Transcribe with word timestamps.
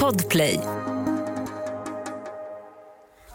Podplay. 0.00 0.60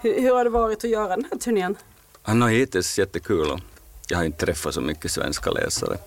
Hur, 0.02 0.22
hur 0.22 0.36
har 0.36 0.44
det 0.44 0.50
varit 0.50 0.84
att 0.84 0.90
göra 0.90 1.16
den 1.16 1.26
här 1.32 1.38
turnén? 1.40 1.78
Han 2.22 2.42
har 2.42 2.50
hittills 2.50 3.00
jättekul 3.00 3.52
och 3.52 3.60
jag 4.08 4.18
har 4.18 4.26
inte 4.26 4.46
träffat 4.46 4.74
så 4.74 4.82
mycket 4.82 5.12
svenska 5.12 5.52
läsare. 5.52 5.98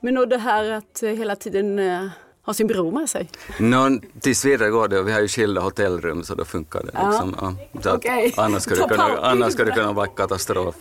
Men 0.00 0.18
och 0.18 0.28
det 0.28 0.38
här 0.38 0.70
att 0.70 1.02
eh, 1.02 1.10
hela 1.10 1.36
tiden 1.36 1.78
eh, 1.78 2.08
ha 2.42 2.54
sin 2.54 2.66
bror 2.66 2.92
med 2.92 3.10
sig? 3.10 3.30
Nå, 3.58 3.98
tills 4.20 4.44
vidare 4.44 4.70
går 4.70 4.88
det 4.88 5.02
vi 5.02 5.12
har 5.12 5.20
ju 5.20 5.28
skilda 5.28 5.60
hotellrum 5.60 6.24
så 6.24 6.34
då 6.34 6.44
funkar 6.44 6.82
det. 6.82 6.90
Ja. 6.94 7.10
Liksom. 7.10 7.36
Ja. 7.40 7.80
Så 7.82 7.88
att 7.88 7.96
Okej. 7.96 8.34
Annars 8.36 8.62
skulle 8.62 8.82
det 8.82 8.88
kunna, 8.88 9.18
annars 9.18 9.52
skulle 9.52 9.70
det 9.70 9.76
kunna 9.76 9.92
vara 9.92 10.06
katastrof. 10.06 10.74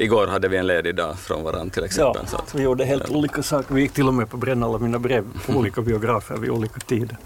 Igår 0.00 0.26
hade 0.26 0.48
vi 0.48 0.56
en 0.56 0.66
ledig 0.66 0.94
dag 0.94 1.18
från 1.18 1.42
varandra 1.42 1.70
till 1.72 1.82
Ja, 1.82 1.86
exempel. 1.86 2.26
Så 2.26 2.36
att, 2.36 2.54
vi 2.54 2.62
gjorde 2.62 2.84
helt 2.84 3.10
olika 3.10 3.42
saker. 3.42 3.74
Vi 3.74 3.80
gick 3.80 3.92
till 3.92 4.08
och 4.08 4.14
med 4.14 4.30
på 4.30 4.36
bränna 4.36 4.66
alla 4.66 4.78
mina 4.78 4.98
brev 4.98 5.24
på 5.46 5.52
olika 5.52 5.80
biografer 5.80 6.36
vid 6.36 6.50
olika 6.50 6.80
tider. 6.80 7.16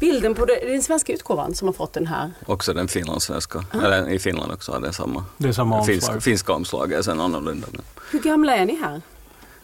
Bilden 0.00 0.34
på 0.34 0.44
det, 0.44 0.54
det 0.54 0.68
är 0.68 0.72
den 0.72 0.82
svenska 0.82 1.12
utgåvan 1.12 1.54
som 1.54 1.68
har 1.68 1.72
fått 1.72 1.92
den 1.92 2.06
här. 2.06 2.30
också 2.46 2.72
den 2.72 2.88
finlandssvenska, 2.88 3.64
eller 3.72 4.08
i 4.08 4.18
Finland 4.18 4.52
också 4.52 4.72
har 4.72 4.80
den 4.80 4.92
samma. 4.92 5.24
Det 5.36 5.48
är 5.48 5.52
samma 5.52 5.84
Finsk, 5.84 6.08
omslag. 6.08 6.22
finska 6.22 6.52
omslaget 6.52 6.98
är 6.98 7.02
sen 7.02 7.20
annorlunda. 7.20 7.66
Hur 8.10 8.18
gamla 8.18 8.56
är 8.56 8.66
ni 8.66 8.76
här? 8.76 9.00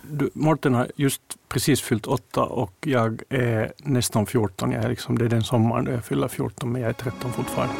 Du, 0.02 0.30
Morten 0.34 0.74
har 0.74 0.88
just 0.96 1.22
precis 1.48 1.80
fyllt 1.82 2.06
åtta 2.06 2.42
och 2.42 2.72
jag 2.80 3.22
är 3.28 3.72
nästan 3.78 4.26
14. 4.26 4.70
Jag 4.72 4.84
är 4.84 4.88
liksom, 4.88 5.18
det 5.18 5.24
är 5.24 5.28
den 5.28 5.42
sommaren 5.44 5.84
då 5.84 5.92
jag 5.92 6.04
fyller 6.04 6.28
14 6.28 6.72
men 6.72 6.82
jag 6.82 6.88
är 6.88 6.92
13 6.94 7.32
fortfarande. 7.32 7.74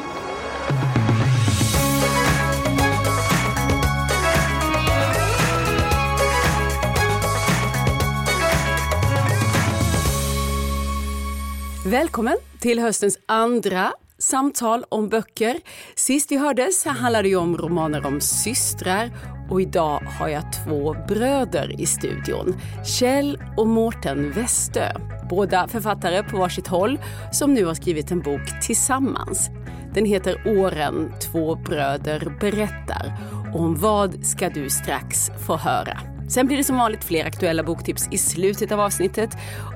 Välkommen 11.87 12.37
till 12.61 12.79
höstens 12.79 13.19
andra 13.27 13.93
samtal 14.19 14.85
om 14.89 15.09
böcker. 15.09 15.61
Sist 15.95 16.33
vi 16.33 16.37
hördes 16.37 16.85
handlade 16.85 17.29
det 17.29 17.37
om 17.37 17.59
romaner 17.59 18.07
om 18.07 18.21
systrar 18.21 19.11
och 19.51 19.61
idag 19.61 20.01
har 20.01 20.29
jag 20.29 20.43
två 20.53 20.97
bröder 21.09 21.81
i 21.81 21.87
studion. 21.87 22.55
Kjell 22.85 23.43
och 23.57 23.67
Mårten 23.67 24.33
Westö. 24.33 24.89
Båda 25.31 25.69
författare 25.69 26.23
på 26.23 26.37
varsitt 26.37 26.67
håll 26.67 26.99
som 27.33 27.55
nu 27.55 27.65
har 27.65 27.75
skrivit 27.75 28.11
en 28.11 28.21
bok 28.21 28.63
tillsammans. 28.63 29.51
Den 29.95 30.05
heter 30.05 30.59
Åren 30.59 31.13
två 31.33 31.55
bröder 31.55 32.37
berättar. 32.41 33.17
Om 33.55 33.75
vad 33.75 34.27
ska 34.27 34.49
du 34.49 34.71
strax 34.71 35.31
få 35.47 35.57
höra. 35.57 36.14
Sen 36.29 36.47
blir 36.47 36.57
det 36.57 36.65
som 36.65 36.77
vanligt 36.77 37.05
fler 37.05 37.25
aktuella 37.25 37.63
boktips 37.63 38.09
i 38.11 38.19
slutet 38.19 38.73
av 38.73 38.81
avsnittet 38.81 39.31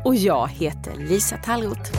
och 0.05 0.15
jag 0.15 0.49
heter 0.49 0.95
Lisa 0.95 1.37
Tallroth. 1.37 1.91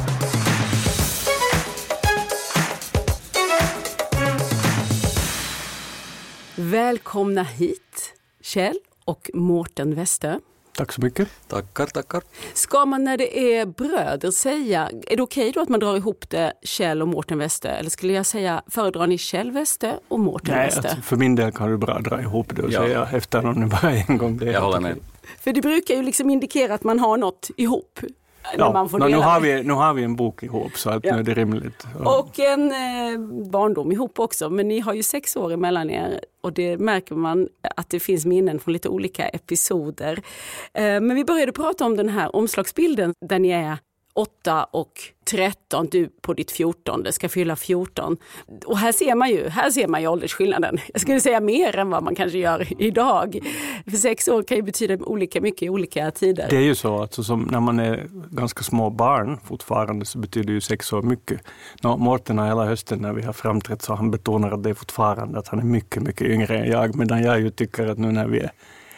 Välkomna 6.55 7.43
hit, 7.43 8.13
Kjell 8.41 8.79
och 9.05 9.29
Mårten 9.33 9.95
Westö. 9.95 10.39
Tack 10.77 10.91
så 10.91 11.01
mycket. 11.01 11.27
Tackar, 11.47 11.85
tackar. 11.85 12.21
Ska 12.53 12.85
man 12.85 13.03
när 13.03 13.17
det 13.17 13.55
är 13.57 13.65
bröder 13.65 14.31
säga, 14.31 14.89
är 15.07 15.15
det 15.17 15.23
okej 15.23 15.51
då 15.51 15.61
att 15.61 15.69
man 15.69 15.79
drar 15.79 15.95
ihop 15.97 16.25
det 16.29 16.53
Kjell 16.63 17.01
och 17.01 17.07
Mårten 17.07 17.37
Westö? 17.37 17.69
Eller 17.69 17.89
skulle 17.89 18.13
jag 18.13 18.25
säga, 18.25 18.61
föredrar 18.67 19.07
ni 19.07 19.17
Kjell 19.17 19.51
Westö 19.51 19.93
och 20.07 20.19
Mårten 20.19 20.55
Nej, 20.55 20.65
Westö? 20.65 20.81
alltså, 20.87 21.01
för 21.01 21.15
min 21.15 21.35
del 21.35 21.51
kan 21.51 21.69
du 21.71 21.77
bara 21.77 21.99
dra 21.99 22.21
ihop 22.21 22.55
det 22.55 22.61
och 22.61 22.71
Ja. 22.71 22.81
säga 22.81 23.07
efternamnet 23.13 23.69
bara 23.81 23.91
en 23.91 24.17
gång. 24.17 24.37
Det 24.37 24.51
Jag 24.51 24.61
håller 24.61 24.79
med. 24.79 24.95
För 25.39 25.53
det 25.53 25.61
brukar 25.61 25.95
ju 25.95 26.01
liksom 26.03 26.29
indikera 26.29 26.73
att 26.73 26.83
man 26.83 26.99
har 26.99 27.17
något 27.17 27.49
ihop. 27.57 27.99
När 28.01 28.65
Ja, 28.65 28.73
man 28.73 28.89
får 28.89 28.99
nå, 28.99 29.07
nu, 29.07 29.17
har 29.17 29.39
vi, 29.39 29.63
nu 29.63 29.73
har 29.73 29.93
vi 29.93 30.03
en 30.03 30.15
bok 30.15 30.43
ihop 30.43 30.77
så 30.77 30.89
att 30.89 31.05
Ja. 31.05 31.13
nu 31.13 31.19
är 31.19 31.23
det 31.23 31.33
rimligt. 31.33 31.83
Ja. 32.03 32.19
Och 32.19 32.39
en 32.39 32.71
eh, 32.71 33.19
barndom 33.51 33.91
ihop 33.91 34.19
också, 34.19 34.49
men 34.49 34.67
ni 34.67 34.79
har 34.79 34.93
ju 34.93 35.03
sex 35.03 35.35
år 35.35 35.53
emellan 35.53 35.89
er 35.89 36.19
och 36.41 36.53
det 36.53 36.77
märker 36.77 37.15
man 37.15 37.47
att 37.75 37.89
det 37.89 37.99
finns 37.99 38.25
minnen 38.25 38.59
från 38.59 38.73
lite 38.73 38.89
olika 38.89 39.27
episoder. 39.27 40.21
Eh, 40.73 41.01
men 41.01 41.15
vi 41.15 41.25
började 41.25 41.51
prata 41.51 41.85
om 41.85 41.97
den 41.97 42.09
här 42.09 42.35
omslagsbilden 42.35 43.13
där 43.25 43.39
ni 43.39 43.49
är 43.49 43.77
8 44.19 44.63
och 44.63 44.91
13, 45.31 45.87
du 45.91 46.09
på 46.21 46.33
ditt 46.33 46.51
14, 46.51 47.03
det 47.03 47.11
ska 47.11 47.29
fylla 47.29 47.55
14. 47.55 48.17
Och 48.65 48.77
här 48.77 48.91
ser 48.91 49.15
man 49.15 49.29
ju, 49.29 49.49
här 49.49 49.69
ser 49.69 49.87
man 49.87 50.01
ju 50.01 50.07
åldersskillnaden. 50.07 50.77
Jag 50.93 51.01
skulle 51.01 51.19
säga 51.19 51.39
mer 51.39 51.75
än 51.75 51.89
vad 51.89 52.03
man 52.03 52.15
kanske 52.15 52.37
gör 52.37 52.81
idag. 52.81 53.39
För 53.89 53.97
sex 53.97 54.27
år 54.27 54.43
kan 54.43 54.57
ju 54.57 54.63
betyda 54.63 54.97
olika 55.05 55.41
mycket 55.41 55.63
i 55.63 55.69
olika 55.69 56.11
tider. 56.11 56.47
Det 56.49 56.57
är 56.57 56.61
ju 56.61 56.75
så 56.75 57.01
att 57.01 57.13
så 57.13 57.23
som 57.23 57.47
när 57.51 57.59
man 57.59 57.79
är 57.79 58.07
ganska 58.31 58.63
små 58.63 58.89
barn 58.89 59.37
fortfarande 59.43 60.05
så 60.05 60.19
betyder 60.19 60.53
ju 60.53 60.61
sex 60.61 60.93
år 60.93 61.01
mycket. 61.01 61.41
Nå, 61.81 61.97
Mårten 61.97 62.37
har 62.37 62.47
hela 62.47 62.65
hösten 62.65 62.99
när 62.99 63.13
vi 63.13 63.21
har 63.21 63.33
framträtt 63.33 63.81
så 63.81 63.93
han 63.93 64.11
betonar 64.11 64.51
att 64.51 64.63
det 64.63 64.69
är 64.69 64.73
fortfarande 64.73 65.39
att 65.39 65.47
han 65.47 65.59
är 65.59 65.63
mycket, 65.63 66.03
mycket 66.03 66.27
yngre 66.27 66.57
än 66.57 66.71
jag. 66.71 66.95
Medan 66.95 67.23
jag 67.23 67.39
ju 67.39 67.49
tycker 67.49 67.87
att 67.87 67.97
nu 67.97 68.11
när 68.11 68.27
vi 68.27 68.39
är 68.39 68.51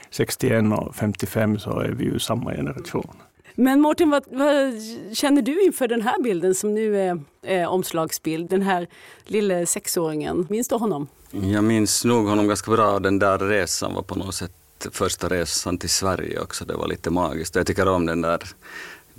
61 0.09 0.63
och 0.73 0.95
55 0.95 1.59
så 1.59 1.79
är 1.79 1.89
vi 1.89 2.03
ju 2.03 2.19
samma 2.19 2.51
generation. 2.51 3.15
Men 3.55 3.81
Mårten, 3.81 4.09
vad, 4.09 4.23
vad 4.31 4.73
känner 5.13 5.41
du 5.41 5.61
inför 5.61 5.87
den 5.87 6.01
här 6.01 6.21
bilden 6.21 6.55
som 6.55 6.73
nu 6.73 7.01
är, 7.01 7.21
är 7.41 7.67
omslagsbild? 7.67 8.49
Den 8.49 8.61
här 8.61 8.87
lille 9.25 9.65
sexåringen, 9.65 10.47
minns 10.49 10.67
du 10.67 10.75
honom? 10.75 11.07
Jag 11.31 11.63
minns 11.63 12.05
nog 12.05 12.27
honom 12.27 12.47
ganska 12.47 12.71
bra. 12.71 12.99
Den 12.99 13.19
där 13.19 13.37
resan 13.39 13.93
var 13.93 14.01
på 14.01 14.15
något 14.15 14.35
sätt 14.35 14.51
första 14.91 15.27
resan 15.29 15.77
till 15.77 15.89
Sverige 15.89 16.39
också. 16.39 16.65
Det 16.65 16.73
var 16.73 16.87
lite 16.87 17.09
magiskt. 17.09 17.55
Jag 17.55 17.67
tycker 17.67 17.87
om 17.87 18.05
den 18.05 18.21
där 18.21 18.43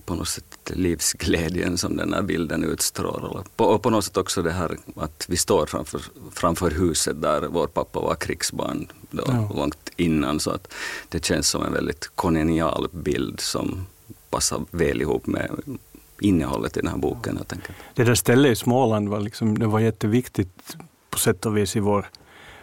på 0.04 0.14
något 0.14 0.28
sätt 0.28 0.70
livsglädjen 0.74 1.78
som 1.78 1.96
den 1.96 2.12
här 2.12 2.22
bilden 2.22 2.64
utstrålar. 2.64 3.44
På, 3.56 3.64
och 3.64 3.82
på 3.82 3.90
något 3.90 4.04
sätt 4.04 4.16
också 4.16 4.42
det 4.42 4.50
här 4.52 4.76
att 4.96 5.26
vi 5.28 5.36
står 5.36 5.66
framför, 5.66 6.00
framför 6.32 6.70
huset 6.70 7.22
där 7.22 7.40
vår 7.40 7.66
pappa 7.66 8.00
var 8.00 8.14
krigsbarn 8.14 8.88
då, 9.10 9.22
Ja. 9.26 9.50
långt 9.56 9.90
innan. 9.96 10.40
Så 10.40 10.50
att 10.50 10.72
det 11.08 11.24
känns 11.24 11.48
som 11.48 11.62
en 11.64 11.72
väldigt 11.72 12.10
kolonial 12.14 12.88
bild 12.92 13.40
som 13.40 13.86
passar 14.32 14.60
väl 14.70 15.00
ihop 15.00 15.26
med 15.26 15.50
innehållet 16.20 16.76
i 16.76 16.80
den 16.80 16.90
här 16.90 16.98
boken. 16.98 17.36
Jag 17.38 17.48
tänker. 17.48 17.74
Det 17.94 18.04
där 18.04 18.14
stället 18.14 18.52
i 18.52 18.56
Småland 18.56 19.08
var, 19.08 19.20
liksom, 19.20 19.58
det 19.58 19.66
var 19.66 19.80
jätteviktigt 19.80 20.76
på 21.10 21.18
sätt 21.18 21.46
och 21.46 21.56
vis 21.56 21.76
i 21.76 21.80
vår 21.80 22.06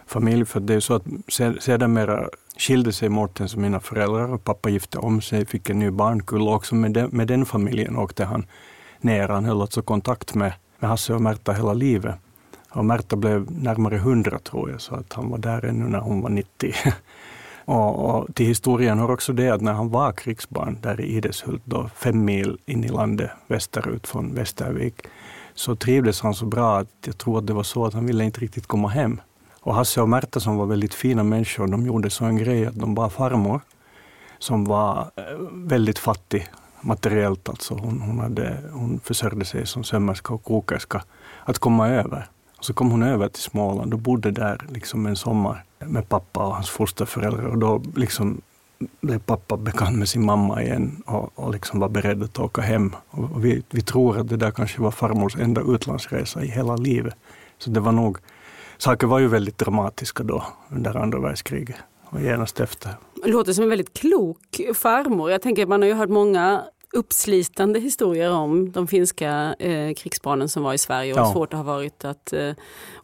familj. 0.05 0.45
För 0.45 0.59
det 0.59 0.73
är 0.73 0.79
så 0.79 0.93
att 0.93 1.03
sedermera 1.59 2.29
skilde 2.57 2.93
sig 2.93 3.09
Mårtens 3.09 3.53
och 3.53 3.59
mina 3.59 3.79
föräldrar 3.79 4.33
och 4.33 4.43
pappa 4.43 4.69
gifte 4.69 4.97
om 4.97 5.21
sig, 5.21 5.45
fick 5.45 5.69
en 5.69 5.79
ny 5.79 5.91
barnkull 5.91 6.41
och 6.41 6.53
också 6.53 6.75
med 6.75 6.91
den, 6.91 7.09
med 7.09 7.27
den 7.27 7.45
familjen 7.45 7.97
åkte 7.97 8.25
han 8.25 8.45
ner. 9.01 9.27
Han 9.27 9.45
höll 9.45 9.61
alltså 9.61 9.81
kontakt 9.81 10.35
med, 10.35 10.53
med 10.79 10.89
Hasse 10.89 11.13
och 11.13 11.21
Märta 11.21 11.53
hela 11.53 11.73
livet. 11.73 12.15
Och 12.69 12.85
Märta 12.85 13.15
blev 13.15 13.51
närmare 13.51 13.95
100 13.95 14.39
tror 14.39 14.71
jag, 14.71 14.81
så 14.81 14.95
att 14.95 15.13
han 15.13 15.29
var 15.29 15.37
där 15.37 15.65
ännu 15.65 15.85
när 15.89 15.99
hon 15.99 16.21
var 16.21 16.29
90. 16.29 16.73
Och, 17.69 18.09
och 18.09 18.35
till 18.35 18.45
historien 18.45 18.99
hör 18.99 19.11
också 19.11 19.33
det 19.33 19.49
att 19.49 19.61
när 19.61 19.73
han 19.73 19.89
var 19.89 20.11
krigsbarn 20.11 20.77
där 20.81 21.01
i 21.01 21.03
Ideshult, 21.03 21.61
då 21.65 21.89
fem 21.95 22.25
mil 22.25 22.57
in 22.65 22.83
i 22.83 22.87
landet 22.87 23.31
västerut 23.47 24.07
från 24.07 24.33
Västervik, 24.35 24.95
så 25.53 25.75
trivdes 25.75 26.21
han 26.21 26.33
så 26.33 26.45
bra 26.45 26.77
att 26.77 26.87
jag 27.05 27.17
tror 27.17 27.37
att 27.37 27.47
det 27.47 27.53
var 27.53 27.63
så 27.63 27.85
att 27.85 27.93
han 27.93 28.05
ville 28.05 28.23
inte 28.23 28.41
riktigt 28.41 28.67
komma 28.67 28.87
hem. 28.87 29.21
Och 29.59 29.75
Hasse 29.75 30.01
och 30.01 30.09
Märta 30.09 30.39
som 30.39 30.57
var 30.57 30.65
väldigt 30.65 30.93
fina 30.93 31.23
människor, 31.23 31.67
de 31.67 31.85
gjorde 31.85 32.09
så 32.09 32.25
en 32.25 32.37
grej 32.37 32.65
att 32.65 32.79
de 32.79 32.95
bad 32.95 33.11
farmor, 33.11 33.61
som 34.39 34.65
var 34.65 35.11
eh, 35.15 35.23
väldigt 35.51 35.99
fattig 35.99 36.47
materiellt, 36.81 37.49
alltså 37.49 37.73
hon, 37.73 38.01
hon, 38.01 38.19
hade, 38.19 38.57
hon 38.71 38.99
försörjde 39.03 39.45
sig 39.45 39.67
som 39.67 39.83
sömmerska 39.83 40.33
och 40.33 40.43
kokerska, 40.43 41.03
att 41.45 41.59
komma 41.59 41.89
över. 41.89 42.27
Och 42.57 42.65
så 42.65 42.73
kom 42.73 42.91
hon 42.91 43.03
över 43.03 43.27
till 43.27 43.43
Småland 43.43 43.93
och 43.93 43.99
bodde 43.99 44.31
där 44.31 44.61
liksom 44.69 45.05
en 45.05 45.15
sommar 45.15 45.63
med 45.85 46.09
pappa 46.09 46.45
och 46.45 46.55
hans 46.55 46.69
fosterföräldrar. 46.69 47.45
Och 47.45 47.57
då 47.57 47.81
liksom 47.95 48.41
blev 49.01 49.19
pappa 49.19 49.57
bekant 49.57 49.97
med 49.97 50.09
sin 50.09 50.25
mamma 50.25 50.63
igen 50.63 51.03
och, 51.05 51.31
och 51.35 51.51
liksom 51.51 51.79
var 51.79 51.89
beredd 51.89 52.23
att 52.23 52.39
åka 52.39 52.61
hem. 52.61 52.95
Och, 53.09 53.45
vi, 53.45 53.63
vi 53.69 53.81
tror 53.81 54.17
att 54.19 54.29
det 54.29 54.37
där 54.37 54.51
kanske 54.51 54.81
var 54.81 54.91
farmors 54.91 55.35
enda 55.35 55.61
utlandsresa 55.61 56.43
i 56.43 56.47
hela 56.47 56.75
livet. 56.75 57.15
Så 57.57 57.69
det 57.69 57.79
var 57.79 57.91
nog, 57.91 58.17
saker 58.77 59.07
var 59.07 59.19
ju 59.19 59.27
väldigt 59.27 59.57
dramatiska 59.57 60.23
då 60.23 60.43
under 60.69 60.97
andra 60.97 61.19
världskriget 61.19 61.75
och 62.03 62.21
genast 62.21 62.59
efter. 62.59 62.91
Det 63.23 63.29
låter 63.29 63.53
som 63.53 63.63
en 63.63 63.69
väldigt 63.69 63.93
klok 63.93 64.61
farmor. 64.75 65.31
Jag 65.31 65.41
tänker 65.41 65.65
man 65.65 65.81
har 65.81 65.87
ju 65.87 65.93
hört 65.93 66.09
många 66.09 66.63
uppslitande 66.93 67.79
historier 67.79 68.31
om 68.31 68.71
de 68.71 68.87
finska 68.87 69.55
eh, 69.59 69.93
krigsbarnen 69.93 70.49
som 70.49 70.63
var 70.63 70.73
i 70.73 70.77
Sverige 70.77 71.13
och 71.13 71.19
hur 71.19 71.25
Ja. 71.25 71.33
svårt 71.33 71.51
det 71.51 71.57
har 71.57 71.63
varit 71.63 72.05
att 72.05 72.33
eh, 72.33 72.51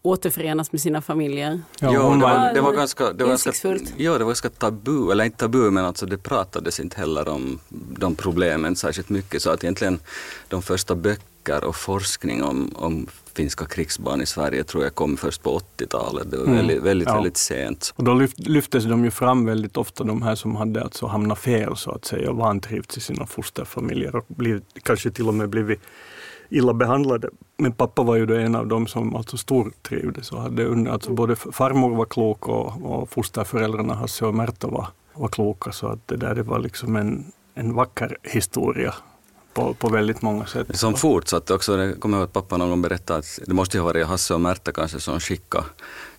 återförenas 0.01 0.71
med 0.71 0.81
sina 0.81 1.01
familjer. 1.01 1.61
Ja, 1.79 1.89
hon 2.01 2.19
det, 2.19 2.25
var- 2.25 2.53
det 2.53 2.61
var 2.61 2.71
ganska, 2.73 3.13
det 3.13 3.23
var 3.23 3.29
ganska, 3.29 3.51
ja, 3.97 4.11
det 4.13 4.19
var 4.19 4.25
ganska 4.25 4.49
tabu, 4.49 5.11
eller 5.11 5.23
inte 5.25 5.37
tabu 5.37 5.71
men 5.71 5.85
alltså 5.85 6.05
det 6.05 6.17
pratades 6.17 6.79
inte 6.79 6.97
heller 6.99 7.27
om 7.27 7.59
de 7.99 8.15
problemen 8.15 8.75
särskilt 8.75 9.09
mycket 9.09 9.41
så 9.41 9.49
att 9.49 9.63
egentligen 9.63 9.99
de 10.47 10.61
första 10.61 10.95
böckerna 10.95 11.29
böcker 11.45 11.67
och 11.67 11.75
forskning 11.75 12.43
om, 12.43 12.71
om 12.75 13.07
finska 13.35 13.65
krigsbarn 13.65 14.21
i 14.21 14.25
Sverige 14.25 14.63
tror 14.63 14.83
jag 14.83 14.95
kom 14.95 15.17
först 15.17 15.43
på 15.43 15.59
80-talet. 15.77 16.31
Det 16.31 16.37
var 16.37 16.43
Mm. 16.45 16.55
väldigt, 16.57 16.81
väldigt, 16.83 17.07
Ja. 17.07 17.13
väldigt 17.15 17.37
sent. 17.37 17.93
Och 17.95 18.03
då 18.03 18.13
lyft, 18.13 18.39
lyftes 18.39 18.83
de 18.83 19.03
ju 19.05 19.11
fram 19.11 19.45
väldigt 19.45 19.77
ofta, 19.77 20.03
de 20.03 20.21
här 20.21 20.35
som 20.35 20.55
hade 20.55 20.83
alltså 20.83 21.07
hamnat 21.07 21.39
fel 21.39 21.75
så 21.77 21.91
att 21.91 22.05
säga, 22.05 22.29
och 22.29 22.37
vantrivts 22.37 22.97
i 22.97 22.99
sina 23.01 23.25
fosterfamiljer 23.25 24.15
och 24.15 24.25
blivit, 24.27 24.63
kanske 24.83 25.11
till 25.11 25.27
och 25.27 25.33
med 25.33 25.49
blivit 25.49 25.79
illa 26.49 26.73
behandlade. 26.73 27.29
Men 27.57 27.71
pappa 27.71 28.03
var 28.03 28.15
ju 28.15 28.25
då 28.25 28.33
en 28.35 28.55
av 28.55 28.67
dem 28.67 28.87
som 28.87 29.15
alltså 29.15 29.37
stortrivdes 29.37 30.31
och 30.31 30.41
hade 30.41 30.65
under, 30.65 30.91
alltså 30.91 31.11
både 31.13 31.35
farmor 31.35 31.95
var 31.95 32.05
klok 32.05 32.47
och, 32.47 32.85
och 32.85 33.09
fosterföräldrarna 33.09 33.93
Hasse 33.93 34.25
och 34.25 34.35
Märta 34.35 34.67
var, 34.67 34.87
var 35.13 35.27
kloka 35.27 35.71
så 35.71 35.87
att 35.87 36.07
det 36.07 36.17
där 36.17 36.35
det 36.35 36.43
var 36.43 36.59
liksom 36.59 36.95
en, 36.95 37.25
en 37.55 37.73
vacker 37.73 38.17
historia 38.23 38.93
på, 39.55 39.73
på 39.73 39.89
väldigt 39.89 40.21
många 40.21 40.45
sätt. 40.45 40.67
Som 40.79 40.95
fortsatte 40.95 41.53
också, 41.53 41.77
jag 41.77 41.99
kommer 41.99 42.17
ihåg 42.17 42.23
att 42.23 42.33
pappa 42.33 42.57
någon 42.57 42.69
gång 42.69 42.81
berättade 42.81 43.19
att 43.19 43.39
det 43.47 43.53
måste 43.53 43.77
ju 43.77 43.81
ha 43.81 43.85
varit 43.85 44.07
Hasse 44.07 44.33
och 44.33 44.41
Märta 44.41 44.71
kanske 44.71 44.99
som 44.99 45.19
skickade 45.19 45.65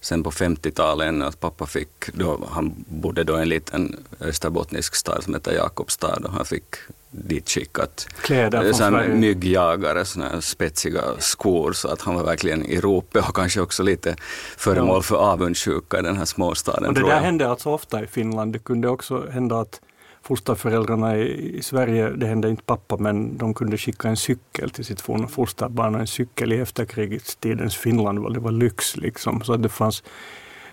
sen 0.01 0.23
på 0.23 0.31
50-talet 0.31 1.09
ännu 1.09 1.25
att 1.25 1.41
pappa 1.41 1.67
fick, 1.67 1.89
då, 2.13 2.49
han 2.51 2.75
bodde 2.89 3.25
då 3.25 3.39
i 3.39 3.43
en 3.43 3.49
liten 3.49 3.97
österbottnisk 4.21 4.95
stad 4.95 5.25
som 5.25 5.35
heter 5.35 5.53
Jakobstad 5.53 6.19
och 6.25 6.33
han 6.33 6.45
fick 6.45 6.65
dit 7.11 7.49
skickat 7.51 8.07
Kläder 8.23 8.73
från 8.73 9.21
myggjagare, 9.21 10.05
såna 10.05 10.29
här 10.29 10.41
spetsiga 10.41 11.03
skor 11.19 11.73
så 11.73 11.89
att 11.89 12.01
han 12.01 12.15
var 12.15 12.25
verkligen 12.25 12.65
i 12.65 12.81
ropet 12.81 13.29
och 13.29 13.37
kanske 13.37 13.61
också 13.61 13.83
lite 13.83 14.17
föremål 14.57 14.97
Ja. 14.97 15.03
för 15.03 15.17
avundsjuka 15.17 15.99
i 15.99 16.03
den 16.03 16.17
här 16.17 16.25
småstaden 16.25 16.87
Och 16.89 16.95
det 16.95 17.07
där 17.07 17.21
hände 17.21 17.49
alltså 17.49 17.71
ofta 17.71 18.03
i 18.03 18.07
Finland. 18.07 18.53
Det 18.53 18.59
kunde 18.59 18.89
också 18.89 19.27
hända 19.31 19.61
att 19.61 19.81
fosterföräldrarna 20.27 21.17
i, 21.17 21.57
i 21.59 21.63
Sverige, 21.63 22.11
det 22.11 22.27
hände 22.27 22.51
inte 22.51 22.63
pappa, 22.63 22.97
men 22.97 23.37
de 23.39 23.55
kunde 23.55 23.77
skicka 23.77 24.09
en 24.09 24.17
cykel 24.17 24.71
till 24.71 24.85
sitt 24.85 25.01
forna 25.01 25.29
fosterbarn. 25.29 25.95
Och 25.95 26.01
en 26.01 26.07
cykel 26.07 26.53
i 26.53 26.61
efterkrigstidens 26.61 27.77
Finland 27.77 28.19
var, 28.19 28.31
det 28.31 28.41
var 28.41 28.51
lyx. 28.51 28.97
Liksom. 28.97 29.43
Så 29.43 29.57
det 29.57 29.69
fanns 29.69 30.03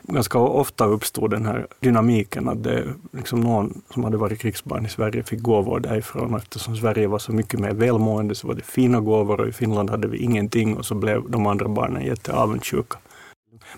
ganska 0.04 0.40
ofta 0.40 0.86
uppstod 0.86 1.32
den 1.32 1.46
här 1.46 1.68
dynamiken 1.80 2.50
att 2.50 2.64
det, 2.64 2.86
liksom 3.12 3.42
någon 3.42 3.82
som 3.94 4.04
hade 4.04 4.18
varit 4.18 4.40
krigsbarn 4.40 4.86
i 4.86 4.90
Sverige 4.90 5.24
fick 5.24 5.42
gåvor 5.42 5.80
därifrån. 5.80 6.36
Eftersom 6.36 6.76
Sverige 6.76 7.08
var 7.08 7.20
så 7.20 7.32
mycket 7.32 7.60
mer 7.60 7.74
välmående 7.74 8.36
så 8.36 8.48
var 8.48 8.56
det 8.56 8.66
fina 8.66 9.00
gåvor 9.00 9.42
och 9.42 9.48
i 9.48 9.52
Finland 9.52 9.90
hade 9.90 10.08
vi 10.08 10.18
ingenting 10.18 10.78
och 10.78 10.86
så 10.86 10.96
blev 10.96 11.30
de 11.30 11.48
andra 11.48 11.68
barnen 11.68 12.06
jätteavundsjuka. 12.06 12.98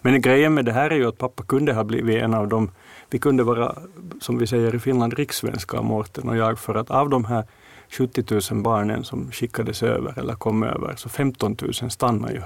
Men 0.02 0.22
grejen 0.22 0.54
med 0.54 0.66
det 0.66 0.72
här 0.72 0.90
är 0.90 0.96
ju 0.96 1.08
att 1.08 1.18
pappa 1.18 1.44
kunde 1.44 1.74
ha 1.74 1.84
blivit 1.84 2.22
en 2.24 2.34
av 2.34 2.48
de 2.48 2.72
vi 3.10 3.20
kunde 3.20 3.44
vara, 3.44 3.76
som 4.22 4.38
vi 4.38 4.48
säger 4.48 4.76
i 4.76 4.80
Finland, 4.80 5.14
rikssvenska, 5.14 5.82
Mårten 5.82 6.30
och 6.30 6.38
jag, 6.38 6.60
för 6.60 6.76
att 6.76 6.92
av 6.92 7.10
de 7.10 7.26
här 7.26 7.44
70 7.90 8.54
000 8.54 8.64
barnen 8.64 9.04
som 9.04 9.32
skickades 9.32 9.84
över 9.84 10.20
eller 10.20 10.34
kom 10.34 10.64
över, 10.64 10.96
så 10.96 11.10
15 11.10 11.58
000 11.82 11.92
stannade 11.92 12.34
ju 12.34 12.42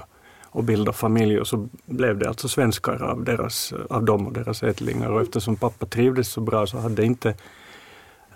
och 0.52 0.64
bildade 0.64 0.92
familj 0.92 1.40
och 1.40 1.46
så 1.46 1.68
blev 1.86 2.18
det 2.18 2.28
alltså 2.28 2.48
svenskar 2.48 3.02
av, 3.02 3.24
deras, 3.24 3.72
av 3.90 4.04
dem 4.04 4.26
och 4.26 4.32
deras 4.32 4.62
ättlingar. 4.62 5.10
Och 5.10 5.22
eftersom 5.22 5.56
pappa 5.56 5.86
trivdes 5.86 6.28
så 6.28 6.40
bra 6.40 6.66
så 6.66 6.78
hade 6.78 7.04
inte 7.04 7.34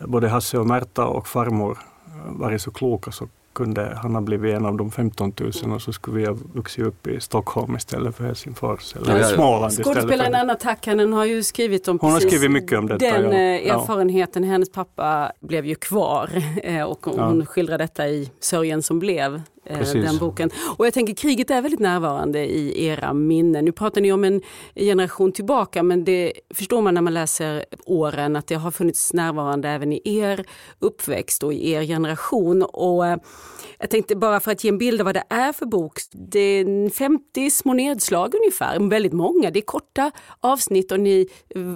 både 0.01 0.29
Hasse 0.29 0.59
och 0.59 0.67
Märta 0.67 1.05
och 1.05 1.29
farmor 1.29 1.79
varit 2.27 2.63
så 2.63 2.71
kloka 2.71 3.13
så 3.13 3.29
kunde 3.55 3.99
han 4.03 4.15
ha 4.15 4.21
blivit 4.21 4.55
en 4.55 4.67
av 4.67 4.77
de 4.77 4.91
15 4.91 5.33
000 5.63 5.73
och 5.75 5.83
så 5.83 5.93
skulle 5.93 6.17
vi 6.17 6.27
ha 6.27 6.37
vuxit 6.55 6.85
upp 6.85 7.07
i 7.07 7.21
Stockholm 7.21 7.77
istället 7.77 8.17
för 8.17 8.25
Helsingfors 8.25 8.97
eller 8.97 9.13
Ja, 9.13 9.19
ja. 9.19 9.25
Småland 9.35 9.73
istället 9.73 9.87
Skådespelaren 9.87 10.33
för... 10.33 10.41
Anna 10.41 10.55
Takkanen 10.55 11.13
har 11.13 11.25
ju 11.25 11.43
skrivit 11.43 11.89
om 11.89 11.99
Hon 12.01 12.13
har 12.13 12.21
skrivit 12.21 12.51
mycket 12.51 12.79
om 12.79 12.87
detta, 12.87 13.19
den 13.19 13.33
ja. 13.33 13.39
eh, 13.39 13.67
Ja. 13.67 13.81
erfarenheten. 13.81 14.45
Hennes 14.45 14.73
pappa 14.73 15.33
blev 15.41 15.67
ju 15.67 15.75
kvar 15.75 16.31
eh, 16.63 16.83
och 16.83 17.07
hon 17.07 17.47
skildrar 17.47 17.79
detta 17.79 18.09
i 18.09 18.31
Sörjen 18.41 18.83
som 18.83 18.99
blev. 18.99 19.43
Eh, 19.67 19.79
Precis. 19.79 20.05
Den 20.05 20.19
boken. 20.19 20.51
Och 20.79 20.87
jag 20.87 20.95
tänker 20.95 21.15
kriget 21.15 21.51
är 21.51 21.63
väldigt 21.63 21.81
närvarande 21.81 22.45
i 22.47 22.87
era 22.87 23.13
minnen. 23.13 23.65
Nu 23.65 23.73
pratar 23.73 24.01
ni 24.01 24.13
om 24.13 24.25
en 24.25 24.41
generation 24.75 25.33
tillbaka 25.33 25.83
men 25.83 26.05
det 26.05 26.33
förstår 26.55 26.83
man 26.83 26.95
när 26.95 27.01
man 27.03 27.15
läser 27.15 27.65
åren 27.87 28.37
att 28.37 28.47
det 28.47 28.55
har 28.55 28.71
funnits 28.71 29.13
närvarande 29.13 29.69
även 29.69 29.93
i 29.93 30.01
er 30.05 30.45
uppväxt 30.79 31.43
och 31.43 31.53
i 31.53 31.71
er 31.71 31.83
generation. 31.83 32.63
Och 32.63 33.07
eh, 33.07 33.17
jag 33.79 33.91
tänkte 33.91 34.17
bara 34.17 34.41
för 34.41 34.51
att 34.53 34.65
ge 34.65 34.69
en 34.71 34.79
bild 34.79 35.01
av 35.01 35.05
vad 35.05 35.15
det 35.15 35.25
är 35.29 35.53
för 35.53 35.67
bok. 35.67 35.99
Det 36.13 36.41
är 36.41 36.91
50 36.91 37.51
små 37.51 37.73
nedslag 37.73 38.35
ungefär, 38.35 38.91
väldigt 38.91 39.13
många. 39.13 39.51
Det 39.51 39.59
är 39.59 39.63
korta 39.63 40.11
avsnitt 40.41 40.93
och 40.93 41.01
ni 41.01 41.29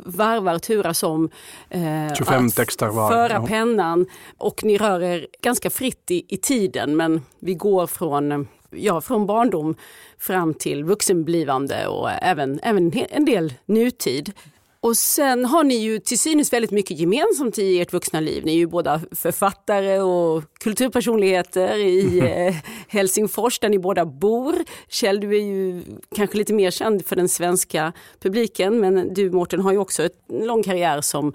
varvar 0.05 0.58
turas 0.58 1.02
om. 1.02 1.31
Eh, 1.70 2.14
25 2.19 2.46
att 2.46 2.55
texter 2.56 2.87
var. 2.87 3.11
Föra 3.11 3.32
Ja. 3.32 3.46
pennan 3.46 4.06
och 4.38 4.64
ni 4.64 4.79
rör 4.79 5.02
er 5.02 5.26
ganska 5.43 5.70
fritt 5.70 6.11
i, 6.11 6.25
i 6.29 6.37
tiden 6.37 6.96
men 6.96 7.23
vi 7.40 7.55
går 7.55 7.77
från, 7.86 8.48
ja, 8.70 9.00
från 9.00 9.26
barndom 9.26 9.75
fram 10.19 10.54
till 10.54 10.84
vuxenblivande 10.84 11.86
och 11.86 12.10
även, 12.10 12.60
även 12.62 12.92
en 13.10 13.25
del 13.25 13.54
nutid. 13.66 14.32
Och 14.80 14.96
sen 14.96 15.44
har 15.44 15.64
ni 15.64 15.75
ju 15.75 15.98
till 15.98 16.19
synes 16.19 16.52
väldigt 16.52 16.70
mycket 16.70 16.98
gemensamt 16.98 17.58
i 17.58 17.80
ert 17.80 17.92
vuxna 17.92 18.20
liv. 18.20 18.44
Ni 18.44 18.52
är 18.52 18.56
ju 18.56 18.66
båda 18.66 19.00
författare 19.12 20.00
och 20.00 20.44
kulturpersonligheter 20.60 21.76
i 21.78 22.19
eh, 22.48 22.54
Helsingfors 22.88 23.58
där 23.58 23.69
ni 23.69 23.78
båda 23.78 24.06
bor. 24.06 24.54
Kjell, 24.88 25.20
du 25.20 25.36
är 25.36 25.40
ju 25.40 25.82
kanske 26.16 26.38
lite 26.38 26.54
mer 26.54 26.70
känd 26.70 27.06
för 27.06 27.16
den 27.16 27.28
svenska 27.28 27.92
publiken 28.20 28.80
men 28.80 29.14
du 29.14 29.30
Mårten 29.30 29.60
har 29.60 29.72
ju 29.72 29.78
också 29.78 30.02
en 30.02 30.46
lång 30.46 30.62
karriär 30.62 31.00
som 31.00 31.32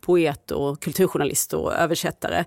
poet 0.00 0.50
och 0.50 0.80
kulturjournalist 0.80 1.52
och 1.54 1.74
översättare. 1.74 2.44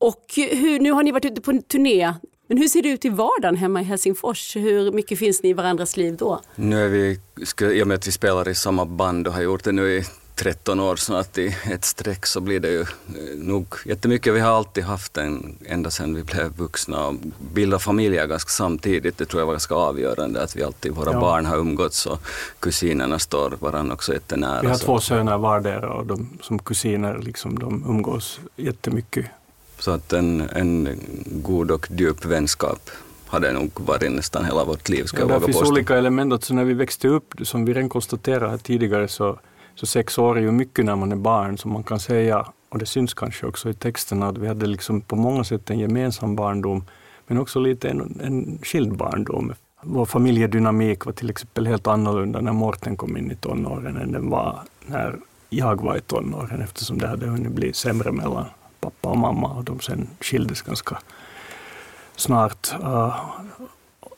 Och 0.00 0.24
hur, 0.36 0.80
nu 0.80 0.92
har 0.92 1.02
ni 1.02 1.12
varit 1.12 1.24
ute 1.24 1.40
på 1.40 1.50
en 1.50 1.62
turné. 1.62 2.12
Men 2.46 2.58
hur 2.58 2.68
ser 2.68 2.82
det 2.82 2.88
ut 2.88 3.04
i 3.04 3.08
vardagen 3.08 3.56
hemma 3.56 3.80
i 3.80 3.84
Helsingfors? 3.84 4.56
Hur 4.56 4.92
mycket 4.92 5.18
finns 5.18 5.42
ni 5.42 5.48
i 5.48 5.52
varandras 5.52 5.96
liv 5.96 6.16
då? 6.16 6.40
Nu 6.54 6.84
är 6.84 6.88
vi, 6.88 7.18
i 7.78 7.82
och 7.82 7.86
med 7.86 7.94
att 7.94 8.06
vi 8.06 8.12
spelar 8.12 8.48
i 8.48 8.54
samma 8.54 8.84
band 8.84 9.26
och 9.26 9.34
har 9.34 9.42
gjort 9.42 9.64
det 9.64 9.72
nu 9.72 9.92
i 9.92 10.04
13 10.34 10.80
år 10.80 10.96
snart 10.96 11.38
i 11.38 11.56
ett 11.72 11.84
streck 11.84 12.26
så 12.26 12.40
blir 12.40 12.60
det 12.60 12.68
ju 12.70 12.80
eh, 12.80 12.86
nog 13.36 13.66
jättemycket. 13.86 14.34
Vi 14.34 14.40
har 14.40 14.50
alltid 14.50 14.84
haft 14.84 15.16
en, 15.16 15.58
ända 15.64 15.90
sedan 15.90 16.14
vi 16.14 16.22
blev 16.22 16.56
vuxna 16.56 17.06
och 17.06 17.14
bildat 17.54 17.82
familjer 17.82 18.26
ganska 18.26 18.48
samtidigt. 18.48 19.18
Det 19.18 19.24
tror 19.26 19.40
jag 19.40 19.46
var 19.46 19.52
ganska 19.54 19.74
avgörande 19.74 20.42
att 20.42 20.56
vi 20.56 20.62
alltid, 20.62 20.92
våra 20.92 21.12
Ja. 21.12 21.20
barn 21.20 21.46
har 21.46 21.56
umgåtts 21.56 22.06
och 22.06 22.18
kusinerna 22.60 23.18
står 23.18 23.50
varandra 23.60 23.94
också 23.94 24.12
jättenära. 24.12 24.60
Vi 24.62 24.66
har 24.68 24.74
så, 24.74 24.84
två 24.84 25.00
söner 25.00 25.38
vardera 25.38 25.92
och 25.94 26.06
de 26.06 26.38
som 26.42 26.58
kusiner 26.58 27.18
liksom, 27.18 27.58
de 27.58 27.84
umgås 27.88 28.40
jättemycket. 28.56 29.26
Så 29.82 29.90
att 29.90 30.12
en, 30.12 30.40
en 30.40 30.88
god 31.42 31.70
och 31.70 31.88
djup 31.90 32.24
vänskap 32.24 32.90
hade 33.26 33.52
nog 33.52 33.70
varit 33.76 34.12
nästan 34.12 34.44
hela 34.44 34.64
vårt 34.64 34.88
liv, 34.88 35.04
ska 35.04 35.16
Ja, 35.16 35.20
jag 35.20 35.28
det 35.28 35.34
våga 35.34 35.46
finns 35.46 35.56
påstå. 35.58 35.72
olika 35.72 35.96
element. 35.96 36.32
Alltså 36.32 36.54
när 36.54 36.64
vi 36.64 36.74
växte 36.74 37.08
upp, 37.08 37.34
som 37.42 37.64
vi 37.64 37.72
redan 37.74 37.88
konstaterade 37.88 38.58
tidigare, 38.58 39.08
så, 39.08 39.38
så 39.74 39.86
sex 39.86 40.18
år 40.18 40.38
är 40.38 40.42
ju 40.42 40.52
mycket 40.52 40.84
när 40.84 40.96
man 40.96 41.12
är 41.12 41.16
barn. 41.16 41.58
Så 41.58 41.68
man 41.68 41.82
kan 41.82 42.00
säga, 42.00 42.46
och 42.68 42.78
det 42.78 42.86
syns 42.86 43.14
kanske 43.14 43.46
också 43.46 43.70
i 43.70 43.74
texterna, 43.74 44.28
att 44.28 44.38
vi 44.38 44.48
hade 44.48 44.66
liksom 44.66 45.00
på 45.00 45.16
många 45.16 45.44
sätt 45.44 45.70
en 45.70 45.78
gemensam 45.78 46.36
barndom, 46.36 46.84
men 47.26 47.38
också 47.38 47.60
lite 47.60 47.88
en, 47.88 48.20
en 48.22 48.58
skild 48.62 48.96
barndom. 48.96 49.52
Vår 49.82 50.04
familjedynamik 50.06 51.04
var 51.04 51.12
till 51.12 51.30
exempel 51.30 51.66
helt 51.66 51.86
annorlunda 51.86 52.40
när 52.40 52.52
Mårten 52.52 52.96
kom 52.96 53.16
in 53.16 53.30
i 53.30 53.34
tonåren 53.36 53.96
än 53.96 54.12
den 54.12 54.30
var 54.30 54.60
när 54.86 55.16
jag 55.50 55.82
var 55.82 55.96
i 55.96 56.00
tonåren 56.00 56.60
eftersom 56.62 56.98
det 56.98 57.06
hade 57.08 57.26
hunnit 57.26 57.52
bli 57.52 57.72
sämre 57.72 58.12
mellan 58.12 58.44
pappa 58.82 59.08
och 59.08 59.18
mamma 59.18 59.48
och 59.48 59.64
de 59.64 59.80
sen 59.80 60.08
skildes 60.20 60.62
ganska 60.62 60.98
snart. 62.16 62.74
Ah, 62.82 63.12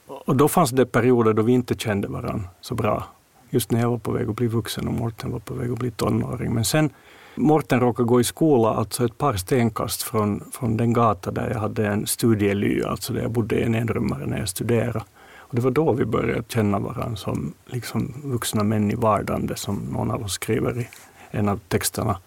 och 0.06 0.36
då 0.36 0.48
fanns 0.48 0.70
det 0.70 0.86
perioder 0.86 1.32
då 1.32 1.42
vi 1.42 1.52
inte 1.52 1.74
kände 1.74 2.08
varandra 2.08 2.48
så 2.60 2.74
bra. 2.74 3.04
Just 3.50 3.70
när 3.70 3.80
jag 3.80 3.90
var 3.90 3.98
på 3.98 4.12
väg 4.12 4.28
att 4.28 4.36
bli 4.36 4.46
vuxen 4.46 4.88
och 4.88 4.94
Morten 4.94 5.32
var 5.32 5.38
på 5.38 5.54
väg 5.54 5.70
att 5.72 5.78
bli 5.78 5.90
tonåring. 5.90 6.54
Men 6.54 6.64
sen 6.64 6.90
Morten 7.34 7.80
råkade 7.80 8.08
gå 8.08 8.20
i 8.20 8.24
skola, 8.24 8.68
alltså 8.68 9.04
ett 9.04 9.18
par 9.18 9.34
stenkast 9.34 10.02
från, 10.02 10.44
från 10.52 10.76
den 10.76 10.92
gata 10.92 11.30
där 11.30 11.50
jag 11.50 11.58
hade 11.58 11.86
en 11.86 12.06
studiely, 12.06 12.82
alltså 12.82 13.12
där 13.12 13.22
jag 13.22 13.30
bodde 13.30 13.60
i 13.60 13.62
en 13.62 13.74
enrummare 13.74 14.26
när 14.26 14.38
jag 14.38 14.48
studerade. 14.48 15.02
Och 15.36 15.54
det 15.54 15.60
var 15.60 15.70
då 15.70 15.92
vi 15.92 16.04
började 16.04 16.44
känna 16.48 16.78
varandra 16.78 17.16
som 17.16 17.52
liksom 17.66 18.14
vuxna 18.24 18.62
män 18.62 18.90
i 18.90 18.94
vardande, 18.94 19.56
som 19.56 19.76
någon 19.76 20.10
av 20.10 20.22
oss 20.22 20.32
skriver 20.32 20.80
i 20.80 20.88
en 21.30 21.48
av 21.48 21.60
texterna. 21.68 22.18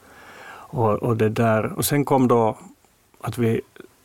Och, 0.69 0.93
och, 0.93 1.17
det 1.17 1.29
där. 1.29 1.74
och 1.74 1.86
sen 1.86 2.05
kom 2.05 2.27
då 2.27 2.57
att 3.21 3.38
vi 3.38 3.62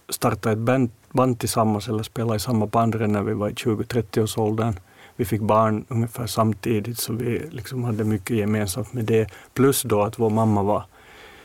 startade 0.09 0.53
ett 0.53 0.59
band, 0.59 0.91
band 1.13 1.39
tillsammans 1.39 1.89
eller 1.89 2.03
spelade 2.03 2.37
i 2.37 2.41
samma 2.41 2.67
band 2.67 2.95
redan 2.95 3.13
när 3.13 3.23
vi 3.23 3.35
var 3.35 3.49
i 3.49 3.53
20-30-årsåldern. 3.53 4.75
Vi 5.17 5.25
fick 5.25 5.41
barn 5.41 5.85
ungefär 5.89 6.27
samtidigt 6.27 6.99
så 6.99 7.13
vi 7.13 7.49
liksom 7.51 7.85
hade 7.85 8.05
mycket 8.05 8.37
gemensamt 8.37 8.93
med 8.93 9.05
det. 9.05 9.29
Plus 9.55 9.83
då 9.83 10.03
att 10.03 10.19
vår 10.19 10.31
mamma 10.31 10.63
var 10.63 10.85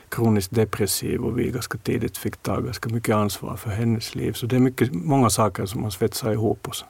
kroniskt 0.08 0.54
depressiv 0.54 1.20
och 1.20 1.38
vi 1.38 1.50
ganska 1.50 1.78
tidigt 1.78 2.18
fick 2.18 2.36
ta 2.36 2.60
ganska 2.60 2.88
mycket 2.88 3.14
ansvar 3.14 3.56
för 3.56 3.70
hennes 3.70 4.14
liv. 4.14 4.32
Så 4.32 4.46
det 4.46 4.56
är 4.56 4.60
mycket, 4.60 4.92
många 4.94 5.30
saker 5.30 5.66
som 5.66 5.80
man 5.80 5.90
svetsar 5.90 6.32
ihop 6.32 6.68
oss. 6.68 6.84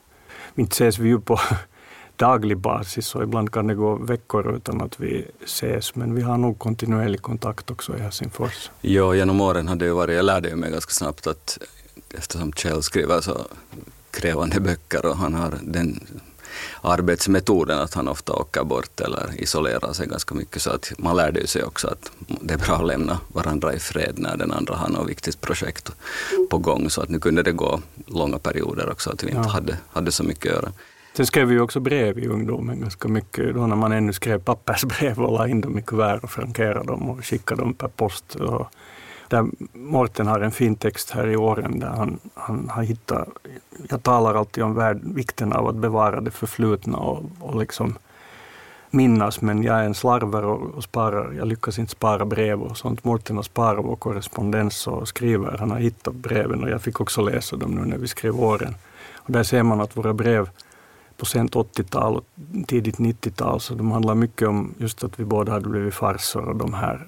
Inte 0.54 0.72
ses 0.72 0.98
vi 0.98 1.08
ju 1.08 1.20
på 1.20 1.38
daglig 2.18 2.58
basis 2.58 3.14
och 3.14 3.22
ibland 3.22 3.52
kan 3.52 3.66
det 3.66 3.74
gå 3.74 3.94
veckor 3.94 4.56
utan 4.56 4.80
att 4.80 5.00
vi 5.00 5.26
ses 5.44 5.94
men 5.94 6.14
vi 6.14 6.22
har 6.22 6.38
nog 6.38 6.58
kontinuerlig 6.58 7.22
kontakt 7.22 7.70
också 7.70 7.96
i 7.96 8.00
Helsingfors. 8.00 8.70
Ja, 8.80 9.14
genom 9.14 9.40
åren 9.40 9.68
har 9.68 9.76
det 9.76 9.84
ju 9.84 9.92
varit, 9.92 10.16
jag 10.16 10.24
lärde 10.24 10.56
mig 10.56 10.70
ganska 10.70 10.92
snabbt 10.92 11.26
att 11.26 11.58
eftersom 12.14 12.52
Kjell 12.52 12.82
skriver 12.82 13.20
så 13.20 13.46
tidskrävande 14.18 14.60
böcker 14.60 15.06
och 15.06 15.16
han 15.16 15.34
har 15.34 15.58
den 15.62 16.00
arbetsmetoden 16.80 17.78
att 17.78 17.94
han 17.94 18.08
ofta 18.08 18.32
åker 18.32 18.64
bort 18.64 19.00
eller 19.00 19.40
isolerar 19.42 19.92
sig 19.92 20.06
ganska 20.06 20.34
mycket. 20.34 20.62
Så 20.62 20.70
att 20.70 20.92
man 20.98 21.16
lärde 21.16 21.46
sig 21.46 21.62
också 21.62 21.88
att 21.88 22.10
det 22.40 22.54
är 22.54 22.58
bra 22.58 22.74
att 22.74 22.86
lämna 22.86 23.20
varandra 23.28 23.74
i 23.74 23.78
fred 23.78 24.14
när 24.18 24.36
den 24.36 24.52
andra 24.52 24.74
har 24.74 24.88
något 24.88 25.08
viktigt 25.08 25.40
projekt 25.40 25.92
på 26.50 26.58
gång. 26.58 26.90
Så 26.90 27.02
att 27.02 27.08
nu 27.08 27.18
kunde 27.18 27.42
det 27.42 27.52
gå 27.52 27.80
långa 28.06 28.38
perioder 28.38 28.90
också 28.90 29.10
att 29.10 29.24
vi 29.24 29.28
inte 29.28 29.40
ja. 29.40 29.48
hade, 29.48 29.78
hade 29.92 30.12
så 30.12 30.24
mycket 30.24 30.46
att 30.46 30.62
göra. 30.62 30.72
Sen 31.18 31.26
skrev 31.26 31.48
vi 31.48 31.60
också 31.60 31.80
brev 31.80 32.18
i 32.18 32.26
ungdomen 32.26 32.80
ganska 32.80 33.08
mycket, 33.08 33.54
då 33.54 33.66
när 33.66 33.76
man 33.76 33.92
ännu 33.92 34.12
skrev 34.12 34.38
pappersbrev 34.38 35.18
och 35.18 35.32
la 35.32 35.48
in 35.48 35.60
dem 35.60 35.78
i 35.78 35.82
kuvert 35.82 36.20
och 36.22 36.30
frankerade 36.30 36.86
dem 36.86 37.10
och 37.10 37.24
skickade 37.24 37.62
dem 37.62 37.74
per 37.74 37.88
post. 37.88 38.34
Och 38.34 38.66
där 39.28 39.46
Morten 39.72 40.26
har 40.26 40.40
en 40.40 40.50
fin 40.50 40.76
text 40.76 41.10
här 41.10 41.26
i 41.26 41.36
åren 41.36 41.78
där 41.78 41.86
han, 41.86 42.18
han 42.34 42.68
har 42.68 42.82
hittat, 42.82 43.28
jag 43.88 44.02
talar 44.02 44.34
alltid 44.34 44.64
om 44.64 44.74
värld, 44.74 45.00
vikten 45.02 45.52
av 45.52 45.68
att 45.68 45.74
bevara 45.74 46.20
det 46.20 46.30
förflutna 46.30 46.98
och, 46.98 47.24
och 47.40 47.60
liksom 47.60 47.98
minnas, 48.90 49.40
men 49.40 49.62
jag 49.62 49.78
är 49.78 49.84
en 49.84 49.94
slarver 49.94 50.44
och, 50.44 50.74
och 50.74 50.84
sparar, 50.84 51.32
jag 51.32 51.48
lyckas 51.48 51.78
inte 51.78 51.92
spara 51.92 52.24
brev 52.24 52.62
och 52.62 52.76
sånt. 52.76 53.04
Morten 53.04 53.36
har 53.36 53.42
sparat 53.42 53.84
vår 53.84 53.96
korrespondens 53.96 54.86
och 54.86 55.08
skriver, 55.08 55.56
han 55.58 55.70
har 55.70 55.78
hittat 55.78 56.14
breven 56.14 56.62
och 56.62 56.70
jag 56.70 56.82
fick 56.82 57.00
också 57.00 57.22
läsa 57.22 57.56
dem 57.56 57.70
nu 57.70 57.80
när 57.80 57.98
vi 57.98 58.08
skrev 58.08 58.40
åren. 58.40 58.74
Och 59.14 59.32
där 59.32 59.42
ser 59.42 59.62
man 59.62 59.80
att 59.80 59.96
våra 59.96 60.12
brev 60.12 60.48
på 61.18 61.26
sent 61.26 61.54
80-tal 61.54 62.16
och 62.16 62.24
tidigt 62.66 62.96
90-tal, 62.96 63.60
så 63.60 63.74
de 63.74 63.90
handlar 63.90 64.14
mycket 64.14 64.48
om 64.48 64.74
just 64.78 65.04
att 65.04 65.20
vi 65.20 65.24
båda 65.24 65.52
hade 65.52 65.68
blivit 65.68 65.94
farsor 65.94 66.48
och 66.48 66.56
de 66.56 66.74
här 66.74 67.06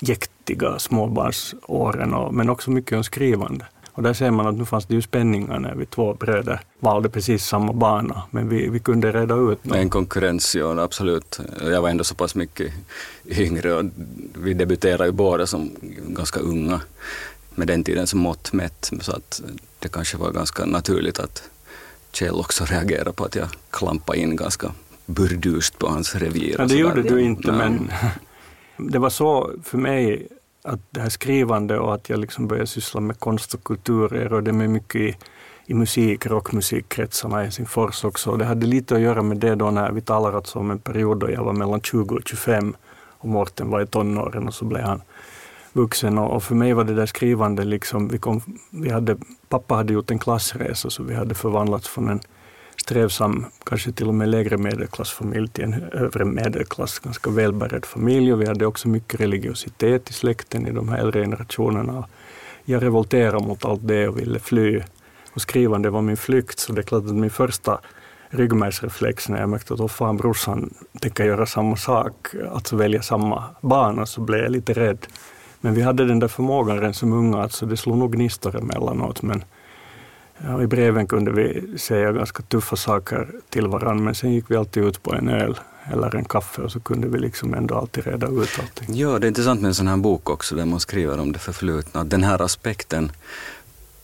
jäktiga 0.00 0.78
småbarnsåren, 0.78 2.14
och, 2.14 2.34
men 2.34 2.50
också 2.50 2.70
mycket 2.70 2.96
om 2.96 3.04
skrivande. 3.04 3.64
Och 3.92 4.02
där 4.02 4.12
ser 4.12 4.30
man 4.30 4.46
att 4.46 4.54
nu 4.54 4.64
fanns 4.64 4.86
det 4.86 4.94
ju 4.94 5.02
spänningar 5.02 5.58
när 5.58 5.74
vi 5.74 5.86
två 5.86 6.14
bröder 6.14 6.60
valde 6.80 7.08
precis 7.08 7.44
samma 7.44 7.72
bana, 7.72 8.22
men 8.30 8.48
vi, 8.48 8.68
vi 8.68 8.78
kunde 8.78 9.12
reda 9.12 9.34
ut 9.34 9.64
något. 9.64 9.76
En 9.76 9.90
konkurrens, 9.90 10.56
ja 10.56 10.82
absolut. 10.82 11.40
Jag 11.62 11.82
var 11.82 11.88
ändå 11.88 12.04
så 12.04 12.14
pass 12.14 12.34
mycket 12.34 12.72
yngre 13.26 13.74
och 13.74 13.84
vi 14.34 14.54
debuterade 14.54 15.06
ju 15.06 15.12
båda 15.12 15.46
som 15.46 15.70
ganska 16.08 16.40
unga 16.40 16.80
med 17.54 17.66
den 17.66 17.84
tiden 17.84 18.06
som 18.06 18.20
mått 18.20 18.52
mätt, 18.52 18.90
så 19.00 19.12
att 19.12 19.42
det 19.78 19.88
kanske 19.88 20.16
var 20.16 20.30
ganska 20.30 20.64
naturligt 20.66 21.18
att 21.18 21.50
Kjell 22.14 22.34
också 22.34 22.64
reagerade 22.64 23.12
på 23.12 23.24
att 23.24 23.34
jag 23.34 23.48
klampade 23.70 24.18
in 24.18 24.36
ganska 24.36 24.72
burdust 25.06 25.78
på 25.78 25.86
hans 25.86 26.14
revir. 26.14 26.56
Ja, 26.58 26.66
det 26.66 26.74
gjorde 26.74 27.02
du 27.02 27.20
inte, 27.20 27.52
men 27.52 27.90
det 28.76 28.98
var 28.98 29.10
så 29.10 29.50
för 29.64 29.78
mig 29.78 30.28
att 30.64 30.80
det 30.90 31.00
här 31.00 31.08
skrivande 31.08 31.78
och 31.78 31.94
att 31.94 32.08
jag 32.08 32.20
liksom 32.20 32.48
började 32.48 32.66
syssla 32.66 33.00
med 33.00 33.20
konst 33.20 33.54
och 33.54 33.64
kultur, 33.64 34.14
jag 34.14 34.32
rörde 34.32 34.52
mig 34.52 34.68
mycket 34.68 35.00
i, 35.00 35.16
i 35.66 35.74
musik, 35.74 36.26
rockmusikkretsarna 36.26 37.40
i 37.40 37.44
Helsingfors 37.44 38.04
också. 38.04 38.36
Det 38.36 38.44
hade 38.44 38.66
lite 38.66 38.94
att 38.94 39.00
göra 39.00 39.22
med 39.22 39.36
det 39.36 39.54
då 39.54 39.70
när 39.70 39.92
vi 39.92 40.00
talar 40.00 40.32
alltså 40.32 40.58
om 40.58 40.70
en 40.70 40.78
period 40.78 41.18
då 41.18 41.30
jag 41.30 41.44
var 41.44 41.52
mellan 41.52 41.80
20 41.80 42.14
och 42.14 42.28
25 42.28 42.76
och 43.18 43.28
Mårten 43.28 43.70
var 43.70 43.80
i 43.80 43.86
tonåren 43.86 44.48
och 44.48 44.54
så 44.54 44.64
blev 44.64 44.82
han 44.82 45.02
vuxen. 45.74 46.18
Och, 46.18 46.42
för 46.42 46.54
mig 46.54 46.72
var 46.72 46.84
det 46.84 46.94
där 46.94 47.06
skrivande 47.06 47.64
liksom, 47.64 48.08
vi 48.08 48.18
kom, 48.18 48.40
vi 48.70 48.90
hade, 48.90 49.16
pappa 49.48 49.74
hade 49.74 49.92
gjort 49.92 50.10
en 50.10 50.18
klassresa 50.18 50.90
så 50.90 51.02
vi 51.02 51.14
hade 51.14 51.34
förvandlats 51.34 51.88
från 51.88 52.08
en 52.08 52.20
strävsam, 52.76 53.46
kanske 53.64 53.92
till 53.92 54.08
och 54.08 54.14
med 54.14 54.28
lägre 54.28 54.56
medelklassfamilj 54.58 55.48
till 55.48 55.64
en 55.64 55.82
övre 55.92 56.24
medelklass, 56.24 56.98
ganska 56.98 57.30
välbärgad 57.30 57.84
familj 57.84 58.32
och 58.32 58.42
vi 58.42 58.46
hade 58.46 58.66
också 58.66 58.88
mycket 58.88 59.20
religiositet 59.20 60.10
i 60.10 60.12
släkten 60.12 60.66
i 60.66 60.70
de 60.70 60.88
här 60.88 60.98
äldre 60.98 61.20
generationerna. 61.20 62.04
Jag 62.64 62.82
revolterade 62.82 63.46
mot 63.46 63.64
allt 63.64 63.88
det 63.88 64.08
och 64.08 64.18
ville 64.18 64.38
fly. 64.38 64.82
Och 65.34 65.40
skrivande 65.40 65.90
var 65.90 66.02
min 66.02 66.16
flykt, 66.16 66.58
så 66.58 66.72
det 66.72 66.80
är 66.80 66.82
klart 66.82 67.04
att 67.04 67.14
min 67.14 67.30
första 67.30 67.80
ryggmärgsreflex 68.28 69.28
när 69.28 69.40
jag 69.40 69.48
märkte 69.48 69.74
att 69.74 69.80
oh 69.80 69.88
fan, 69.88 70.16
brorsan 70.16 70.74
tänker 71.00 71.24
göra 71.24 71.46
samma 71.46 71.76
sak, 71.76 72.34
alltså 72.52 72.76
välja 72.76 73.02
samma 73.02 73.44
bana, 73.60 74.06
så 74.06 74.20
blev 74.20 74.40
jag 74.40 74.52
lite 74.52 74.72
rädd. 74.72 75.06
Men 75.64 75.74
vi 75.74 75.82
hade 75.82 76.04
den 76.04 76.18
där 76.18 76.28
förmågan 76.28 76.76
redan 76.76 76.94
som 76.94 77.12
unga, 77.12 77.42
alltså 77.42 77.66
det 77.66 77.76
slog 77.76 77.98
nog 77.98 78.12
gnistor 78.12 78.56
emellanåt, 78.56 79.22
men 79.22 79.44
Ja, 80.38 80.62
I 80.62 80.66
breven 80.66 81.06
kunde 81.06 81.32
vi 81.32 81.78
säga 81.78 82.12
ganska 82.12 82.42
tuffa 82.42 82.76
saker 82.76 83.28
till 83.48 83.66
varandra, 83.66 84.04
men 84.04 84.14
sen 84.14 84.32
gick 84.32 84.50
vi 84.50 84.56
alltid 84.56 84.84
ut 84.84 85.02
på 85.02 85.14
en 85.14 85.28
öl 85.28 85.58
eller 85.92 86.16
en 86.16 86.24
kaffe 86.24 86.62
och 86.62 86.72
så 86.72 86.80
kunde 86.80 87.08
vi 87.08 87.18
liksom 87.18 87.54
ändå 87.54 87.74
alltid 87.74 88.06
reda 88.06 88.26
ut 88.26 88.58
allting. 88.60 88.96
Ja, 88.96 89.18
det 89.18 89.26
är 89.26 89.28
intressant 89.28 89.60
med 89.60 89.68
en 89.68 89.74
sån 89.74 89.88
här 89.88 89.96
bok 89.96 90.30
också, 90.30 90.56
där 90.56 90.64
man 90.64 90.80
skriver 90.80 91.20
om 91.20 91.32
det 91.32 91.38
förflutna. 91.38 92.04
Den 92.04 92.24
här 92.24 92.42
aspekten 92.42 93.12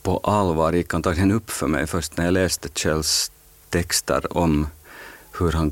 på 0.01 0.17
allvar 0.17 0.73
gick 0.73 0.93
antagligen 0.93 1.31
upp 1.31 1.49
för 1.49 1.67
mig 1.67 1.87
först 1.87 2.17
när 2.17 2.25
jag 2.25 2.33
läste 2.33 2.69
Kjells 2.73 3.31
texter 3.69 4.37
om 4.37 4.67
hur 5.39 5.51
han 5.51 5.71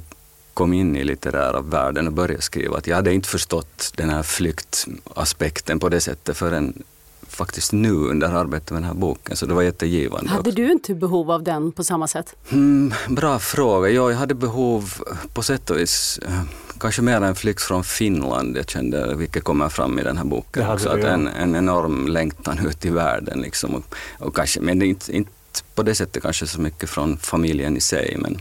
kom 0.60 0.74
in 0.74 0.96
i 0.96 1.04
litterära 1.04 1.62
världen 1.62 2.08
och 2.08 2.14
började 2.14 2.42
skriva. 2.42 2.78
Att 2.78 2.88
jag 2.88 2.96
hade 2.96 3.14
inte 3.14 3.30
förstått 3.30 3.94
den 3.96 4.10
här 4.10 4.24
flyktaspekten 4.24 5.80
på 5.80 5.90
det 5.90 6.02
sättet 6.02 6.38
förrän 6.38 6.84
faktiskt 7.28 7.72
nu 7.72 7.92
under 7.92 8.28
arbetet 8.28 8.72
med 8.72 8.82
den 8.82 8.88
här 8.88 8.94
boken, 8.94 9.36
så 9.36 9.46
det 9.46 9.54
var 9.54 9.62
jättegivande. 9.62 10.30
Hade 10.30 10.52
du 10.52 10.72
inte 10.72 10.96
behov 10.96 11.32
av 11.32 11.44
den 11.44 11.72
på 11.72 11.84
samma 11.84 12.08
sätt? 12.08 12.36
Mm, 12.50 12.94
bra 13.10 13.40
fråga. 13.40 13.90
Ja, 13.90 14.12
jag 14.12 14.18
hade 14.18 14.34
behov 14.34 14.94
på 15.34 15.42
sätt 15.44 15.70
och 15.70 15.78
vis, 15.78 16.20
eh, 16.26 16.42
kanske 16.80 17.02
mer 17.02 17.22
en 17.22 17.36
flykt 17.36 17.62
från 17.62 17.84
Finland, 17.84 18.58
jag 18.58 18.70
kände, 18.70 19.16
vilket 19.16 19.44
kommer 19.44 19.70
fram 19.70 20.00
i 20.00 20.04
den 20.04 20.18
här 20.18 20.26
boken. 20.26 20.70
också, 20.70 20.90
att 20.90 21.04
en, 21.04 21.28
en 21.28 21.56
enorm 21.56 22.08
längtan 22.08 22.68
ut 22.68 22.86
i 22.86 22.90
världen. 22.90 23.42
Liksom, 23.42 23.76
och, 23.76 23.96
och 24.20 24.36
kanske, 24.36 24.62
men 24.62 24.82
inte, 24.82 25.16
inte 25.16 25.32
på 25.76 25.84
det 25.84 25.96
sättet 25.96 26.24
kanske 26.24 26.48
så 26.48 26.62
mycket 26.62 26.90
från 26.90 27.18
familjen 27.18 27.78
i 27.78 27.82
sig, 27.82 28.18
men, 28.20 28.38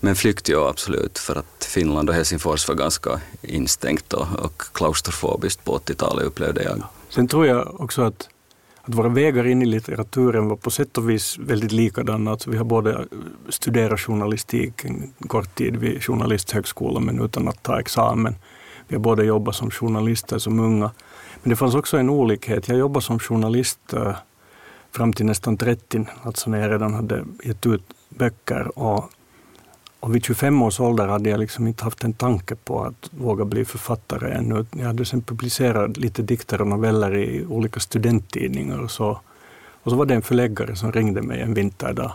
men 0.00 0.16
flykt 0.16 0.48
ja 0.48 0.68
absolut, 0.68 1.18
för 1.18 1.36
att 1.36 1.64
Finland 1.64 2.08
och 2.08 2.14
Helsingfors 2.14 2.68
var 2.68 2.74
ganska 2.74 3.20
instängt 3.42 4.12
och, 4.12 4.26
och 4.38 4.62
klaustrofobiskt 4.72 5.64
på 5.64 5.78
80-talet 5.78 6.24
upplevde 6.24 6.62
jag. 6.62 6.82
Sen 7.08 7.28
tror 7.28 7.46
jag 7.46 7.80
också 7.80 8.02
att, 8.02 8.28
att 8.82 8.94
våra 8.94 9.08
vägar 9.08 9.46
in 9.46 9.62
i 9.62 9.66
litteraturen 9.66 10.48
var 10.48 10.56
på 10.56 10.70
sätt 10.70 10.98
och 10.98 11.10
vis 11.10 11.38
väldigt 11.38 11.72
likadana. 11.72 12.30
Alltså 12.30 12.50
vi 12.50 12.56
har 12.56 12.64
både 12.64 13.06
studerat 13.48 14.00
journalistik 14.00 14.84
en 14.84 15.12
kort 15.26 15.54
tid 15.54 15.76
vid 15.76 16.04
Journalisthögskolan, 16.04 17.04
men 17.04 17.20
utan 17.20 17.48
att 17.48 17.62
ta 17.62 17.80
examen. 17.80 18.34
Vi 18.88 18.96
har 18.96 19.02
båda 19.02 19.22
jobbat 19.22 19.54
som 19.54 19.70
journalister 19.70 20.38
som 20.38 20.60
unga. 20.60 20.90
Men 21.42 21.50
det 21.50 21.56
fanns 21.56 21.74
också 21.74 21.96
en 21.96 22.10
olikhet. 22.10 22.68
Jag 22.68 22.78
jobbade 22.78 23.04
som 23.06 23.18
journalist 23.18 23.92
eh, 23.92 24.16
fram 24.92 25.12
till 25.12 25.26
nästan 25.26 25.56
30, 25.56 26.06
alltså 26.22 26.50
när 26.50 26.60
jag 26.60 26.70
redan 26.70 26.94
hade 26.94 27.24
gett 27.44 27.66
ut 27.66 27.82
böcker. 28.08 28.78
Och 28.78 29.12
och 30.00 30.14
vid 30.14 30.24
25 30.24 30.62
års 30.62 30.80
ålder 30.80 31.06
hade 31.06 31.30
jag 31.30 31.40
liksom 31.40 31.66
inte 31.66 31.84
haft 31.84 32.04
en 32.04 32.12
tanke 32.12 32.54
på 32.54 32.84
att 32.84 33.10
våga 33.10 33.44
bli 33.44 33.64
författare 33.64 34.32
ännu. 34.32 34.66
Jag 34.70 34.86
hade 34.86 35.04
sen 35.04 35.22
publicerat 35.22 35.96
lite 35.96 36.22
dikter 36.22 36.60
och 36.60 36.66
noveller 36.66 37.16
i 37.16 37.46
olika 37.46 37.80
studenttidningar 37.80 38.78
och 38.78 38.90
så. 38.90 39.20
Och 39.82 39.90
så 39.90 39.96
var 39.96 40.06
det 40.06 40.14
en 40.14 40.22
förläggare 40.22 40.76
som 40.76 40.92
ringde 40.92 41.22
mig 41.22 41.40
en 41.40 41.54
vinterdag 41.54 42.12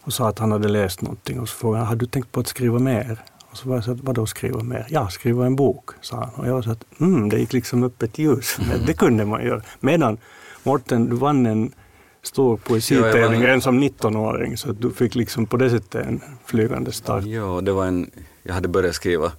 och 0.00 0.12
sa 0.12 0.28
att 0.28 0.38
han 0.38 0.52
hade 0.52 0.68
läst 0.68 1.02
någonting 1.02 1.40
och 1.40 1.48
så 1.48 1.56
frågade 1.56 1.78
han, 1.78 1.88
har 1.88 1.96
du 1.96 2.06
tänkt 2.06 2.32
på 2.32 2.40
att 2.40 2.46
skriva 2.46 2.78
mer? 2.78 3.18
Och 3.50 3.56
så 3.56 3.68
var 3.68 3.76
jag 3.76 3.84
så 3.84 3.92
att, 3.92 4.00
vadå 4.00 4.26
skriva 4.26 4.62
mer? 4.62 4.86
Ja, 4.90 5.08
skriva 5.08 5.46
en 5.46 5.56
bok, 5.56 5.90
sa 6.00 6.16
han. 6.16 6.30
Och 6.34 6.48
jag 6.48 6.54
var 6.54 6.62
så 6.62 6.70
att, 6.70 6.84
mm, 7.00 7.28
det 7.28 7.38
gick 7.38 7.52
liksom 7.52 7.82
upp 7.82 8.02
ett 8.02 8.18
ljus. 8.18 8.56
det 8.86 8.92
kunde 8.92 9.24
man 9.24 9.44
göra. 9.44 9.62
Medan 9.80 10.18
Morten, 10.62 11.08
du 11.08 11.16
vann 11.16 11.46
en 11.46 11.72
stor 12.22 12.56
poesitävling 12.56 13.42
redan 13.42 13.60
som 13.60 13.82
19-åring, 13.82 14.56
så 14.56 14.72
du 14.72 14.90
fick 14.90 15.14
liksom 15.14 15.46
på 15.46 15.56
det 15.56 15.70
sättet 15.70 16.06
en 16.06 16.20
flygande 16.44 16.92
start. 16.92 17.24
Ja, 17.24 17.60
det 17.60 17.72
var 17.72 17.86
en, 17.86 18.10
jag 18.42 18.54
hade 18.54 18.68
börjat 18.68 18.94
skriva 18.94 19.32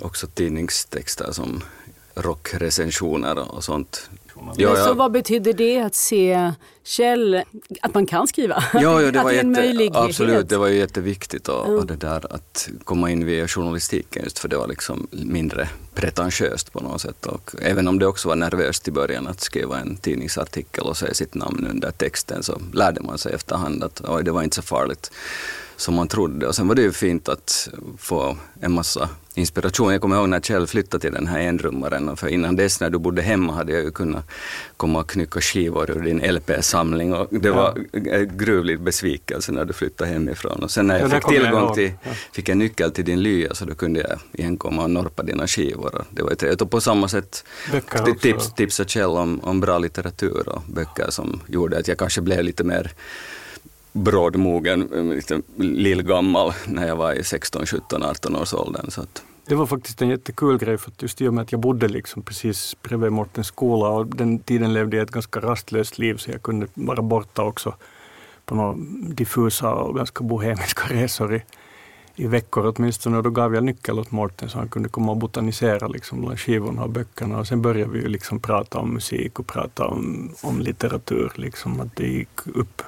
också 0.00 0.26
tidningstexter 0.26 1.32
som 1.32 1.62
rockrecensioner 2.14 3.54
och 3.54 3.64
sånt. 3.64 4.10
Ja, 4.56 4.78
ja. 4.78 4.84
Så 4.84 4.94
vad 4.94 5.12
betyder 5.12 5.52
det 5.52 5.80
att 5.80 5.94
se 5.94 6.52
Kjell, 6.84 7.42
att 7.80 7.94
man 7.94 8.06
kan 8.06 8.26
skriva? 8.26 8.64
Ja, 8.72 9.02
ja 9.02 9.10
det 9.10 9.22
var 9.22 9.32
jätte, 9.32 9.98
absolut, 9.98 10.48
det 10.48 10.56
var 10.56 10.68
ju 10.68 10.76
jätteviktigt 10.76 11.48
och, 11.48 11.66
mm. 11.66 11.78
och, 11.78 11.86
det 11.86 11.96
där 11.96 12.34
att 12.34 12.68
komma 12.84 13.10
in 13.10 13.26
via 13.26 13.48
journalistiken 13.48 14.22
just 14.24 14.38
för 14.38 14.48
det 14.48 14.56
var 14.56 14.68
liksom 14.68 15.06
mindre 15.10 15.68
pretentiöst 15.94 16.72
på 16.72 16.80
något 16.80 17.00
sätt. 17.00 17.26
Och 17.26 17.54
även 17.62 17.88
om 17.88 17.98
det 17.98 18.06
också 18.06 18.28
var 18.28 18.36
nervöst 18.36 18.88
i 18.88 18.90
början 18.90 19.26
att 19.26 19.40
skriva 19.40 19.80
en 19.80 19.96
tidningsartikel 19.96 20.84
och 20.84 20.96
säga 20.96 21.14
sitt 21.14 21.34
namn 21.34 21.66
under 21.70 21.90
texten 21.90 22.42
så 22.42 22.60
lärde 22.72 23.00
man 23.00 23.18
sig 23.18 23.32
efterhand 23.32 23.84
att 23.84 24.02
oj, 24.08 24.24
det 24.24 24.30
var 24.30 24.42
inte 24.42 24.56
så 24.56 24.62
farligt 24.62 25.10
som 25.76 25.94
man 25.94 26.08
trodde. 26.08 26.46
Och 26.46 26.54
sen 26.54 26.68
var 26.68 26.74
det 26.74 26.82
ju 26.82 26.92
fint 26.92 27.28
att 27.28 27.68
få 27.98 28.36
en 28.60 28.72
massa 28.72 29.08
inspiration. 29.34 29.92
Jag 29.92 30.00
kommer 30.00 30.16
ihåg 30.16 30.28
när 30.28 30.40
Kjell 30.40 30.66
flyttade 30.66 31.00
till 31.00 31.12
den 31.12 31.26
här 31.26 31.40
enrummaren, 31.40 32.16
för 32.16 32.28
innan 32.28 32.56
dess 32.56 32.80
när 32.80 32.90
du 32.90 32.98
bodde 32.98 33.22
hemma 33.22 33.52
hade 33.52 33.72
jag 33.72 33.84
ju 33.84 33.90
kunnat 33.90 34.24
komma 34.76 35.00
och 35.00 35.10
knycka 35.10 35.40
skivor 35.40 35.90
ur 35.90 36.02
din 36.02 36.34
LP-samling 36.34 37.14
och 37.14 37.28
det 37.30 37.48
ja. 37.48 37.54
var 37.54 37.78
en 37.92 38.38
gruvlig 38.38 38.80
besvikelse 38.80 39.52
när 39.52 39.64
du 39.64 39.72
flyttade 39.72 40.10
hemifrån. 40.10 40.62
Och 40.62 40.70
sen 40.70 40.86
när 40.86 40.98
jag 40.98 41.10
ja, 41.10 41.14
fick 41.14 41.28
tillgång 41.28 41.74
till, 41.74 41.92
ja. 42.02 42.10
fick 42.32 42.48
en 42.48 42.58
nyckel 42.58 42.90
till 42.90 43.04
din 43.04 43.22
lya 43.22 43.54
så 43.54 43.64
då 43.64 43.74
kunde 43.74 44.00
jag 44.00 44.18
igen 44.32 44.56
komma 44.56 44.82
och 44.82 44.90
norpa 44.90 45.22
dina 45.22 45.46
skivor. 45.46 46.04
Det 46.10 46.22
var 46.22 46.34
trevligt 46.34 46.62
och 46.62 46.70
på 46.70 46.80
samma 46.80 47.08
sätt 47.08 47.44
tips, 48.20 48.54
tipsa 48.54 48.84
Kjell 48.84 49.10
om, 49.10 49.40
om 49.42 49.60
bra 49.60 49.78
litteratur 49.78 50.48
och 50.48 50.62
böcker 50.66 51.10
som 51.10 51.40
gjorde 51.46 51.78
att 51.78 51.88
jag 51.88 51.98
kanske 51.98 52.20
blev 52.20 52.44
lite 52.44 52.64
mer 52.64 52.92
brådmogen, 53.94 54.92
eh, 54.94 55.04
lite 55.04 55.42
lillgammal 55.56 56.52
när 56.66 56.86
jag 56.86 56.96
var 56.96 57.12
i 57.12 57.24
16, 57.24 57.66
17, 57.66 58.02
18 58.02 58.36
års 58.36 58.54
åldern. 58.54 58.90
Så 58.90 59.00
att. 59.00 59.22
Det 59.46 59.54
var 59.54 59.66
faktiskt 59.66 60.02
en 60.02 60.08
jättekul 60.08 60.58
grej, 60.58 60.78
för 60.78 60.90
att 60.90 61.02
just 61.02 61.20
i 61.20 61.28
och 61.28 61.34
med 61.34 61.42
att 61.42 61.52
jag 61.52 61.60
bodde 61.60 61.88
liksom 61.88 62.22
precis 62.22 62.76
bredvid 62.82 63.12
Mortens 63.12 63.46
skola 63.46 63.88
och 63.88 64.06
den 64.06 64.38
tiden 64.38 64.72
levde 64.72 64.96
jag 64.96 65.04
ett 65.04 65.10
ganska 65.10 65.40
rastlöst 65.40 65.98
liv 65.98 66.16
så 66.16 66.30
jag 66.30 66.42
kunde 66.42 66.66
vara 66.74 67.02
borta 67.02 67.42
också 67.42 67.74
på 68.44 68.54
några 68.54 68.74
diffusa 69.14 69.74
och 69.74 69.96
ganska 69.96 70.24
bohemiska 70.24 70.82
resor 70.94 71.34
i, 71.34 71.42
i 72.14 72.26
veckor 72.26 72.74
åtminstone. 72.76 73.16
Och 73.16 73.22
då 73.22 73.30
gav 73.30 73.54
jag 73.54 73.64
nyckel 73.64 73.98
åt 73.98 74.10
Morten 74.10 74.48
så 74.48 74.58
han 74.58 74.68
kunde 74.68 74.88
komma 74.88 75.12
och 75.12 75.18
botanisera 75.18 75.88
liksom 75.88 76.20
bland 76.20 76.40
skivorna 76.40 76.82
och 76.82 76.90
böckerna. 76.90 77.38
Och 77.38 77.46
sen 77.46 77.62
började 77.62 77.92
vi 77.92 78.08
liksom 78.08 78.40
prata 78.40 78.78
om 78.78 78.94
musik 78.94 79.38
och 79.38 79.46
prata 79.46 79.86
om, 79.86 80.34
om 80.42 80.60
litteratur. 80.60 81.32
Liksom, 81.34 81.80
att 81.80 81.96
det 81.96 82.06
gick 82.06 82.46
upp 82.46 82.82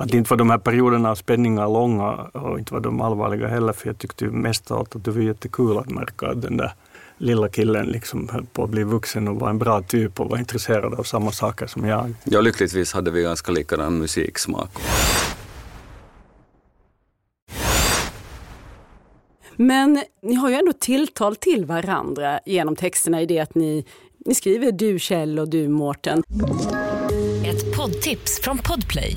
att 0.00 0.14
inte 0.14 0.30
var 0.30 0.36
de 0.36 0.50
här 0.50 0.58
perioderna 0.58 1.10
av 1.10 1.14
spänningar 1.14 1.68
långa 1.68 2.12
och 2.12 2.58
inte 2.58 2.74
var 2.74 2.80
de 2.80 3.00
allvarliga 3.00 3.48
heller, 3.48 3.72
för 3.72 3.88
jag 3.88 3.98
tyckte 3.98 4.24
mest 4.24 4.70
av 4.70 4.78
allt 4.78 4.96
att 4.96 5.04
det 5.04 5.10
var 5.10 5.20
jättekul 5.20 5.78
att 5.78 5.90
märka 5.90 6.26
att 6.26 6.42
den 6.42 6.56
där 6.56 6.72
lilla 7.18 7.48
killen 7.48 7.86
liksom 7.86 8.28
höll 8.28 8.46
på 8.46 8.64
att 8.64 8.70
bli 8.70 8.82
vuxen 8.82 9.28
och 9.28 9.36
var 9.36 9.50
en 9.50 9.58
bra 9.58 9.82
typ 9.82 10.20
och 10.20 10.30
var 10.30 10.38
intresserad 10.38 10.94
av 10.94 11.02
samma 11.02 11.32
saker 11.32 11.66
som 11.66 11.84
jag. 11.84 12.14
Ja, 12.24 12.40
lyckligtvis 12.40 12.92
hade 12.92 13.10
vi 13.10 13.22
ganska 13.22 13.52
likadan 13.52 13.98
musiksmak. 13.98 14.70
Men 19.56 20.02
ni 20.22 20.34
har 20.34 20.48
ju 20.48 20.54
ändå 20.54 20.72
tilltal 20.72 21.36
till 21.36 21.64
varandra 21.64 22.40
genom 22.46 22.76
texterna 22.76 23.22
i 23.22 23.26
det 23.26 23.40
att 23.40 23.54
ni, 23.54 23.84
ni 24.26 24.34
skriver 24.34 24.72
du 24.72 24.98
Kjell 24.98 25.38
och 25.38 25.48
du 25.48 25.68
Mårten. 25.68 26.22
Ett 27.46 27.76
poddtips 27.76 28.40
från 28.40 28.58
Podplay. 28.58 29.16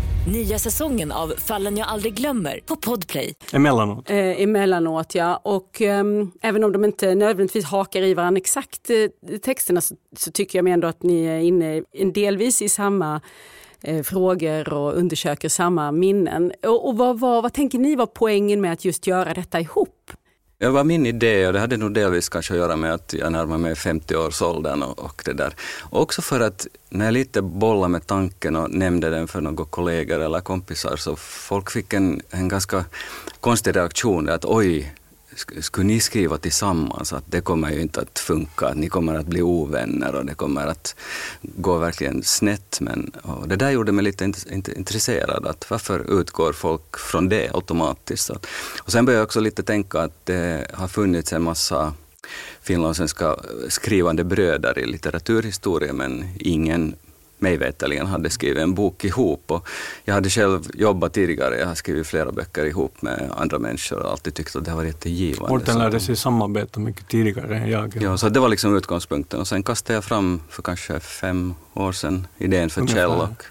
Nya 0.27 0.59
säsongen 0.59 1.11
av 1.11 1.33
Fallen 1.37 1.77
jag 1.77 1.87
aldrig 1.87 2.13
glömmer 2.13 2.59
på 2.65 2.75
Podplay. 2.75 3.33
Emellanåt. 3.53 4.09
Eh, 4.09 4.41
emellanåt 4.41 5.15
ja, 5.15 5.35
och 5.43 5.81
eh, 5.81 6.03
även 6.41 6.63
om 6.63 6.71
de 6.71 6.85
inte 6.85 7.15
nödvändigtvis 7.15 7.65
hakar 7.65 8.01
i 8.01 8.13
varandra 8.13 8.39
exakt 8.39 8.89
eh, 8.89 9.37
texterna 9.37 9.81
så, 9.81 9.95
så, 10.17 10.31
tycker 10.31 10.59
jag 10.59 10.67
ändå 10.67 10.87
att 10.87 11.03
ni 11.03 11.25
är 11.25 11.39
inne 11.39 11.83
en 11.91 12.13
delvis 12.13 12.61
i 12.61 12.69
samma 12.69 13.21
eh, 13.81 14.03
frågor 14.03 14.73
och 14.73 14.97
undersöker 14.97 15.49
samma 15.49 15.91
minnen. 15.91 16.51
Och, 16.63 16.87
och 16.87 16.97
vad, 16.97 17.19
vad, 17.19 17.43
vad 17.43 17.53
tänker 17.53 17.79
ni 17.79 17.95
var 17.95 18.05
poängen 18.05 18.61
med 18.61 18.73
att 18.73 18.85
just 18.85 19.07
göra 19.07 19.33
detta 19.33 19.59
ihop? 19.59 20.11
Det 20.61 20.69
var 20.69 20.83
min 20.83 21.05
idé 21.05 21.47
och 21.47 21.53
det 21.53 21.59
hade 21.59 21.77
nog 21.77 21.93
delvis 21.93 22.29
kanske 22.29 22.53
att 22.53 22.59
göra 22.59 22.75
med 22.75 22.93
att 22.93 23.13
jag 23.13 23.31
närmar 23.31 23.57
mig 23.57 23.73
50-årsåldern 23.73 24.83
och, 24.83 24.99
och 24.99 25.21
det 25.25 25.33
där. 25.33 25.55
Och 25.81 26.01
också 26.01 26.21
för 26.21 26.39
att 26.39 26.67
när 26.89 27.05
jag 27.05 27.13
lite 27.13 27.41
bollade 27.41 27.87
med 27.87 28.07
tanken 28.07 28.55
och 28.55 28.71
nämnde 28.71 29.09
den 29.09 29.27
för 29.27 29.41
några 29.41 29.65
kollegor 29.65 30.19
eller 30.19 30.39
kompisar 30.39 30.95
så 30.95 31.15
folk 31.15 31.71
fick 31.71 31.93
en, 31.93 32.21
en 32.29 32.47
ganska 32.47 32.85
konstig 33.39 33.75
reaktion. 33.75 34.29
Att 34.29 34.45
oj, 34.45 34.93
skulle 35.35 35.85
ni 35.85 35.99
skriva 35.99 36.37
tillsammans 36.37 37.13
att 37.13 37.23
det 37.25 37.41
kommer 37.41 37.71
ju 37.71 37.81
inte 37.81 38.01
att 38.01 38.19
funka, 38.19 38.67
att 38.67 38.77
ni 38.77 38.89
kommer 38.89 39.15
att 39.15 39.25
bli 39.25 39.41
ovänner 39.41 40.15
och 40.15 40.25
det 40.25 40.33
kommer 40.33 40.67
att 40.67 40.95
gå 41.41 41.77
verkligen 41.77 42.23
snett. 42.23 42.77
Men 42.81 43.11
det 43.45 43.55
där 43.55 43.69
gjorde 43.69 43.91
mig 43.91 44.03
lite 44.03 44.33
intresserad, 44.75 45.45
att 45.45 45.69
varför 45.69 46.19
utgår 46.19 46.53
folk 46.53 46.97
från 46.97 47.29
det 47.29 47.49
automatiskt? 47.53 48.29
Och 48.81 48.91
sen 48.91 49.05
började 49.05 49.19
jag 49.19 49.25
också 49.25 49.39
lite 49.39 49.63
tänka 49.63 49.99
att 49.99 50.25
det 50.25 50.67
har 50.73 50.87
funnits 50.87 51.33
en 51.33 51.43
massa 51.43 51.93
finlandssvenska 52.61 53.35
skrivande 53.69 54.23
bröder 54.23 54.79
i 54.79 54.85
litteraturhistoria, 54.85 55.93
men 55.93 56.25
ingen 56.39 56.95
mig 57.41 57.57
veterligen 57.57 58.07
hade 58.07 58.29
skrivit 58.29 58.63
en 58.63 58.73
bok 58.73 59.05
ihop. 59.05 59.43
Och 59.47 59.67
jag 60.03 60.13
hade 60.13 60.29
själv 60.29 60.69
jobbat 60.73 61.13
tidigare, 61.13 61.59
jag 61.59 61.67
har 61.67 61.75
skrivit 61.75 62.07
flera 62.07 62.31
böcker 62.31 62.65
ihop 62.65 63.01
med 63.01 63.31
andra 63.37 63.59
människor 63.59 63.99
och 63.99 64.11
alltid 64.11 64.33
tyckt 64.33 64.55
att 64.55 64.65
det 64.65 64.71
har 64.71 64.77
varit 64.77 64.87
jättegivande. 64.87 65.53
Mårten 65.53 65.77
lärde 65.77 65.99
sig 65.99 66.15
samarbeta 66.15 66.79
mycket 66.79 67.07
tidigare 67.07 67.57
än 67.57 67.69
jag. 67.69 67.97
Ja, 68.01 68.17
så 68.17 68.29
det 68.29 68.39
var 68.39 68.49
liksom 68.49 68.77
utgångspunkten. 68.77 69.39
Och 69.39 69.47
sen 69.47 69.63
kastade 69.63 69.93
jag 69.93 70.03
fram 70.03 70.41
för 70.49 70.63
kanske 70.63 70.99
fem 70.99 71.53
år 71.73 71.91
sedan 71.91 72.27
idén 72.37 72.69
för 72.69 72.87
Kjell 72.87 73.09
och, 73.09 73.45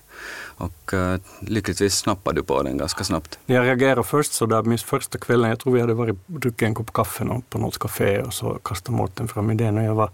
och 0.64 0.92
uh, 0.92 1.16
lyckligtvis 1.40 1.94
snappade 1.94 2.40
du 2.40 2.44
på 2.44 2.62
den 2.62 2.78
ganska 2.78 3.04
snabbt. 3.04 3.38
Jag 3.46 3.64
reagerade 3.64 4.02
först 4.02 4.32
så 4.32 4.46
där, 4.46 4.62
minst 4.62 4.84
första 4.84 5.18
kvällen, 5.18 5.50
jag 5.50 5.58
tror 5.58 5.72
vi 5.72 5.80
hade 5.80 5.94
varit 5.94 6.16
druckit 6.26 6.62
en 6.62 6.74
kopp 6.74 6.92
kaffe 6.92 7.40
på 7.48 7.58
något 7.58 7.78
café 7.78 8.22
och 8.22 8.34
så 8.34 8.58
kastade 8.64 8.96
Mårten 8.96 9.28
fram 9.28 9.50
idén 9.50 9.78
och 9.78 9.84
jag 9.84 9.94
var 9.94 10.10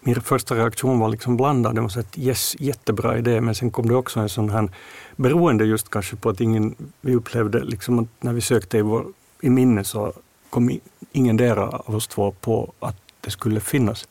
min 0.00 0.20
första 0.20 0.54
reaktion 0.54 0.98
var 0.98 1.08
liksom 1.08 1.36
blandad. 1.36 1.74
Det 1.74 1.80
var 1.80 1.88
så 1.88 2.00
att 2.00 2.18
yes, 2.18 2.56
jättebra 2.58 3.18
idé, 3.18 3.40
men 3.40 3.54
sen 3.54 3.70
kom 3.70 3.88
det 3.88 3.94
också 3.94 4.20
en 4.20 4.28
sån 4.28 4.50
här 4.50 4.70
beroende 5.16 5.64
just 5.64 5.90
kanske 5.90 6.16
på 6.16 6.28
att 6.28 6.40
ingen, 6.40 6.74
vi 7.00 7.14
upplevde 7.14 7.64
liksom 7.64 7.98
att 7.98 8.08
när 8.20 8.32
vi 8.32 8.40
sökte 8.40 8.78
i, 8.78 8.82
vår, 8.82 9.06
i 9.40 9.50
minne 9.50 9.84
så 9.84 10.12
kom 10.50 10.78
ingendera 11.12 11.68
av 11.68 11.94
oss 11.94 12.06
två 12.06 12.32
på 12.40 12.72
att 12.80 12.96
det 13.20 13.30
skulle 13.30 13.60
finnas 13.60 14.08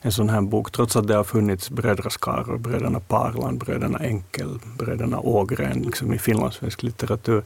en 0.00 0.12
sån 0.12 0.28
här 0.28 0.40
bok, 0.40 0.72
trots 0.72 0.96
att 0.96 1.06
det 1.06 1.14
har 1.14 1.24
funnits 1.24 1.70
brödraskaror, 1.70 2.58
bröderna 2.58 3.00
Parland, 3.00 3.58
bröderna 3.58 3.98
Enkel, 3.98 4.58
bröderna 4.78 5.20
Ågren 5.20 5.82
liksom 5.82 6.14
i 6.14 6.18
finlandssvensk 6.18 6.82
litteratur. 6.82 7.42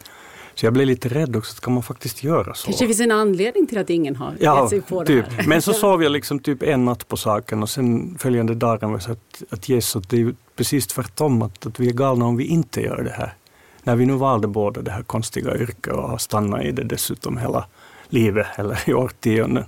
Så 0.54 0.66
jag 0.66 0.72
blev 0.72 0.86
lite 0.86 1.08
rädd 1.08 1.36
också, 1.36 1.54
ska 1.54 1.70
man 1.70 1.82
faktiskt 1.82 2.24
göra 2.24 2.54
så? 2.54 2.66
kanske 2.66 2.86
finns 2.86 3.00
en 3.00 3.10
anledning 3.10 3.66
till 3.66 3.78
att 3.78 3.90
ingen 3.90 4.16
har 4.16 4.34
ja, 4.40 4.60
gett 4.60 4.70
sig 4.70 4.80
på 4.80 5.04
typ. 5.04 5.24
det 5.30 5.34
här. 5.36 5.48
Men 5.48 5.62
så 5.62 5.72
sov 5.84 6.02
jag 6.02 6.12
liksom 6.12 6.38
typ 6.38 6.62
en 6.62 6.84
natt 6.84 7.08
på 7.08 7.16
saken 7.16 7.62
och 7.62 7.70
sen 7.70 8.18
följande 8.18 8.54
dagen 8.54 8.92
var 8.92 8.98
så 8.98 9.12
att, 9.12 9.42
att 9.50 9.70
yes, 9.70 9.96
att 9.96 10.10
det 10.10 10.20
är 10.20 10.34
precis 10.56 10.86
tvärtom, 10.86 11.42
att, 11.42 11.66
att 11.66 11.80
vi 11.80 11.88
är 11.88 11.92
galna 11.92 12.24
om 12.24 12.36
vi 12.36 12.44
inte 12.44 12.80
gör 12.80 13.02
det 13.02 13.10
här. 13.10 13.34
När 13.82 13.96
vi 13.96 14.06
nu 14.06 14.12
valde 14.12 14.48
båda 14.48 14.82
det 14.82 14.90
här 14.90 15.02
konstiga 15.02 15.56
yrket 15.56 15.92
och 15.92 16.08
har 16.08 16.18
stannat 16.18 16.62
i 16.62 16.72
det 16.72 16.84
dessutom 16.84 17.38
hela 17.38 17.66
livet 18.08 18.46
eller 18.56 18.88
i 18.90 18.94
årtionden. 18.94 19.64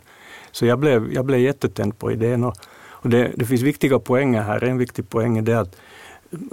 Så 0.53 0.67
jag 0.67 0.79
blev, 0.79 1.13
jag 1.13 1.25
blev 1.25 1.41
jättetänd 1.41 1.99
på 1.99 2.13
idén 2.13 2.45
och, 2.45 2.57
och 2.89 3.11
det, 3.11 3.33
det 3.37 3.45
finns 3.45 3.63
viktiga 3.63 3.99
poänger 3.99 4.43
här. 4.43 4.65
En 4.65 4.79
viktig 4.79 5.09
poäng 5.09 5.39
är 5.39 5.43
det 5.43 5.61
att 5.61 5.77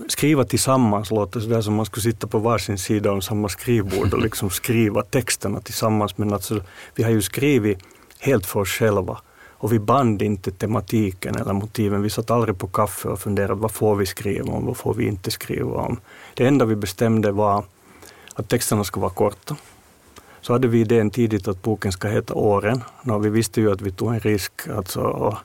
skriva 0.08 0.44
tillsammans 0.44 1.12
låter 1.12 1.40
sådär 1.40 1.62
som 1.62 1.74
man 1.74 1.86
skulle 1.86 2.04
sitta 2.04 2.28
på 2.28 2.40
varsin 2.40 2.78
sida 2.78 3.12
om 3.12 3.22
samma 3.22 3.50
skrivbord 3.50 4.14
och 4.14 4.22
liksom 4.24 4.50
skriva 4.50 5.02
texterna 5.02 5.62
tillsammans. 5.62 6.18
Men 6.18 6.34
alltså, 6.34 6.62
vi 6.96 7.04
har 7.04 7.12
ju 7.12 7.22
skrivit 7.22 7.80
helt 8.20 8.46
för 8.46 8.60
oss 8.60 8.70
själva 8.70 9.18
och 9.64 9.74
vi 9.74 9.80
band 9.80 10.22
inte 10.22 10.52
tematiken 10.52 11.36
eller 11.36 11.54
motiven. 11.54 12.02
Vi 12.02 12.10
satt 12.10 12.32
aldrig 12.32 12.58
på 12.58 12.68
kaffe 12.68 13.08
och 13.08 13.20
funderade 13.20 13.54
vad 13.54 13.72
får 13.72 13.96
vi 13.96 14.06
skriva 14.06 14.54
om, 14.54 14.66
vad 14.66 14.78
får 14.78 14.94
vi 14.94 15.08
inte 15.08 15.32
skriva 15.32 15.82
om. 15.82 16.00
Det 16.34 16.48
enda 16.48 16.66
vi 16.66 16.76
bestämde 16.76 17.32
var 17.32 17.64
att 18.34 18.50
texterna 18.50 18.84
skulle 18.84 19.02
vara 19.02 19.14
korta. 19.14 19.56
Så 20.42 20.54
hade 20.54 20.68
vi 20.68 20.80
idén 20.80 21.10
tidigt 21.10 21.48
att 21.48 21.62
boken 21.62 21.92
ska 21.92 22.08
heta 22.08 22.34
Åren. 22.34 22.84
Nå, 23.04 23.20
vi 23.20 23.30
visste 23.30 23.62
ju 23.62 23.72
att 23.72 23.82
vi 23.82 23.92
tog 23.92 24.14
en 24.14 24.20
risk, 24.20 24.68
alltså, 24.68 25.38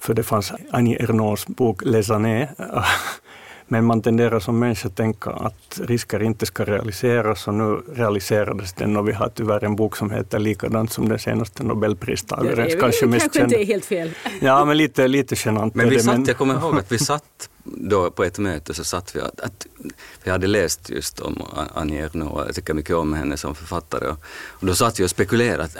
för 0.00 0.14
det 0.14 0.22
fanns 0.22 0.52
Annie 0.70 0.96
Ernaux 1.02 1.46
bok 1.46 1.82
Les 1.84 2.10
années 2.10 2.48
men 3.72 3.84
man 3.84 4.02
tenderar 4.02 4.40
som 4.40 4.58
människa 4.58 4.88
att 4.88 4.96
tänka 4.96 5.30
att 5.30 5.80
risker 5.84 6.22
inte 6.22 6.46
ska 6.46 6.64
realiseras 6.64 7.48
och 7.48 7.54
nu 7.54 7.82
realiserades 7.94 8.72
den 8.72 8.96
och 8.96 9.08
vi 9.08 9.12
har 9.12 9.28
tyvärr 9.28 9.64
en 9.64 9.76
bok 9.76 9.96
som 9.96 10.10
heter 10.10 10.38
likadant 10.38 10.92
som 10.92 11.08
den 11.08 11.18
senaste 11.18 11.62
nobelpristagarens. 11.62 12.74
kanske 12.80 13.06
mest 13.06 13.22
kanske 13.22 13.42
inte 13.42 13.56
är 13.56 13.66
helt 13.66 13.84
fel. 13.84 14.10
Ja, 14.40 14.64
men 14.64 14.76
lite, 14.76 15.08
lite 15.08 15.34
genant. 15.38 15.74
Men 15.74 15.88
vi 15.88 16.00
satt, 16.00 16.16
men... 16.16 16.24
jag 16.24 16.36
kommer 16.36 16.54
ihåg 16.54 16.78
att 16.78 16.92
vi 16.92 16.98
satt 16.98 17.50
då 17.64 18.10
på 18.10 18.24
ett 18.24 18.38
möte 18.38 18.74
så 18.74 18.84
satt 18.84 19.16
vi 19.16 19.20
att, 19.20 19.40
att 19.40 19.66
vi 20.24 20.30
hade 20.30 20.46
läst 20.46 20.90
just 20.90 21.20
om 21.20 21.42
Annie 21.74 22.00
Ernaux 22.00 22.32
och 22.32 22.40
jag 22.40 22.54
tycker 22.54 22.74
mycket 22.74 22.96
om 22.96 23.14
henne 23.14 23.36
som 23.36 23.54
författare 23.54 24.08
och, 24.08 24.18
och 24.48 24.66
då 24.66 24.74
satt 24.74 25.00
vi 25.00 25.04
och 25.04 25.10
spekulerade 25.10 25.64
att 25.64 25.76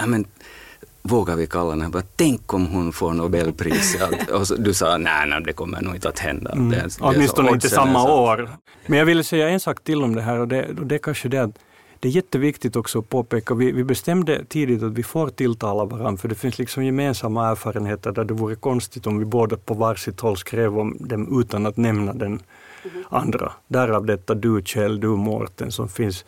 vågar 1.02 1.36
vi 1.36 1.46
kalla 1.46 1.70
henne, 1.70 1.88
bara, 1.88 2.02
tänk 2.16 2.54
om 2.54 2.66
hon 2.66 2.92
får 2.92 3.12
Nobelpriset. 3.12 4.30
och 4.30 4.46
så, 4.46 4.54
du 4.54 4.74
sa 4.74 4.96
nej, 4.96 5.28
nej, 5.28 5.42
det 5.46 5.52
kommer 5.52 5.80
nog 5.82 5.94
inte 5.94 6.08
att 6.08 6.18
hända. 6.18 6.52
Mm. 6.52 6.70
Det, 6.70 6.76
det 6.76 6.90
Åtminstone 7.00 7.50
inte 7.50 7.68
samma 7.68 8.12
år. 8.12 8.50
Men 8.86 8.98
jag 8.98 9.06
ville 9.06 9.24
säga 9.24 9.48
en 9.48 9.60
sak 9.60 9.84
till 9.84 10.02
om 10.02 10.14
det 10.14 10.22
här 10.22 10.38
och 10.38 10.48
det, 10.48 10.68
och 10.78 10.86
det 10.86 10.94
är 10.94 10.98
kanske 10.98 11.28
det 11.28 11.38
att 11.38 11.58
det 12.00 12.08
är 12.08 12.12
jätteviktigt 12.12 12.76
också 12.76 12.98
att 12.98 13.08
påpeka, 13.08 13.54
vi, 13.54 13.72
vi 13.72 13.84
bestämde 13.84 14.44
tidigt 14.44 14.82
att 14.82 14.92
vi 14.92 15.02
får 15.02 15.28
tilltala 15.28 15.84
varandra, 15.84 16.20
för 16.20 16.28
det 16.28 16.34
finns 16.34 16.58
liksom 16.58 16.84
gemensamma 16.84 17.50
erfarenheter 17.50 18.12
där 18.12 18.24
det 18.24 18.34
vore 18.34 18.54
konstigt 18.54 19.06
om 19.06 19.18
vi 19.18 19.24
båda 19.24 19.56
på 19.56 19.74
varsitt 19.74 20.20
håll 20.20 20.36
skrev 20.36 20.78
om 20.78 20.96
dem 21.00 21.40
utan 21.40 21.66
att 21.66 21.76
nämna 21.76 22.12
den 22.12 22.28
mm. 22.32 23.04
andra. 23.08 23.52
Därav 23.68 24.06
detta 24.06 24.34
du 24.34 24.62
Kjell, 24.64 25.00
du 25.00 25.08
Mårten 25.08 25.72
som 25.72 25.88
finns 25.88 26.24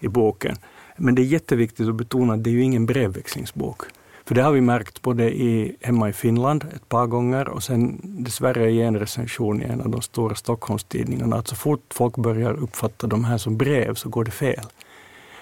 i 0.00 0.08
boken. 0.08 0.56
Men 1.04 1.14
det 1.14 1.22
är 1.22 1.24
jätteviktigt 1.24 1.88
att 1.88 1.94
betona 1.94 2.34
att 2.34 2.44
det 2.44 2.50
är 2.50 2.52
ju 2.52 2.62
ingen 2.62 2.86
brevväxlingsbok. 2.86 3.82
För 4.24 4.34
det 4.34 4.42
har 4.42 4.52
vi 4.52 4.60
märkt 4.60 5.02
både 5.02 5.30
i, 5.30 5.76
hemma 5.80 6.08
i 6.08 6.12
Finland 6.12 6.64
ett 6.76 6.88
par 6.88 7.06
gånger 7.06 7.48
och 7.48 7.62
sen 7.62 8.00
dessvärre 8.02 8.70
i 8.70 8.82
en 8.82 8.98
recension 8.98 9.62
i 9.62 9.64
en 9.64 9.80
av 9.80 9.88
de 9.88 10.02
stora 10.02 10.34
Stockholmstidningarna 10.34 11.36
att 11.36 11.48
så 11.48 11.56
fort 11.56 11.94
folk 11.94 12.16
börjar 12.16 12.52
uppfatta 12.52 13.06
de 13.06 13.24
här 13.24 13.38
som 13.38 13.56
brev 13.56 13.94
så 13.94 14.08
går 14.08 14.24
det 14.24 14.30
fel. 14.30 14.64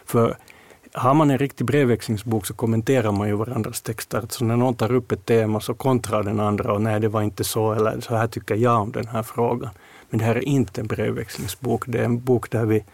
För 0.05 0.37
har 0.93 1.15
man 1.15 1.31
en 1.31 1.39
riktig 1.39 1.67
brevväxlingsbok 1.67 2.47
så 2.47 2.55
kommenterar 2.55 3.13
man 3.13 3.29
ju 3.29 3.35
varandras 3.35 3.81
texter. 3.81 4.25
Så 4.29 4.45
när 4.45 4.57
någon 4.57 4.75
tar 4.75 4.93
upp 4.93 5.13
ett 5.13 5.27
tema 5.27 5.61
så 5.61 5.75
kontrar 5.75 6.23
den 6.23 6.41
andra 6.41 6.73
och 6.73 6.83
nej 6.83 7.01
det 7.01 7.09
var 7.09 7.23
inte 7.23 7.45
så 7.45 7.73
eller 7.73 8.01
så 8.01 8.17
här 8.17 8.27
tycker 8.27 8.55
jag 8.55 8.81
om 8.81 8.93
den 8.93 9.07
här 9.07 9.23
frågan. 9.23 9.71
Men 10.11 10.19
det 10.19 10.25
här 10.25 10.37
är 10.37 10.49
inte 10.49 10.81
en 10.81 10.87
brevväxlingsbok. 10.87 11.85
Det 11.87 11.99
är 11.99 12.05
en 12.05 12.25
bok 12.25 12.51
där 12.51 12.65
vi 12.65 12.85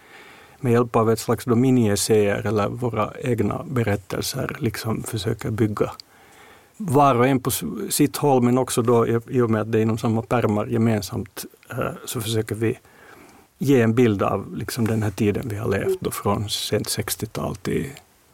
med 0.66 0.72
hjälp 0.72 0.96
av 0.96 1.10
ett 1.10 1.18
slags 1.18 1.46
mini-essäer 1.46 2.46
eller 2.46 2.68
våra 2.68 3.12
egna 3.22 3.64
berättelser 3.64 4.56
liksom 4.60 5.02
försöker 5.02 5.50
bygga. 5.50 5.92
Var 6.76 7.14
och 7.14 7.26
en 7.26 7.40
på 7.40 7.50
sitt 7.90 8.16
håll 8.16 8.42
men 8.42 8.58
också 8.58 8.82
då 8.82 9.06
i 9.06 9.40
och 9.40 9.50
med 9.50 9.60
att 9.60 9.72
det 9.72 9.78
är 9.78 9.82
inom 9.82 9.98
samma 9.98 10.22
pärmar 10.22 10.66
gemensamt 10.66 11.44
eh, 11.70 11.90
så 12.04 12.20
försöker 12.20 12.54
vi 12.54 12.78
ge 13.58 13.82
en 13.82 13.94
bild 13.94 14.22
av 14.22 14.56
liksom 14.56 14.86
den 14.86 15.02
här 15.02 15.10
tiden 15.10 15.48
vi 15.48 15.56
har 15.56 15.68
levt 15.68 16.00
då 16.00 16.10
från 16.10 16.48
sent 16.48 16.86
60-tal 16.86 17.56
till, 17.56 17.86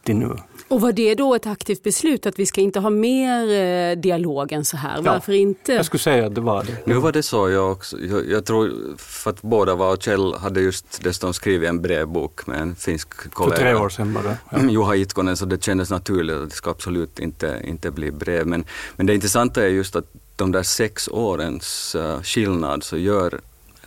till 0.05 0.17
nu. 0.17 0.37
Och 0.69 0.81
var 0.81 0.93
det 0.93 1.15
då 1.15 1.35
ett 1.35 1.47
aktivt 1.47 1.83
beslut 1.83 2.27
att 2.27 2.38
vi 2.38 2.47
ska 2.47 2.61
inte 2.61 2.81
ha 2.81 2.91
mer 2.91 3.51
eh, 3.51 3.97
dialog 3.97 4.53
än 4.53 4.65
så 4.65 4.77
här? 4.77 5.03
Varför 5.03 5.33
ja, 5.33 5.38
inte? 5.38 5.73
Jag 5.73 5.85
skulle 5.85 6.01
säga 6.01 6.27
att 6.27 6.35
det 6.35 6.41
var 6.41 6.65
det. 6.65 6.77
Nu 6.85 6.95
var 6.95 7.12
det 7.12 7.23
så 7.23 7.51
jag 7.51 7.73
också. 7.73 7.99
Jag, 8.01 8.31
jag 8.31 8.45
tror 8.45 8.73
för 8.97 9.31
att 9.31 9.43
båda 9.43 9.75
var 9.75 9.93
och 9.93 10.03
Kjell 10.03 10.35
hade 10.35 10.61
just 10.61 11.03
dessutom 11.03 11.35
skrivit 11.35 11.69
en 11.69 11.83
brevbok 11.83 12.47
med 12.47 12.61
en 12.61 12.75
finsk 12.75 13.31
kollega. 13.31 13.57
För 13.57 13.62
tre 13.62 13.75
år 13.75 13.88
sedan 13.88 14.12
bara. 14.12 14.37
Ja. 14.51 14.71
Juha 14.71 14.97
Itkonen, 14.97 15.37
så 15.37 15.45
det 15.45 15.65
kändes 15.65 15.91
naturligt 15.91 16.37
att 16.37 16.51
det 16.51 16.57
ska 16.57 16.71
absolut 16.71 17.19
inte, 17.19 17.61
inte 17.65 17.91
bli 17.91 18.11
brev. 18.11 18.47
Men, 18.47 18.65
men 18.97 19.07
det 19.07 19.15
intressanta 19.15 19.62
är 19.62 19.69
just 19.69 19.97
att 19.97 20.07
de 20.37 20.53
där 20.53 20.62
sex 20.62 21.09
årens 21.09 21.97
uh, 21.99 22.23
skillnad 22.23 22.85
så 22.85 22.97
gör 22.97 23.41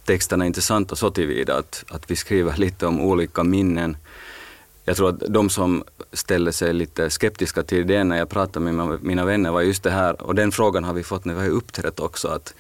texterna 0.06 0.46
intressanta 0.46 0.96
så 0.96 1.12
tillvida 1.12 1.58
att, 1.58 1.84
att 1.88 2.12
vi 2.12 2.16
skriver 2.16 2.58
lite 2.58 2.88
om 2.88 3.02
olika 3.02 3.44
minnen. 3.44 3.98
Jag 4.88 4.98
tror 4.98 5.10
att 5.10 5.20
de 5.30 5.50
som 5.50 5.84
ställde 6.14 6.52
sig 6.52 6.74
lite 6.74 7.10
skeptiska 7.10 7.64
till 7.64 7.88
det 7.88 8.04
när 8.04 8.18
jag 8.18 8.30
pratade 8.30 8.72
med 8.72 9.04
mina 9.04 9.26
vänner 9.26 9.52
var 9.52 9.62
just 9.62 9.84
det 9.84 9.92
här, 9.92 10.22
och 10.22 10.36
den 10.36 10.52
frågan 10.52 10.84
har 10.84 10.94
vi 10.94 11.04
fått 11.04 11.26
när 11.26 11.34
vi 11.34 11.42
har 11.42 11.50
uppträtt 11.50 12.00
också, 12.00 12.28
att 12.28 12.54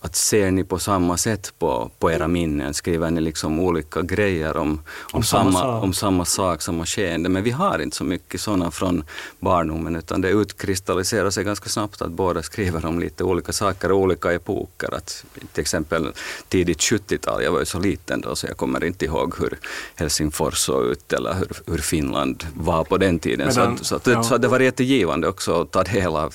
att 0.00 0.16
ser 0.16 0.50
ni 0.50 0.64
på 0.64 0.78
samma 0.78 1.16
sätt 1.16 1.52
på, 1.58 1.90
på 1.98 2.12
era 2.12 2.28
minnen? 2.28 2.74
Skriver 2.74 3.10
ni 3.10 3.20
liksom 3.20 3.60
olika 3.60 4.02
grejer 4.02 4.56
om, 4.56 4.70
om, 4.70 4.80
om 5.12 5.22
samma, 5.22 5.52
samma 5.52 5.80
om 5.80 5.92
samma 5.92 6.24
sak, 6.24 6.62
samma 6.62 6.86
skeende? 6.86 7.28
Men 7.28 7.42
vi 7.42 7.50
har 7.50 7.78
inte 7.78 7.96
så 7.96 8.04
mycket 8.04 8.40
sådana 8.40 8.70
från 8.70 9.04
barndomen 9.40 9.96
utan 9.96 10.20
det 10.20 10.28
utkristalliserar 10.28 11.30
sig 11.30 11.44
ganska 11.44 11.68
snabbt 11.68 12.02
att 12.02 12.10
båda 12.10 12.42
skriver 12.42 12.86
om 12.86 13.00
lite 13.00 13.24
olika 13.24 13.52
saker 13.52 13.92
och 13.92 13.98
olika 13.98 14.32
epoker. 14.32 14.94
Att, 14.94 15.24
till 15.52 15.60
exempel 15.60 16.12
tidigt 16.48 16.78
70-tal, 16.78 17.42
jag 17.42 17.52
var 17.52 17.58
ju 17.58 17.66
så 17.66 17.78
liten 17.78 18.20
då 18.20 18.36
så 18.36 18.46
jag 18.46 18.56
kommer 18.56 18.84
inte 18.84 19.04
ihåg 19.04 19.34
hur 19.38 19.58
Helsingfors 19.94 20.58
såg 20.58 20.86
ut 20.86 21.12
eller 21.12 21.34
hur, 21.34 21.48
hur 21.66 21.78
Finland 21.78 22.44
var 22.54 22.84
på 22.84 22.96
den 22.98 23.18
tiden. 23.18 23.50
Men, 23.56 23.78
så, 23.78 23.84
så, 23.84 24.10
ja. 24.10 24.22
så 24.22 24.38
det 24.38 24.48
var 24.48 24.60
jättegivande 24.60 25.28
också 25.28 25.60
att 25.60 25.70
ta 25.70 25.82
del 25.82 26.16
av 26.16 26.34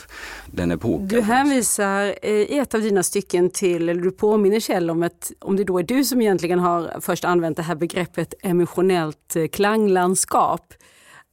den 0.54 0.72
epoken. 0.72 1.08
Du 1.08 1.22
hänvisar 1.22 2.16
eh, 2.22 2.32
i 2.32 2.58
ett 2.58 2.74
av 2.74 2.82
dina 2.82 3.04
stycken 3.04 3.50
till, 3.50 3.90
eller 3.90 4.02
du 4.02 4.12
påminner 4.12 4.60
Kjell 4.60 4.90
om 4.90 5.04
att 5.04 5.32
om 5.40 5.56
det 5.56 5.64
då 5.64 5.80
är 5.80 5.84
du 5.84 6.04
som 6.04 6.22
egentligen 6.22 6.60
har 6.60 6.98
först 7.02 7.26
använt 7.26 7.58
det 7.58 7.64
här 7.64 7.76
begreppet 7.76 8.34
emotionellt 8.42 9.36
eh, 9.36 9.48
klanglandskap, 9.48 10.74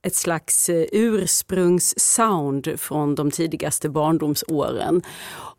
ett 0.03 0.15
slags 0.15 0.69
eh, 0.69 0.85
ursprungssound 0.93 2.81
från 2.81 3.15
de 3.15 3.31
tidigaste 3.31 3.89
barndomsåren 3.89 5.03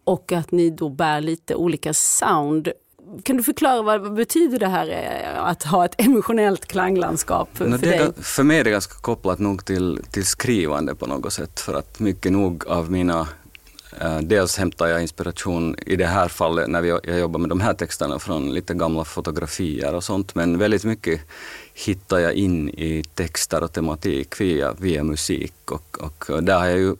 och 0.03 0.31
att 0.31 0.51
ni 0.51 0.69
då 0.69 0.89
bär 0.89 1.21
lite 1.21 1.55
olika 1.55 1.93
sound. 1.93 2.71
Kan 3.23 3.37
du 3.37 3.43
förklara 3.43 3.81
vad 3.81 4.13
betyder 4.13 4.59
det 4.59 4.67
här 4.67 5.23
att 5.37 5.63
ha 5.63 5.85
ett 5.85 5.95
emotionellt 5.97 6.65
klanglandskap 6.65 7.49
för, 7.53 7.67
no, 7.67 7.77
dig? 7.77 8.11
För 8.17 8.43
mig 8.43 8.59
är 8.59 8.63
det 8.63 8.71
ganska 8.71 8.93
kopplat 8.93 9.39
nog 9.39 9.65
till, 9.65 9.99
till 10.11 10.25
skrivande 10.25 10.95
på 10.95 11.05
något 11.05 11.33
sätt 11.33 11.59
för 11.59 11.73
att 11.73 11.99
mycket 11.99 12.31
nog 12.31 12.67
av 12.67 12.91
mina 12.91 13.27
Eh, 13.99 14.19
dels 14.19 14.57
hämtar 14.57 14.87
jag 14.87 15.01
inspiration 15.01 15.75
i 15.85 15.95
det 15.95 16.05
här 16.05 16.27
fallet 16.27 16.69
när 16.69 16.83
jag 16.83 17.19
jobbar 17.19 17.39
med 17.39 17.49
de 17.49 17.61
här 17.61 17.73
texterna 17.73 18.19
från 18.19 18.53
lite 18.53 18.73
gamla 18.73 19.05
fotografier 19.05 19.95
och 19.95 20.03
sånt, 20.03 20.35
men 20.35 20.57
väldigt 20.57 20.83
mycket 20.83 21.21
hittar 21.73 22.19
jag 22.19 22.33
in 22.33 22.69
i 22.69 23.03
texter 23.15 23.63
och 23.63 23.73
tematik 23.73 24.41
via, 24.41 24.73
via 24.73 25.03
musik. 25.03 25.71
Och, 25.71 25.97
och 25.99 26.43
där 26.43 26.59
har 26.59 26.65
jag 26.65 26.79
ju, 26.79 26.95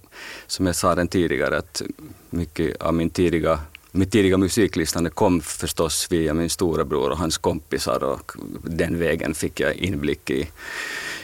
som 0.47 0.65
jag 0.65 0.75
sa 0.75 0.95
den 0.95 1.07
tidigare, 1.07 1.57
att 1.57 1.81
mycket 2.29 2.81
av 2.81 2.93
min 2.93 3.09
tidiga 3.09 3.59
mitt 3.93 4.11
tidiga 4.11 4.37
musiklyssnande 4.37 5.09
kom 5.09 5.41
förstås 5.41 6.07
via 6.11 6.33
min 6.33 6.49
storebror 6.49 7.09
och 7.09 7.17
hans 7.17 7.37
kompisar 7.37 8.03
och 8.03 8.31
den 8.63 8.99
vägen 8.99 9.33
fick 9.33 9.59
jag 9.59 9.75
inblick 9.75 10.29
i, 10.29 10.49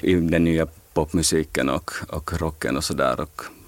i 0.02 0.14
den 0.14 0.44
nya 0.44 0.68
popmusiken 0.94 1.70
och, 1.70 1.92
och 2.10 2.40
rocken 2.40 2.78
och 2.78 2.84
sådär 2.84 3.22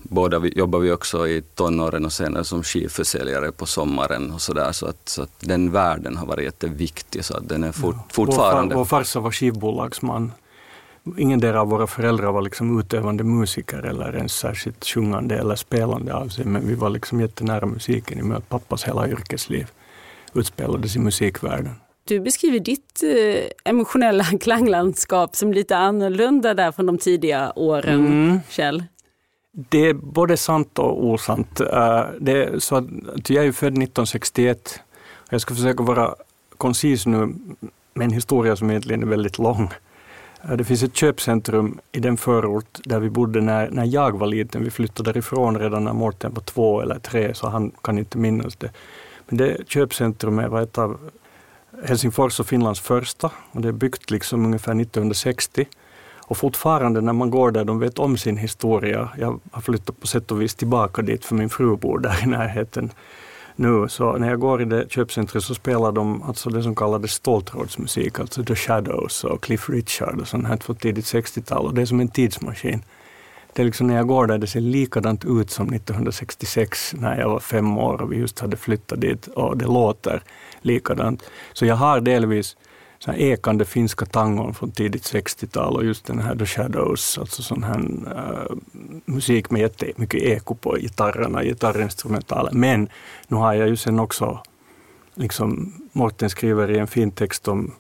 båda 0.10 0.41
jobbar 0.45 0.80
vi 0.80 0.91
också 0.91 1.28
i 1.28 1.41
tonåren 1.41 2.06
och 2.06 2.13
senare 2.13 2.43
som 2.43 2.63
skivförsäljare 2.63 3.52
på 3.52 3.65
sommaren 3.65 4.32
och 4.32 4.41
sådär. 4.41 4.72
Så 4.72 4.86
att, 4.86 5.10
så 5.10 5.22
att 5.22 5.39
den 5.39 5.72
världen 5.72 6.17
har 6.17 6.26
varit 6.26 6.45
jätteviktig. 6.45 7.26
Så 7.26 7.38
att 7.38 7.50
den 7.50 7.63
är 7.63 7.72
fort, 7.72 7.95
ja. 7.98 8.06
fortfarande... 8.12 8.76
Vår, 8.76 8.86
far, 8.86 8.98
vår 8.98 9.04
farsa 9.04 9.19
var 9.19 9.32
skivbolagsman. 9.32 10.32
Ingen 11.17 11.56
av 11.56 11.67
våra 11.67 11.88
föräldrar 11.88 12.32
var 12.32 12.41
liksom 12.41 12.80
utövande 12.80 13.24
musiker 13.24 13.78
eller 13.78 14.15
ens 14.15 14.34
särskilt 14.34 14.86
sjungande 14.86 15.38
eller 15.38 15.56
spelande 15.56 16.13
av 16.13 16.28
sig. 16.28 16.45
Men 16.45 16.67
vi 16.67 16.76
var 16.76 16.89
liksom 16.89 17.22
jättenära 17.22 17.65
musiken 17.65 18.19
i 18.19 18.22
och 18.22 18.26
med 18.26 18.38
att 18.38 18.50
pappas 18.50 18.84
hela 18.84 19.08
yrkesliv 19.08 19.67
utspelades 20.34 20.95
i 20.95 21.00
musikvärlden. 21.00 21.76
Du 22.04 22.19
beskriver 22.19 22.60
ditt 22.60 23.04
eh, 23.04 23.72
emotionella 23.72 24.24
klanglandskap 24.41 25.36
som 25.36 25.54
lite 25.54 25.78
annorlunda 25.78 26.54
där 26.54 26.72
från 26.72 26.86
de 26.86 26.98
tidiga 26.98 27.54
åren, 27.56 28.06
mm. 28.06 28.39
Kjell. 28.50 28.84
Det 29.69 29.89
är 29.89 29.93
både 29.93 30.38
sant 30.38 30.80
och 30.80 31.06
osant. 31.06 31.60
Eh, 31.60 32.04
det 32.19 32.43
är 32.43 32.60
så 32.60 32.76
att 32.76 33.30
jag 33.30 33.45
är 33.45 33.52
född 33.52 33.67
1961. 33.67 34.80
Jag 35.30 35.41
ska 35.41 35.56
försöka 35.56 35.84
vara 35.84 36.15
koncis 36.58 37.06
nu 37.06 37.34
med 37.93 38.06
en 38.06 38.12
historia 38.12 38.56
som 38.56 38.69
egentligen 38.69 39.04
är 39.04 39.08
väldigt 39.08 39.38
lång. 39.38 39.69
Eh, 40.43 40.52
det 40.52 40.63
finns 40.63 40.84
ett 40.84 40.95
köpcentrum 40.95 41.80
i 41.91 42.00
den 42.00 42.17
förort 42.17 42.80
där 42.84 43.00
vi 43.00 43.10
bodde 43.10 43.41
när, 43.41 43.69
när 43.69 43.86
jag 43.86 44.19
var 44.19 44.28
liten. 44.28 44.63
Vi 44.63 44.69
flyttade 44.69 45.12
därifrån 45.12 45.60
redan 45.60 45.84
när 45.84 45.93
Mårten 45.93 46.34
var 46.34 46.43
två 46.43 46.82
eller 46.82 47.00
tre, 47.00 47.34
så 47.34 47.48
han 47.50 47.72
kan 47.82 48.00
inte 48.00 48.17
minnas 48.17 48.56
det. 48.56 48.72
Men 49.28 49.38
det 49.38 49.58
köpcentrumet 49.67 50.52
var 50.52 50.62
ett 50.62 50.78
av 50.78 50.98
Helsingfors 51.86 52.39
och 52.39 52.48
Finlands 52.48 52.80
första 52.80 53.32
och 53.52 53.62
det 53.62 53.67
är 53.67 53.72
byggt 53.72 54.12
liksom 54.12 54.45
ungefär 54.45 54.72
1960. 54.72 55.67
Och 56.29 56.37
fortfarande 56.37 57.01
när 57.01 57.13
man 57.13 57.29
går 57.29 57.51
där, 57.51 57.65
de 57.65 57.79
vet 57.79 57.99
om 57.99 58.17
sin 58.17 58.37
historia. 58.37 59.09
Jag 59.17 59.39
har 59.51 59.61
flyttat 59.61 59.99
på 59.99 60.07
sätt 60.07 60.31
och 60.31 60.41
vis 60.41 60.55
tillbaka 60.55 61.01
dit 61.01 61.25
för 61.25 61.35
min 61.35 61.49
fru 61.49 61.75
bor 61.75 61.99
där 61.99 62.23
i 62.23 62.25
närheten 62.25 62.91
nu. 63.55 63.87
Så 63.89 64.17
när 64.17 64.29
jag 64.29 64.39
går 64.39 64.61
i 64.61 64.65
det 64.65 64.91
köpcentret 64.91 65.43
så 65.43 65.55
spelar 65.55 65.91
de 65.91 66.23
alltså 66.23 66.49
det 66.49 66.63
som 66.63 66.75
kallades 66.75 67.11
ståltrådsmusik, 67.11 68.19
alltså 68.19 68.43
The 68.43 68.55
Shadows 68.55 69.23
och 69.23 69.43
Cliff 69.43 69.69
Richard 69.69 70.19
och 70.19 70.27
sånt 70.27 70.47
här 70.47 70.57
från 70.57 70.75
tidigt 70.75 71.05
60-tal. 71.05 71.65
Och 71.65 71.73
det 71.73 71.81
är 71.81 71.85
som 71.85 71.99
en 71.99 72.07
tidsmaskin. 72.07 72.83
Det 73.53 73.61
är 73.61 73.65
liksom 73.65 73.87
när 73.87 73.95
jag 73.95 74.07
går 74.07 74.27
där, 74.27 74.37
det 74.37 74.47
ser 74.47 74.61
likadant 74.61 75.25
ut 75.25 75.51
som 75.51 75.73
1966 75.73 76.95
när 76.97 77.19
jag 77.19 77.29
var 77.29 77.39
fem 77.39 77.77
år 77.77 78.01
och 78.01 78.11
vi 78.11 78.17
just 78.17 78.39
hade 78.39 78.57
flyttat 78.57 79.01
dit 79.01 79.27
och 79.27 79.57
det 79.57 79.65
låter 79.65 80.21
likadant. 80.61 81.23
Så 81.53 81.65
jag 81.65 81.75
har 81.75 82.01
delvis 82.01 82.55
så 82.99 83.12
ekande 83.12 83.65
finska 83.65 84.05
tangon 84.05 84.53
från 84.53 84.71
tidigt 84.71 85.03
60-tal 85.03 85.75
och 85.75 85.85
just 85.85 86.05
den 86.05 86.19
här 86.19 86.35
The 86.35 86.45
Shadows, 86.45 87.17
alltså 87.17 87.41
sån 87.41 87.63
här 87.63 87.79
uh, 87.79 88.57
musik 89.05 89.49
med 89.49 89.62
jättemycket 89.62 90.21
eko 90.21 90.55
på 90.55 90.75
gitarrerna, 90.75 91.43
gitarrinstrumentalen. 91.43 92.59
Men 92.59 92.89
nu 93.27 93.38
har 93.38 93.53
jag 93.53 93.67
ju 93.67 93.77
sen 93.77 93.99
också, 93.99 94.39
liksom 95.15 95.73
Morten 95.91 96.29
skriver 96.29 96.71
i 96.71 96.79
en 96.79 96.88
fin 96.88 97.12
text 97.12 97.47
om 97.47 97.71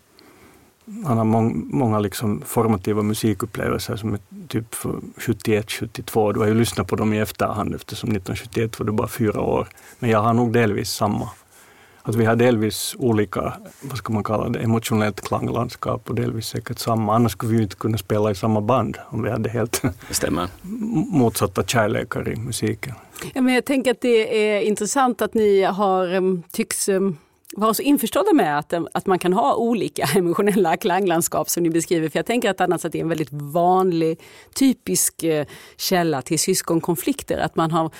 han 1.05 1.17
har 1.17 1.25
mång, 1.25 1.67
många 1.71 1.99
liksom 1.99 2.41
formativa 2.45 3.01
musikupplevelser 3.01 3.95
som 3.95 4.13
är 4.13 4.19
typ 4.47 4.75
71, 5.17 5.71
72. 5.71 6.31
Du 6.31 6.39
har 6.39 6.47
ju 6.47 6.53
lyssnat 6.53 6.87
på 6.87 6.95
dem 6.95 7.13
i 7.13 7.19
efterhand 7.19 7.75
eftersom 7.75 8.09
1971 8.09 8.79
var 8.79 8.85
du 8.85 8.91
bara 8.91 9.07
fyra 9.07 9.41
år. 9.41 9.67
Men 9.99 10.09
jag 10.09 10.21
har 10.21 10.33
nog 10.33 10.53
delvis 10.53 10.89
samma 10.89 11.29
att 12.01 12.15
vi 12.15 12.25
har 12.25 12.35
delvis 12.35 12.95
olika, 12.99 13.53
vad 13.81 13.97
ska 13.97 14.13
man 14.13 14.23
kalla 14.23 14.49
det, 14.49 14.59
emotionellt 14.59 15.21
klanglandskap 15.21 16.09
och 16.09 16.15
delvis 16.15 16.47
säkert 16.47 16.79
samma. 16.79 17.15
Annars 17.15 17.31
skulle 17.31 17.57
vi 17.57 17.63
inte 17.63 17.75
kunna 17.75 17.97
spela 17.97 18.31
i 18.31 18.35
samma 18.35 18.61
band 18.61 18.97
om 19.09 19.23
vi 19.23 19.29
hade 19.29 19.49
helt 19.49 19.81
Stämmer. 20.11 20.47
motsatta 21.11 21.63
kärlekar 21.63 22.29
i 22.29 22.35
musiken. 22.35 22.93
Ja, 23.33 23.41
men 23.41 23.53
jag 23.53 23.65
tänker 23.65 23.91
att 23.91 24.01
det 24.01 24.55
är 24.55 24.61
intressant 24.61 25.21
att 25.21 25.33
ni 25.33 25.63
har, 25.63 26.41
tycks 26.51 26.89
vara 27.55 27.73
så 27.73 27.81
införstådda 27.81 28.33
med 28.33 28.59
att, 28.59 28.73
att 28.93 29.05
man 29.05 29.19
kan 29.19 29.33
ha 29.33 29.55
olika 29.55 30.09
emotionella 30.15 30.77
klanglandskap 30.77 31.49
som 31.49 31.63
ni 31.63 31.69
beskriver. 31.69 32.09
För 32.09 32.19
jag 32.19 32.25
tänker 32.25 32.49
att 32.49 32.61
annars 32.61 32.85
att 32.85 32.91
det 32.91 32.97
är 32.97 33.03
en 33.03 33.09
väldigt 33.09 33.31
vanlig, 33.31 34.19
typisk 34.53 35.23
eh, 35.23 35.45
källa 35.77 36.21
till 36.21 36.39
syskonkonflikter. 36.39 37.37
Att 37.37 37.55
man 37.55 37.71
har 37.71 37.91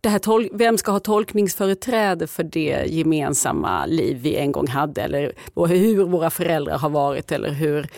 det 0.00 0.08
här 0.08 0.56
vem 0.56 0.78
ska 0.78 0.92
ha 0.92 1.00
tolkningsföreträde 1.00 2.26
för 2.26 2.42
det 2.42 2.84
gemensamma 2.86 3.86
liv 3.86 4.18
vi 4.22 4.36
en 4.36 4.52
gång 4.52 4.66
hade 4.66 5.02
eller 5.02 5.32
hur 5.68 6.04
våra 6.04 6.30
föräldrar 6.30 6.78
har 6.78 6.90
varit 6.90 7.32
eller 7.32 7.50
hur 7.50 7.88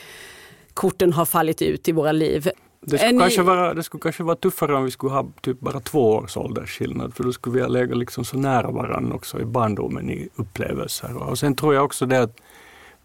korten 0.75 1.13
har 1.13 1.25
fallit 1.25 1.63
ut 1.63 1.89
i 1.89 1.93
våra 1.93 2.13
liv. 2.13 2.51
Det 2.81 2.99
skulle, 2.99 3.21
kanske 3.21 3.43
vara, 3.43 3.75
det 3.75 3.83
skulle 3.83 4.01
kanske 4.01 4.23
vara 4.23 4.37
tuffare 4.37 4.77
om 4.77 4.85
vi 4.85 4.91
skulle 4.91 5.13
ha 5.13 5.27
typ 5.41 5.61
bara 5.61 5.81
två 5.81 6.13
års 6.13 6.37
åldersskillnad 6.37 7.15
för 7.15 7.25
då 7.25 7.33
skulle 7.33 7.55
vi 7.55 7.63
ha 7.63 7.69
legat 7.69 7.99
liksom 7.99 8.25
så 8.25 8.37
nära 8.37 8.71
varandra 8.71 9.15
också 9.15 9.41
i 9.41 9.45
barndomen 9.45 10.11
i 10.11 10.29
upplevelser. 10.37 11.17
Och 11.17 11.39
sen 11.39 11.55
tror 11.55 11.75
jag 11.75 11.85
också 11.85 12.07
det 12.07 12.23
att 12.23 12.37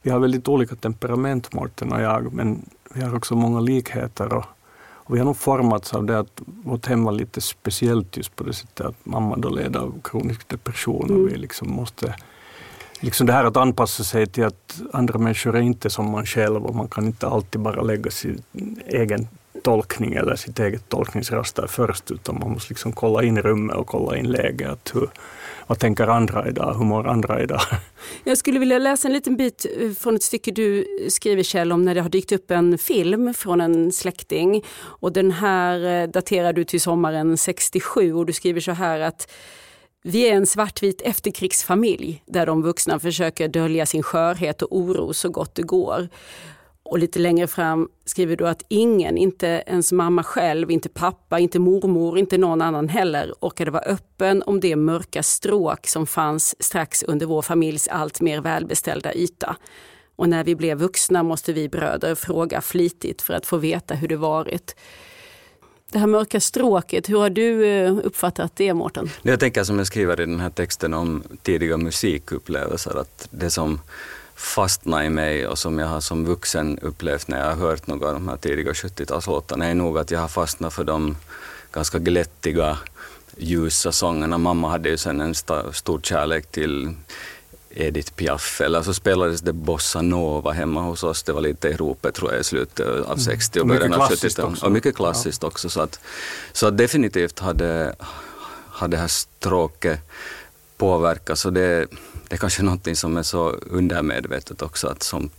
vi 0.01 0.11
har 0.11 0.19
väldigt 0.19 0.47
olika 0.47 0.75
temperament 0.75 1.53
Mårten 1.53 1.91
och 1.91 2.01
jag 2.01 2.33
men 2.33 2.69
vi 2.93 3.01
har 3.01 3.15
också 3.15 3.35
många 3.35 3.59
likheter. 3.59 4.33
Och, 4.33 4.45
och 5.05 5.15
vi 5.15 5.19
har 5.19 5.25
nog 5.25 5.37
formats 5.37 5.93
av 5.93 6.05
det 6.05 6.19
att 6.19 6.41
vårt 6.45 6.85
hem 6.85 7.03
var 7.03 7.11
lite 7.11 7.41
speciellt 7.41 8.17
just 8.17 8.35
på 8.35 8.43
det 8.43 8.53
sättet 8.53 8.85
att 8.85 9.05
mamma 9.05 9.35
då 9.37 9.49
led 9.49 9.75
av 9.75 9.93
kronisk 10.03 10.47
depression 10.47 11.11
och 11.11 11.17
vi 11.17 11.29
mm. 11.29 11.41
liksom 11.41 11.71
måste 11.71 12.15
liksom 12.99 13.27
det 13.27 13.33
här 13.33 13.45
att 13.45 13.57
anpassa 13.57 14.03
sig 14.03 14.27
till 14.27 14.43
att 14.43 14.81
andra 14.93 15.19
människor 15.19 15.55
är 15.55 15.61
inte 15.61 15.89
som 15.89 16.11
man 16.11 16.25
själv 16.25 16.65
och 16.65 16.75
man 16.75 16.87
kan 16.87 17.05
inte 17.05 17.27
alltid 17.27 17.61
bara 17.61 17.81
lägga 17.81 18.11
sin 18.11 18.41
egen 18.85 19.27
tolkning 19.63 20.13
eller 20.13 20.35
sitt 20.35 20.59
eget 20.59 20.89
tolkningsraster 20.89 21.67
först, 21.67 22.11
utan 22.11 22.39
man 22.39 22.51
måste 22.51 22.73
liksom 22.73 22.91
kolla 22.91 23.23
in 23.23 23.41
rummet 23.41 23.75
och 23.75 23.87
kolla 23.87 24.17
in 24.17 24.31
läget. 24.31 24.91
Hur, 24.93 25.09
vad 25.67 25.79
tänker 25.79 26.07
andra 26.07 26.47
idag? 26.47 26.73
Hur 26.77 26.85
mår 26.85 27.07
andra 27.07 27.41
idag? 27.41 27.61
Jag 28.23 28.37
skulle 28.37 28.59
vilja 28.59 28.79
läsa 28.79 29.07
en 29.07 29.13
liten 29.13 29.37
bit 29.37 29.65
eh, 29.79 29.91
från 29.91 30.15
ett 30.15 30.23
stycke 30.23 30.51
du 30.51 30.85
skriver 31.09 31.43
Kjell 31.43 31.71
om 31.71 31.85
när 31.85 31.95
det 31.95 32.01
har 32.01 32.09
dykt 32.09 32.31
upp 32.31 32.51
en 32.51 32.77
film 32.77 33.33
från 33.33 33.61
en 33.61 33.91
släkting. 33.91 34.63
Och 34.81 35.13
den 35.13 35.31
här 35.31 36.03
eh, 36.03 36.09
daterar 36.09 36.53
du 36.53 36.63
till 36.63 36.81
sommaren 36.81 37.37
67 37.37 38.13
och 38.13 38.25
du 38.25 38.33
skriver 38.33 38.61
så 38.61 38.71
här 38.71 38.99
att 38.99 39.31
vi 40.07 40.29
är 40.29 40.35
en 40.35 40.45
svartvit 40.45 41.01
efterkrigsfamilj 41.01 42.23
där 42.25 42.45
de 42.45 42.61
vuxna 42.61 42.99
försöker 42.99 43.47
dölja 43.47 43.85
sin 43.85 44.03
skörhet 44.03 44.61
och 44.61 44.77
oro 44.77 45.13
så 45.13 45.29
gott 45.29 45.55
det 45.55 45.61
går. 45.61 46.09
Och 46.85 46.99
lite 46.99 47.19
längre 47.19 47.47
fram 47.47 47.89
skriver 48.05 48.35
du 48.35 48.47
att 48.47 48.63
ingen, 48.67 49.17
inte 49.17 49.63
ens 49.67 49.91
mamma 49.91 50.23
själv, 50.23 50.71
inte 50.71 50.89
pappa, 50.89 51.39
inte 51.39 51.59
mormor, 51.59 52.17
inte 52.19 52.37
någon 52.37 52.61
annan 52.61 52.89
heller 52.89 53.33
orkade 53.39 53.71
vara 53.71 53.83
öppen 53.83 54.43
om 54.45 54.59
det 54.59 54.75
mörka 54.75 55.23
stråk 55.23 55.87
som 55.87 56.07
fanns 56.07 56.55
strax 56.59 57.03
under 57.03 57.25
vår 57.25 57.41
familjs 57.41 57.87
allt 57.87 58.21
mer 58.21 58.41
välbeställda 58.41 59.13
yta. 59.13 59.55
Och 60.15 60.29
när 60.29 60.43
vi 60.43 60.55
blev 60.55 60.77
vuxna 60.77 61.23
måste 61.23 61.53
vi 61.53 61.69
bröder 61.69 62.15
fråga 62.15 62.61
flitigt 62.61 63.21
för 63.21 63.33
att 63.33 63.45
få 63.45 63.57
veta 63.57 63.93
hur 63.93 64.07
det 64.07 64.17
varit. 64.17 64.75
Det 65.91 65.99
här 65.99 66.07
mörka 66.07 66.39
stråket, 66.39 67.09
hur 67.09 67.17
har 67.17 67.29
du 67.29 67.65
eh, 67.65 67.97
uppfattat 68.03 68.51
det 68.55 68.73
Mårten? 68.73 69.09
Jag 69.21 69.39
tänker 69.39 69.63
som 69.63 69.77
jag 69.77 69.87
skriver 69.87 70.21
i 70.21 70.25
den 70.25 70.39
här 70.39 70.49
texten 70.49 70.93
om 70.93 71.23
tidiga 71.43 71.77
musikupplevelser, 71.77 72.99
att 72.99 73.27
det 73.31 73.49
som 73.51 73.79
fastnat 74.35 75.03
i 75.03 75.09
mig 75.09 75.47
och 75.47 75.57
som 75.57 75.79
jag 75.79 75.87
har 75.87 76.01
som 76.01 76.25
vuxen 76.25 76.79
upplevt 76.79 77.27
när 77.27 77.39
jag 77.39 77.45
har 77.45 77.55
hört 77.55 77.87
några 77.87 78.07
av 78.07 78.13
de 78.13 78.27
här 78.27 78.37
tidiga 78.37 78.71
70-talslåtarna 78.71 79.65
är 79.65 79.75
nog 79.75 79.97
att 79.97 80.11
jag 80.11 80.19
har 80.19 80.27
fastnat 80.27 80.73
för 80.73 80.83
de 80.83 81.17
ganska 81.71 81.99
glättiga, 81.99 82.77
ljusa 83.37 83.91
sångerna. 83.91 84.37
Mamma 84.37 84.69
hade 84.69 84.89
ju 84.89 84.97
sen 84.97 85.21
en 85.21 85.35
stor 85.73 85.99
kärlek 86.01 86.51
till 86.51 86.95
Edith 87.69 88.11
Piaf, 88.11 88.61
eller 88.61 88.81
så 88.81 88.93
spelades 88.93 89.41
det 89.41 89.53
bossa 89.53 90.01
nova 90.01 90.51
hemma 90.51 90.81
hos 90.81 91.03
oss. 91.03 91.23
Det 91.23 91.33
var 91.33 91.41
lite 91.41 91.67
i 91.67 91.73
ropet 91.73 92.15
tror 92.15 92.31
jag 92.31 92.41
i 92.41 92.43
slutet 92.43 92.87
av 93.05 93.17
60 93.17 93.59
och 93.59 93.67
början 93.67 93.93
av 93.93 94.09
70-talet. 94.09 94.63
Och 94.63 94.71
mycket 94.71 94.95
klassiskt 94.95 95.41
ja. 95.41 95.47
också. 95.47 95.69
Så, 95.69 95.81
att, 95.81 95.99
så 96.53 96.67
att 96.67 96.77
definitivt 96.77 97.39
hade, 97.39 97.95
hade 98.69 98.97
det 98.97 99.01
här 99.01 99.07
stråket 99.07 99.99
påverkat. 100.77 101.39
Så 101.39 101.49
det, 101.49 101.87
det 102.27 102.35
är 102.35 102.37
kanske 102.37 102.63
någonting 102.63 102.95
som 102.95 103.17
är 103.17 103.23
så 103.23 103.49
undermedvetet 103.49 104.61
också, 104.61 104.87
att 104.87 105.03
som 105.03 105.29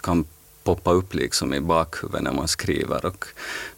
kan 0.00 0.24
poppa 0.64 0.92
upp 0.92 1.14
liksom 1.14 1.54
i 1.54 1.60
bakhuvudet 1.60 2.22
när 2.22 2.32
man 2.32 2.48
skriver 2.48 3.06
och 3.06 3.24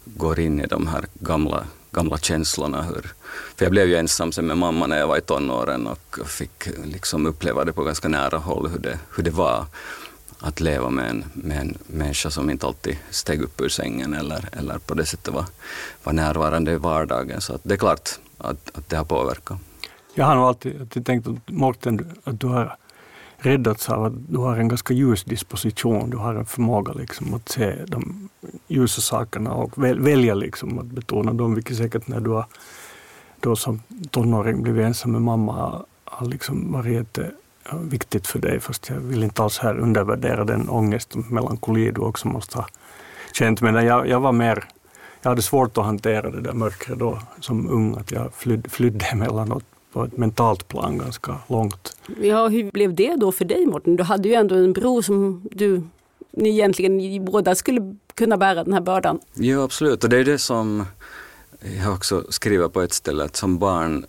går 0.05 0.39
in 0.39 0.59
i 0.59 0.67
de 0.67 0.87
här 0.87 1.05
gamla, 1.13 1.67
gamla 1.91 2.17
känslorna. 2.17 2.81
Hur, 2.81 3.13
för 3.55 3.65
jag 3.65 3.71
blev 3.71 3.87
ju 3.87 3.95
ensam 3.95 4.31
sen 4.31 4.47
med 4.47 4.57
mamma 4.57 4.87
när 4.87 4.97
jag 4.97 5.07
var 5.07 5.17
i 5.17 5.21
tonåren 5.21 5.87
och 5.87 6.19
fick 6.25 6.67
liksom 6.83 7.25
uppleva 7.25 7.65
det 7.65 7.73
på 7.73 7.83
ganska 7.83 8.07
nära 8.07 8.37
håll 8.37 8.69
hur 8.69 8.79
det, 8.79 8.99
hur 9.15 9.23
det 9.23 9.31
var 9.31 9.65
att 10.39 10.59
leva 10.59 10.89
med 10.89 11.09
en, 11.09 11.25
med 11.33 11.57
en 11.57 11.77
människa 11.87 12.29
som 12.29 12.49
inte 12.49 12.67
alltid 12.67 12.97
steg 13.09 13.41
upp 13.41 13.61
ur 13.61 13.69
sängen 13.69 14.13
eller, 14.13 14.49
eller 14.51 14.77
på 14.77 14.93
det 14.93 15.05
sättet 15.05 15.33
var, 15.33 15.45
var 16.03 16.13
närvarande 16.13 16.71
i 16.71 16.77
vardagen. 16.77 17.41
Så 17.41 17.59
det 17.63 17.73
är 17.73 17.77
klart 17.77 18.09
att, 18.37 18.71
att 18.73 18.89
det 18.89 18.95
har 18.97 19.05
påverkat. 19.05 19.57
Jag 20.13 20.25
har 20.25 20.35
nog 20.35 20.45
alltid, 20.45 20.81
alltid 20.81 21.05
tänkt 21.05 21.27
att 21.27 21.49
Morten, 21.49 22.15
att 22.23 22.39
du 22.39 22.47
har 22.47 22.77
räddats 23.37 23.89
av 23.89 24.03
att 24.03 24.13
du 24.29 24.37
har 24.37 24.57
en 24.57 24.67
ganska 24.67 24.93
ljus 24.93 25.23
disposition. 25.23 26.09
Du 26.09 26.17
har 26.17 26.35
en 26.35 26.45
förmåga 26.45 26.93
liksom 26.93 27.33
att 27.33 27.49
se 27.49 27.75
de 27.87 28.29
ljusa 28.67 29.01
sakerna 29.01 29.53
och 29.53 29.83
välja 29.83 30.33
liksom 30.33 30.79
att 30.79 30.85
betona 30.85 31.33
dem, 31.33 31.55
vilket 31.55 31.77
säkert 31.77 32.07
när 32.07 32.19
du 32.19 32.29
har 32.29 32.45
då 33.39 33.55
som 33.55 33.81
tonåring 34.11 34.63
blivit 34.63 34.85
ensam 34.85 35.11
med 35.11 35.21
mamma 35.21 35.85
har 36.05 36.27
liksom 36.27 36.71
varit 36.71 37.19
viktigt 37.81 38.27
för 38.27 38.39
dig. 38.39 38.59
Fast 38.59 38.89
jag 38.89 38.95
vill 38.95 39.23
inte 39.23 39.43
alls 39.43 39.57
här 39.59 39.77
undervärdera 39.79 40.45
den 40.45 40.69
ångest 40.69 41.15
och 41.15 41.31
melankoli 41.31 41.91
du 41.91 42.01
också 42.01 42.27
måste 42.27 42.57
ha 42.57 42.67
känt. 43.33 43.61
Men 43.61 43.85
jag, 43.85 44.07
jag 44.07 44.19
var 44.19 44.31
mer 44.31 44.65
jag 45.21 45.29
hade 45.29 45.41
svårt 45.41 45.77
att 45.77 45.85
hantera 45.85 46.31
det 46.31 46.41
där 46.41 46.53
mörkret 46.53 46.99
då 46.99 47.19
som 47.39 47.69
ung, 47.69 47.95
att 47.97 48.11
jag 48.11 48.33
flydde, 48.33 48.69
flydde 48.69 49.05
emellanåt 49.11 49.63
på 49.93 50.03
ett 50.03 50.17
mentalt 50.17 50.67
plan 50.67 50.97
ganska 50.97 51.37
långt. 51.47 51.97
Ja, 52.21 52.47
hur 52.47 52.71
blev 52.71 52.95
det 52.95 53.15
då 53.15 53.31
för 53.31 53.45
dig 53.45 53.65
Morten? 53.65 53.95
Du 53.95 54.03
hade 54.03 54.29
ju 54.29 54.35
ändå 54.35 54.55
en 54.55 54.73
bror 54.73 55.01
som 55.01 55.41
du 55.51 55.81
ni 56.31 56.49
egentligen 56.49 57.25
båda 57.25 57.55
skulle 57.55 57.95
kunna 58.13 58.37
bära 58.37 58.63
den 58.63 58.73
här 58.73 58.81
bördan. 58.81 59.19
Ja, 59.33 59.63
absolut. 59.63 60.03
Och 60.03 60.09
det 60.09 60.17
är 60.17 60.25
det 60.25 60.39
som 60.39 60.85
jag 61.83 61.93
också 61.93 62.23
skriver 62.29 62.67
på 62.67 62.81
ett 62.81 62.93
ställe, 62.93 63.23
att 63.23 63.35
som 63.35 63.59
barn 63.59 64.05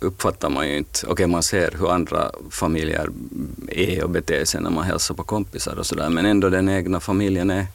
uppfattar 0.00 0.50
man 0.50 0.68
ju 0.68 0.76
inte, 0.76 0.98
okej 1.02 1.12
okay, 1.12 1.26
man 1.26 1.42
ser 1.42 1.74
hur 1.78 1.90
andra 1.90 2.30
familjer 2.50 3.08
är 3.68 4.04
och 4.04 4.10
beter 4.10 4.44
sig 4.44 4.60
när 4.60 4.70
man 4.70 4.84
hälsar 4.84 5.14
på 5.14 5.22
kompisar 5.22 5.78
och 5.78 5.86
sådär, 5.86 6.08
men 6.08 6.26
ändå 6.26 6.48
den 6.48 6.68
egna 6.68 7.00
familjen 7.00 7.50
är 7.50 7.66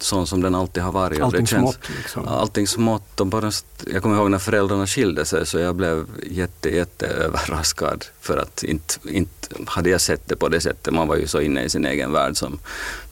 sån 0.00 0.26
som 0.26 0.42
den 0.42 0.54
alltid 0.54 0.82
har 0.82 0.92
varit. 0.92 1.20
Allting 1.20 1.46
smått 1.46 1.88
liksom. 1.96 2.28
Allting 2.28 2.66
smått. 2.66 3.20
Och 3.20 3.26
bara, 3.26 3.50
jag 3.92 4.02
kommer 4.02 4.16
ihåg 4.16 4.30
när 4.30 4.38
föräldrarna 4.38 4.86
skilde 4.86 5.24
sig 5.24 5.46
så 5.46 5.58
jag 5.58 5.76
blev 5.76 6.06
jätte, 6.30 6.76
jätte 6.76 7.06
överraskad 7.06 8.04
för 8.20 8.36
att 8.36 8.62
inte, 8.62 8.94
inte 9.08 9.48
hade 9.66 9.90
jag 9.90 10.00
sett 10.00 10.28
det 10.28 10.36
på 10.36 10.48
det 10.48 10.60
sättet. 10.60 10.94
Man 10.94 11.08
var 11.08 11.16
ju 11.16 11.26
så 11.26 11.40
inne 11.40 11.64
i 11.64 11.68
sin 11.68 11.86
egen 11.86 12.12
värld 12.12 12.36
som 12.36 12.58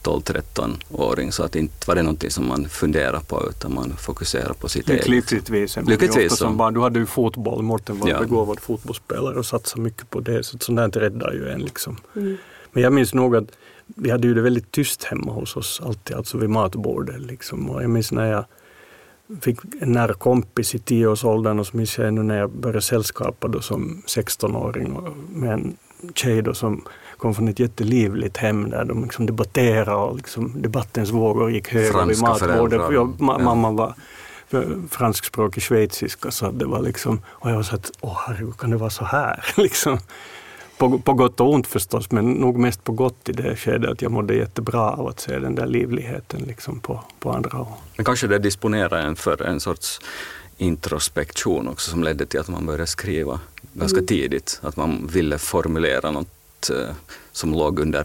12-13-åring 0.02 1.32
så 1.32 1.42
att 1.42 1.56
inte 1.56 1.88
var 1.88 1.94
det 1.94 2.02
någonting 2.02 2.30
som 2.30 2.48
man 2.48 2.68
funderade 2.68 3.20
på 3.28 3.48
utan 3.48 3.74
man 3.74 3.96
fokuserade 3.96 4.54
på 4.54 4.68
sitt 4.68 4.90
eget. 4.90 5.08
Lyckligtvis. 5.08 5.76
Lyckligtvis 5.76 6.36
som 6.36 6.56
barn. 6.56 6.74
Du 6.74 6.80
hade 6.80 6.98
ju 6.98 7.06
fotboll, 7.06 7.62
Mårten 7.62 7.98
var 7.98 8.08
ja. 8.08 8.20
begåvad 8.20 8.60
fotbollsspelare 8.60 9.38
och 9.38 9.46
satsade 9.46 9.82
mycket 9.82 10.10
på 10.10 10.20
det. 10.20 10.42
Så 10.42 10.58
sånt 10.58 10.76
där 10.76 11.00
räddar 11.00 11.32
ju 11.32 11.48
en 11.48 11.60
liksom. 11.60 11.96
Mm. 12.16 12.36
Men 12.72 12.82
jag 12.82 12.92
minns 12.92 13.14
nog 13.14 13.36
att 13.36 13.44
vi 13.86 14.10
hade 14.10 14.28
ju 14.28 14.34
det 14.34 14.42
väldigt 14.42 14.70
tyst 14.70 15.04
hemma 15.04 15.32
hos 15.32 15.56
oss 15.56 15.80
alltid, 15.84 16.16
alltså 16.16 16.38
vid 16.38 16.50
matbordet. 16.50 17.20
Liksom. 17.20 17.70
Och 17.70 17.82
jag 17.82 17.90
minns 17.90 18.12
när 18.12 18.30
jag 18.32 18.44
fick 19.40 19.58
en 19.80 19.92
nära 19.92 20.14
kompis 20.14 20.74
i 20.74 20.78
tioårsåldern 20.78 21.58
och 21.58 21.66
så 21.66 21.76
minns 21.76 21.98
jag 21.98 22.08
ännu 22.08 22.22
när 22.22 22.38
jag 22.38 22.50
började 22.50 22.82
sällskapa 22.82 23.48
då 23.48 23.60
som 23.60 24.02
16-åring 24.06 24.98
med 25.28 25.52
en 25.52 25.76
tjej 26.14 26.42
då 26.42 26.54
som 26.54 26.84
kom 27.16 27.34
från 27.34 27.48
ett 27.48 27.58
jättelivligt 27.58 28.36
hem 28.36 28.70
där 28.70 28.84
de 28.84 29.02
liksom 29.02 29.26
debatterade 29.26 29.94
och 29.94 30.16
liksom 30.16 30.62
debattens 30.62 31.10
vågor 31.10 31.50
gick 31.50 31.68
höga 31.68 32.04
vid 32.04 32.20
matbordet. 32.20 32.80
Jag, 32.92 33.20
ma 33.20 33.36
ja. 33.38 33.44
Mamma 33.44 33.70
var 33.70 33.94
franskspråkig 34.90 35.62
schweiziska 35.62 36.30
så 36.30 36.50
det 36.50 36.64
var 36.64 36.80
liksom, 36.80 37.20
och 37.26 37.50
jag 37.50 37.56
var 37.56 37.62
så 37.62 37.74
att, 37.74 37.90
åh 38.00 38.18
herregud, 38.26 38.56
kan 38.58 38.70
det 38.70 38.76
vara 38.76 38.90
så 38.90 39.04
här? 39.04 39.44
liksom 39.56 39.98
på, 40.82 40.98
på 40.98 41.12
gott 41.12 41.40
och 41.40 41.52
ont 41.52 41.66
förstås, 41.66 42.10
men 42.10 42.32
nog 42.32 42.58
mest 42.58 42.84
på 42.84 42.92
gott 42.92 43.28
i 43.28 43.32
det 43.32 43.56
skedet 43.56 43.90
att 43.90 44.02
jag 44.02 44.12
mådde 44.12 44.34
jättebra 44.34 44.90
av 44.90 45.06
att 45.06 45.20
se 45.20 45.38
den 45.38 45.54
där 45.54 45.66
livligheten 45.66 46.42
liksom 46.42 46.80
på, 46.80 47.04
på 47.18 47.32
andra 47.32 47.50
håll. 47.58 47.66
Men 47.96 48.04
kanske 48.04 48.26
det 48.26 48.38
disponerar 48.38 48.98
en 48.98 49.16
för 49.16 49.42
en 49.42 49.60
sorts 49.60 50.00
introspektion 50.56 51.68
också 51.68 51.90
som 51.90 52.04
ledde 52.04 52.26
till 52.26 52.40
att 52.40 52.48
man 52.48 52.66
började 52.66 52.86
skriva 52.86 53.40
ganska 53.72 53.98
mm. 53.98 54.06
tidigt, 54.06 54.60
att 54.62 54.76
man 54.76 55.06
ville 55.06 55.38
formulera 55.38 56.10
något 56.10 56.70
eh, 56.70 56.94
som 57.32 57.52
låg 57.52 57.78
under. 57.78 58.04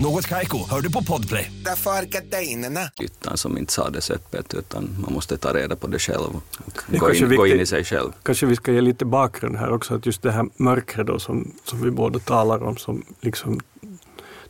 Något 0.00 0.26
Kaiko, 0.26 0.58
hör 0.70 0.80
du 0.80 0.92
på 0.92 1.02
Podplay. 1.04 1.52
Därför 1.64 1.90
är 1.90 2.02
gardinerna. 2.02 2.80
Utan 3.00 3.36
som 3.36 3.58
inte 3.58 3.72
sades 3.72 4.10
öppet, 4.10 4.54
utan 4.54 4.96
man 5.02 5.12
måste 5.12 5.36
ta 5.36 5.54
reda 5.54 5.76
på 5.76 5.86
det 5.86 5.98
själv 5.98 6.36
och 6.36 6.42
Det 6.88 6.96
är 6.96 7.00
gå 7.00 7.14
in, 7.14 7.36
gå 7.36 7.46
in 7.46 7.52
i 7.52 7.56
viktigt. 7.56 7.68
sig 7.68 7.84
själv. 7.84 8.12
Kanske 8.22 8.46
vi 8.46 8.56
ska 8.56 8.72
ge 8.72 8.80
lite 8.80 9.04
bakgrund 9.04 9.56
här 9.56 9.72
också, 9.72 9.94
att 9.94 10.06
just 10.06 10.22
det 10.22 10.30
här 10.32 10.46
mörkret 10.56 11.06
då 11.06 11.18
som, 11.18 11.52
som 11.64 11.82
vi 11.82 11.90
båda 11.90 12.18
talar 12.18 12.62
om, 12.62 12.76
som 12.76 13.02
liksom 13.20 13.60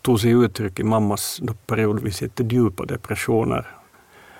tog 0.02 0.20
sig 0.20 0.30
uttryck 0.30 0.80
i 0.80 0.84
mammas 0.84 1.38
då 1.42 1.54
periodvis 1.66 2.22
jättedjupa 2.22 2.84
depressioner. 2.84 3.66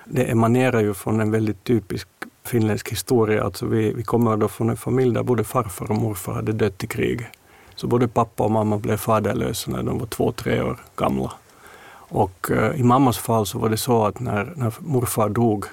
Det 0.05 0.23
emanerar 0.23 0.81
ju 0.81 0.93
från 0.93 1.19
en 1.19 1.31
väldigt 1.31 1.63
typisk 1.63 2.07
finländsk 2.45 2.91
historia. 2.91 3.43
Alltså 3.43 3.65
vi, 3.65 3.93
vi 3.93 4.03
kommer 4.03 4.37
då 4.37 4.47
från 4.47 4.69
en 4.69 4.77
familj 4.77 5.13
där 5.13 5.23
både 5.23 5.43
farfar 5.43 5.91
och 5.91 5.97
morfar 5.97 6.33
hade 6.33 6.53
dött 6.53 6.83
i 6.83 6.87
krig. 6.87 7.27
Så 7.79 7.87
både 7.87 8.07
pappa 8.07 8.43
och 8.43 8.51
mamma 8.51 8.77
blev 8.77 8.97
faderlösa 8.97 9.71
när 9.71 9.83
de 9.83 9.99
var 9.99 10.05
två, 10.05 10.31
tre 10.31 10.61
år 10.61 10.79
gamla. 10.95 11.31
Och 11.91 12.51
eh, 12.51 12.79
i 12.79 12.83
mammas 12.83 13.17
fall 13.17 13.45
så 13.45 13.59
var 13.59 13.69
det 13.69 13.77
så 13.77 14.05
att 14.05 14.19
när, 14.19 14.53
när 14.55 14.73
morfar 14.79 15.29
dog 15.29 15.65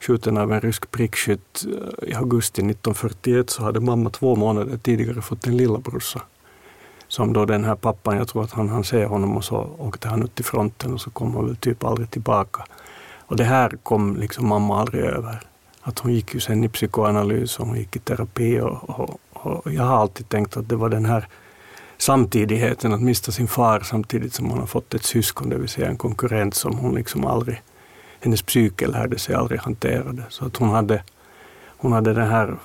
skjuten 0.00 0.38
av 0.38 0.52
en 0.52 0.60
rysk 0.60 0.90
prickskytt 0.90 1.64
eh, 1.64 2.10
i 2.10 2.14
augusti 2.14 2.60
1941 2.60 3.50
så 3.50 3.62
hade 3.62 3.80
mamma 3.80 4.10
två 4.10 4.36
månader 4.36 4.76
tidigare 4.76 5.22
fått 5.22 5.46
en 5.46 5.56
lillabrorsa. 5.56 6.22
Som 7.08 7.32
då 7.32 7.44
den 7.44 7.64
här 7.64 7.76
pappan, 7.76 8.16
jag 8.16 8.28
tror 8.28 8.44
att 8.44 8.52
han 8.52 8.68
han 8.68 8.84
se 8.84 9.04
honom 9.04 9.36
och 9.36 9.44
så 9.44 9.70
åkte 9.78 10.08
han 10.08 10.22
ut 10.22 10.34
till 10.34 10.44
fronten 10.44 10.94
och 10.94 11.00
så 11.00 11.10
kom 11.10 11.34
han 11.34 11.46
väl 11.46 11.56
typ 11.56 11.84
aldrig 11.84 12.10
tillbaka. 12.10 12.64
Och 13.18 13.36
det 13.36 13.44
här 13.44 13.78
kom 13.82 14.16
liksom 14.16 14.48
mamma 14.48 14.80
aldrig 14.80 15.04
över. 15.04 15.40
Att 15.82 15.98
hon 15.98 16.12
gick 16.12 16.34
ju 16.34 16.40
sen 16.40 16.64
i 16.64 16.68
psykoanalys 16.68 17.58
och 17.58 17.66
hon 17.66 17.76
gick 17.76 17.96
i 17.96 17.98
terapi 17.98 18.60
och, 18.60 18.90
och, 18.90 19.20
och 19.42 19.72
jag 19.72 19.82
har 19.82 19.96
alltid 19.96 20.28
tänkt 20.28 20.56
att 20.56 20.68
det 20.68 20.76
var 20.76 20.88
den 20.88 21.04
här 21.04 21.28
samtidigheten, 21.98 22.92
att 22.92 23.02
mista 23.02 23.32
sin 23.32 23.48
far 23.48 23.80
samtidigt 23.80 24.34
som 24.34 24.50
hon 24.50 24.58
har 24.58 24.66
fått 24.66 24.94
ett 24.94 25.04
syskon, 25.04 25.48
det 25.48 25.58
vill 25.58 25.68
säga 25.68 25.88
en 25.88 25.96
konkurrent 25.96 26.54
som 26.54 26.78
hon 26.78 26.94
liksom 26.94 27.26
aldrig, 27.26 27.62
hennes 28.20 28.42
psyke 28.42 28.86
lärde 28.86 29.18
sig 29.18 29.34
aldrig 29.34 29.60
hantera 29.60 30.12
det. 30.12 30.24
Så 30.28 30.44
att 30.44 30.56
hon 30.56 30.68
hade, 30.68 31.02
hon 31.76 31.92
hade 31.92 32.14
den 32.14 32.28
här 32.28 32.56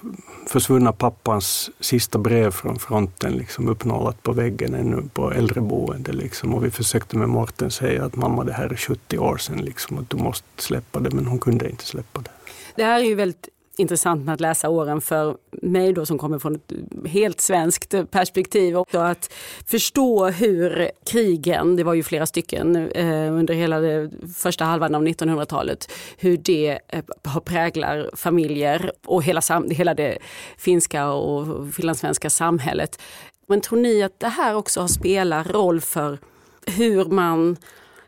försvunna 0.48 0.92
pappans 0.92 1.70
sista 1.80 2.20
brev 2.20 2.52
från 2.52 2.80
fronten 2.80 3.34
liksom 3.34 3.68
uppnålat 3.68 4.24
på 4.24 4.32
väggen 4.32 4.74
ännu 4.74 5.04
på 5.14 5.32
äldreboende. 5.32 6.12
Liksom. 6.12 6.54
Och 6.54 6.66
vi 6.66 6.72
försökte 6.72 7.18
med 7.18 7.30
Morten 7.30 7.72
säga 7.72 8.06
att 8.06 8.16
mamma 8.16 8.44
det 8.44 8.54
här 8.54 8.70
är 8.70 8.76
70 8.76 9.18
år 9.18 9.38
sedan, 9.38 9.58
liksom, 9.58 9.98
att 9.98 10.10
du 10.10 10.18
måste 10.18 10.48
släppa 10.58 11.00
det, 11.00 11.12
men 11.12 11.26
hon 11.26 11.40
kunde 11.40 11.70
inte 11.70 11.86
släppa 11.86 12.22
det. 12.22 12.30
Det 12.76 12.84
här 12.84 13.00
är 13.00 13.06
ju 13.06 13.16
väldigt 13.16 13.50
intressant 13.80 14.26
med 14.26 14.34
att 14.34 14.42
läsa 14.42 14.70
åren 14.70 15.02
för 15.02 15.38
mig 15.52 15.94
då 15.94 16.06
som 16.06 16.18
kommer 16.18 16.40
från 16.40 16.56
ett 16.56 16.74
helt 17.06 17.42
svenskt 17.42 18.12
perspektiv. 18.12 18.78
Och 18.78 19.10
att 19.10 19.34
förstå 19.66 20.28
hur 20.28 20.92
krigen, 21.06 21.76
det 21.76 21.84
var 21.84 21.94
ju 21.94 22.04
flera 22.04 22.26
stycken 22.26 22.76
eh, 22.76 23.34
under 23.34 23.54
hela 23.54 23.80
det 23.80 24.12
första 24.38 24.66
halvan 24.66 24.96
av 24.96 25.04
1900-talet, 25.04 25.92
hur 26.18 26.38
det 26.38 26.80
eh, 26.88 27.04
präglar 27.46 28.10
familjer 28.14 28.92
och 29.06 29.24
hela, 29.24 29.42
sam- 29.42 29.70
hela 29.70 29.94
det 29.94 30.18
finska 30.58 31.08
och 31.10 31.74
finlandssvenska 31.74 32.30
samhället. 32.30 33.02
Men 33.48 33.62
tror 33.62 33.80
ni 33.80 34.04
att 34.04 34.20
det 34.20 34.28
här 34.28 34.56
också 34.56 34.82
har 34.82 34.88
spelat 34.88 35.48
roll 35.48 35.82
för 35.82 36.18
hur 36.66 37.06
man 37.06 37.58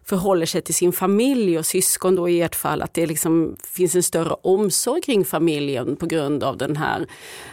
förhåller 0.09 0.45
sig 0.45 0.61
till 0.61 0.73
sin 0.73 0.91
familj 0.93 1.59
och 1.59 1.65
syskon 1.65 2.15
då 2.15 2.29
i 2.29 2.41
ert 2.41 2.55
fall, 2.55 2.81
att 2.81 2.93
det 2.93 3.05
liksom 3.05 3.55
finns 3.63 3.95
en 3.95 4.03
större 4.03 4.35
omsorg 4.41 5.01
kring 5.01 5.25
familjen 5.25 5.95
på 5.95 6.05
grund 6.05 6.43
av 6.43 6.57
den 6.57 6.75
här 6.77 7.07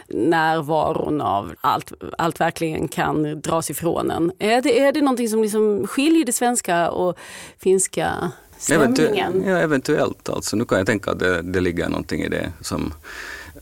närvaron 0.07 1.21
av 1.21 1.53
allt, 1.61 1.91
allt 2.17 2.39
verkligen 2.39 2.87
kan 2.87 3.41
dras 3.41 3.69
ifrån 3.69 4.11
en. 4.11 4.31
Är 4.39 4.61
det, 4.61 4.79
är 4.79 4.91
det 4.93 5.01
någonting 5.01 5.29
som 5.29 5.41
liksom 5.41 5.87
skiljer 5.87 6.25
det 6.25 6.33
svenska 6.33 6.89
och 6.89 7.17
finska 7.57 8.31
stämningen? 8.57 9.33
Eventu- 9.33 9.49
ja, 9.49 9.57
eventuellt. 9.57 10.29
Alltså, 10.29 10.55
nu 10.55 10.65
kan 10.65 10.77
jag 10.77 10.87
tänka 10.87 11.11
att 11.11 11.19
det, 11.19 11.41
det 11.41 11.59
ligger 11.59 11.89
någonting 11.89 12.21
i 12.21 12.29
det 12.29 12.51
som 12.61 12.93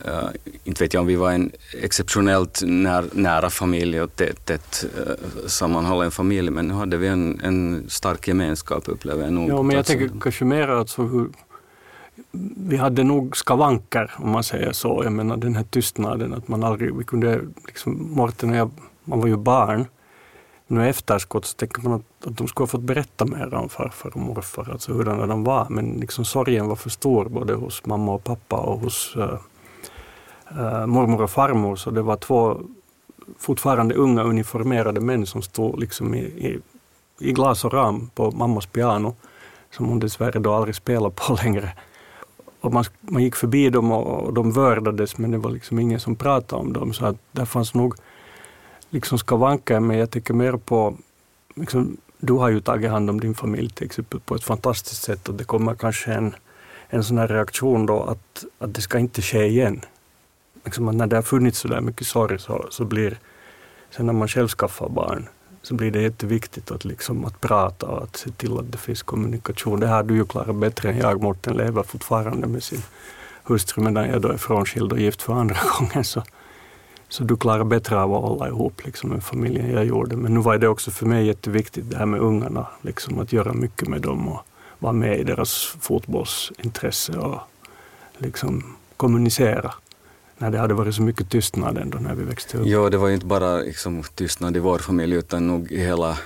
Uh, 0.08 0.30
inte 0.64 0.84
vet 0.84 0.94
jag 0.94 1.02
om 1.02 1.08
vi 1.08 1.16
var 1.16 1.32
en 1.32 1.52
exceptionellt 1.82 2.62
när, 2.64 3.06
nära 3.14 3.50
familj 3.50 4.02
och 4.02 4.16
tätt, 4.16 4.46
tätt 4.46 4.86
uh, 4.98 5.48
sammanhållen 5.48 6.12
familj, 6.12 6.50
men 6.50 6.68
nu 6.68 6.74
hade 6.74 6.98
vi 6.98 7.08
en, 7.08 7.40
en 7.44 7.86
stark 7.90 8.28
gemenskap 8.28 8.84
upplever 8.88 9.24
jag 9.24 9.34
nog. 9.34 9.50
Ja, 9.50 9.62
men 9.62 9.76
jag 9.76 9.86
tänker 9.86 10.12
kanske 10.22 10.46
mer 10.46 10.68
alltså 10.68 11.02
hur 11.02 11.30
vi 12.58 12.78
hade 12.78 13.04
nog 13.04 13.38
skavanker 13.38 14.12
om 14.18 14.30
man 14.30 14.44
säger 14.44 14.72
så. 14.72 15.02
Jag 15.04 15.14
menar 15.14 15.38
den 15.38 15.56
här 15.56 15.64
tystnaden 15.64 16.34
att 16.34 16.48
man 16.48 16.64
aldrig, 16.64 16.96
vi 16.96 17.04
kunde 17.04 17.42
liksom, 17.68 18.12
Morten 18.12 18.50
och 18.50 18.56
jag, 18.56 18.72
man 19.04 19.20
var 19.20 19.28
ju 19.28 19.38
barn. 19.38 19.86
Nu 20.68 20.90
efterskott 20.90 21.46
så 21.46 21.56
tänker 21.56 21.82
man 21.82 21.94
att, 21.94 22.28
att 22.28 22.38
de 22.38 22.48
skulle 22.48 22.64
ha 22.64 22.68
fått 22.68 22.82
berätta 22.82 23.26
mer 23.26 23.54
om 23.54 23.70
farfar 23.70 24.10
och 24.10 24.20
morfar, 24.20 24.70
alltså 24.72 24.94
hurdana 24.94 25.28
de 25.28 25.44
var. 25.44 25.68
Men 25.70 25.94
liksom 25.94 26.26
sorgen 26.26 26.68
var 26.68 26.76
för 26.76 26.90
stor 26.90 27.30
både 27.30 27.54
hos 27.54 27.86
mamma 27.86 28.14
och 28.14 28.24
pappa 28.24 28.56
och 28.56 28.80
hos 28.80 29.16
uh, 29.18 29.40
eh, 30.50 30.86
mormor 30.86 31.22
och 31.22 31.32
farmor. 31.32 31.76
Så 31.76 31.92
det 31.92 32.02
var 32.02 32.18
två 32.18 32.62
fortfarande 33.38 33.96
unga 33.96 34.24
uniformerade 34.24 35.02
män 35.02 35.26
som 35.26 35.42
stod 35.42 35.80
liksom 35.80 36.16
i, 36.16 36.20
i, 36.20 36.60
i 37.20 37.32
glas 37.32 37.66
och 37.66 37.74
ram 37.74 38.10
på 38.16 38.32
mammas 38.32 38.66
piano 38.66 39.16
som 39.72 39.86
hon 39.86 40.00
dessvärre 40.00 40.40
då 40.40 40.54
aldrig 40.54 40.76
spelar 40.76 41.10
på 41.10 41.38
längre. 41.44 41.74
Och 42.62 42.74
man, 42.74 42.86
man 43.00 43.24
gick 43.24 43.36
förbi 43.36 43.70
dem 43.70 43.92
och, 43.92 44.26
och 44.26 44.34
de 44.34 44.52
vördades 44.52 45.18
men 45.18 45.32
det 45.32 45.38
var 45.38 45.52
liksom 45.52 45.80
ingen 45.80 46.00
som 46.00 46.16
pratade 46.16 46.62
om 46.62 46.74
dem. 46.74 46.94
Så 46.94 47.06
att 47.06 47.16
där 47.32 47.46
fanns 47.46 47.74
nog 47.74 47.96
liksom 48.90 49.18
skavanker 49.18 49.80
men 49.80 49.98
jag 49.98 50.12
tänker 50.12 50.34
mer 50.34 50.58
på 50.58 50.98
liksom, 51.56 51.98
du 52.18 52.34
har 52.34 52.50
ju 52.50 52.62
tagit 52.62 52.92
hand 52.92 53.10
om 53.10 53.20
din 53.20 53.36
familj 53.36 53.70
till 53.70 53.86
exempel 53.86 54.20
på 54.20 54.36
ett 54.36 54.44
fantastiskt 54.44 55.02
sätt 55.02 55.30
och 55.30 55.36
det 55.36 55.44
kommer 55.44 55.76
kanske 55.76 56.14
en, 56.14 56.36
en 56.90 57.04
sån 57.04 57.18
här 57.18 57.28
reaktion 57.28 57.86
då 57.86 58.04
att, 58.04 58.46
att 58.60 58.74
det 58.74 58.82
ska 58.82 59.00
inte 59.00 59.22
ske 59.22 59.46
igen. 59.46 59.82
Liksom 60.66 60.88
att 60.88 60.96
när 60.96 61.08
det 61.08 61.16
har 61.16 61.24
funnits 61.24 61.60
så 61.60 61.68
där 61.68 61.82
mycket 61.82 62.08
sorg 62.08 62.40
så, 62.40 62.66
så 62.70 62.86
blir, 62.86 63.20
sen 63.90 64.06
när 64.06 64.14
man 64.14 64.28
själv 64.28 64.48
skaffar 64.48 64.90
barn, 64.90 65.28
så 65.62 65.74
blir 65.74 65.92
det 65.92 66.02
jätteviktigt 66.02 66.72
att, 66.72 66.86
liksom, 66.86 67.26
att 67.26 67.42
prata 67.42 67.86
och 67.86 68.04
att 68.04 68.16
se 68.16 68.30
till 68.30 68.58
att 68.58 68.72
det 68.72 68.78
finns 68.78 69.04
kommunikation. 69.04 69.80
Det 69.80 69.88
har 69.88 70.04
du 70.04 70.16
ju 70.16 70.26
klarat 70.26 70.56
bättre 70.56 70.90
än 70.90 70.98
jag. 70.98 71.22
Mårten 71.22 71.58
lever 71.58 71.84
fortfarande 71.84 72.48
med 72.48 72.64
sin 72.64 72.82
hustru 73.44 73.84
medan 73.84 74.10
jag 74.10 74.22
då 74.22 74.30
är 74.30 74.38
frånskild 74.38 74.92
och 74.92 75.00
gift 75.00 75.22
för 75.22 75.34
andra 75.34 75.58
gången. 75.80 76.04
Så, 76.04 76.24
så 77.10 77.24
du 77.24 77.38
klarar 77.38 77.64
bättre 77.64 78.00
av 78.00 78.14
att 78.14 78.22
hålla 78.22 78.48
ihop 78.48 78.86
liksom, 78.86 79.10
med 79.10 79.24
familjen 79.24 79.72
jag 79.72 79.86
gjorde. 79.86 80.16
Men 80.16 80.34
nu 80.34 80.40
var 80.40 80.58
det 80.58 80.68
också 80.68 80.92
för 80.92 81.06
mig 81.06 81.26
jätteviktigt 81.26 81.90
det 81.90 81.98
här 81.98 82.06
med 82.06 82.20
ungarna. 82.20 82.68
Liksom, 82.82 83.20
att 83.20 83.34
göra 83.34 83.54
mycket 83.54 83.88
med 83.88 84.02
dem 84.02 84.28
och 84.28 84.40
vara 84.80 84.94
med 84.94 85.20
i 85.20 85.24
deras 85.24 85.76
fotbollsintresse 85.82 87.18
och 87.18 87.40
liksom, 88.18 88.76
kommunicera 88.98 89.74
när 90.38 90.52
det 90.52 90.58
hade 90.58 90.74
varit 90.74 90.96
så 90.96 91.02
mycket 91.02 91.30
tystnad 91.30 91.78
ändå 91.78 91.98
när 91.98 92.16
vi 92.16 92.24
växte 92.24 92.58
upp. 92.58 92.68
Ja, 92.68 92.90
det 92.90 92.98
var 92.98 93.08
ju 93.08 93.14
inte 93.14 93.26
bara 93.26 93.58
liksom, 93.58 94.04
tystnad 94.16 94.58
i 94.58 94.60
vår 94.60 94.80
familj 94.80 95.16
utan 95.16 95.48
nog 95.48 95.72
i 95.72 95.80
hela 95.80 96.18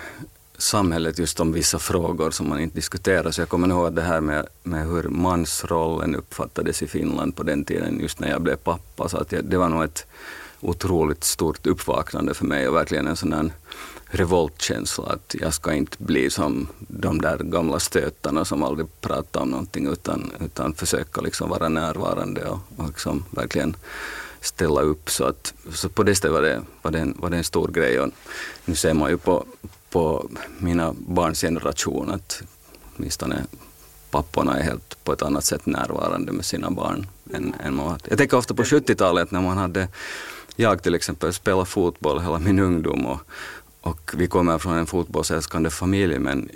samhället 0.57 1.19
just 1.19 1.39
om 1.39 1.51
vissa 1.51 1.79
frågor 1.79 2.31
som 2.31 2.49
man 2.49 2.59
inte 2.59 2.75
diskuterar. 2.75 3.31
Så 3.31 3.41
jag 3.41 3.49
kommer 3.49 3.67
ihåg 3.67 3.93
det 3.93 4.01
här 4.01 4.21
med, 4.21 4.47
med 4.63 4.87
hur 4.87 5.03
mansrollen 5.03 6.15
uppfattades 6.15 6.81
i 6.81 6.87
Finland 6.87 7.35
på 7.35 7.43
den 7.43 7.65
tiden, 7.65 7.99
just 7.99 8.19
när 8.19 8.29
jag 8.29 8.41
blev 8.41 8.55
pappa. 8.55 9.09
Så 9.09 9.17
att 9.17 9.31
jag, 9.31 9.45
det 9.45 9.57
var 9.57 9.69
nog 9.69 9.83
ett 9.83 10.05
otroligt 10.61 11.23
stort 11.23 11.67
uppvaknande 11.67 12.33
för 12.33 12.45
mig 12.45 12.67
och 12.67 12.75
verkligen 12.75 13.07
en 13.07 13.15
sån 13.15 13.29
där 13.29 13.51
revoltkänsla 14.09 15.05
att 15.05 15.35
jag 15.39 15.53
ska 15.53 15.73
inte 15.73 15.97
bli 15.99 16.29
som 16.29 16.67
de 16.77 17.21
där 17.21 17.37
gamla 17.37 17.79
stötarna 17.79 18.45
som 18.45 18.63
aldrig 18.63 19.01
pratar 19.01 19.41
om 19.41 19.49
någonting 19.49 19.87
utan, 19.87 20.31
utan 20.39 20.73
försöka 20.73 21.21
liksom 21.21 21.49
vara 21.49 21.69
närvarande 21.69 22.45
och, 22.45 22.59
och 22.77 22.87
liksom 22.87 23.25
verkligen 23.31 23.75
ställa 24.41 24.81
upp. 24.81 25.09
Så, 25.09 25.23
att, 25.23 25.53
så 25.73 25.89
på 25.89 26.03
det 26.03 26.15
stället 26.15 26.33
var 26.33 26.41
det, 26.41 26.61
var, 26.81 26.91
det 26.91 26.99
en, 26.99 27.15
var 27.19 27.29
det 27.29 27.37
en 27.37 27.43
stor 27.43 27.67
grej. 27.67 27.99
Och 27.99 28.09
nu 28.65 28.75
ser 28.75 28.93
man 28.93 29.09
ju 29.09 29.17
på, 29.17 29.45
på 29.89 30.29
mina 30.57 30.95
barns 30.97 31.41
generation 31.41 32.11
att 32.11 32.41
åtminstone 32.95 33.45
papporna 34.11 34.59
är 34.59 34.63
helt 34.63 35.03
på 35.03 35.13
ett 35.13 35.21
annat 35.21 35.45
sätt 35.45 35.65
närvarande 35.65 36.31
med 36.31 36.45
sina 36.45 36.71
barn. 36.71 37.07
Än, 37.33 37.53
än 37.63 37.75
man. 37.75 37.99
Jag 38.09 38.17
tänker 38.17 38.37
ofta 38.37 38.53
på 38.53 38.63
70-talet 38.63 39.31
när 39.31 39.41
man 39.41 39.57
hade, 39.57 39.87
jag 40.55 40.83
till 40.83 40.95
exempel 40.95 41.33
spelat 41.33 41.69
fotboll 41.69 42.21
hela 42.21 42.39
min 42.39 42.59
ungdom 42.59 43.05
och, 43.05 43.21
och 43.81 44.11
vi 44.17 44.27
kommer 44.27 44.57
från 44.57 44.73
en 44.73 44.85
fotbollsälskande 44.85 45.69
familj 45.69 46.19
men 46.19 46.49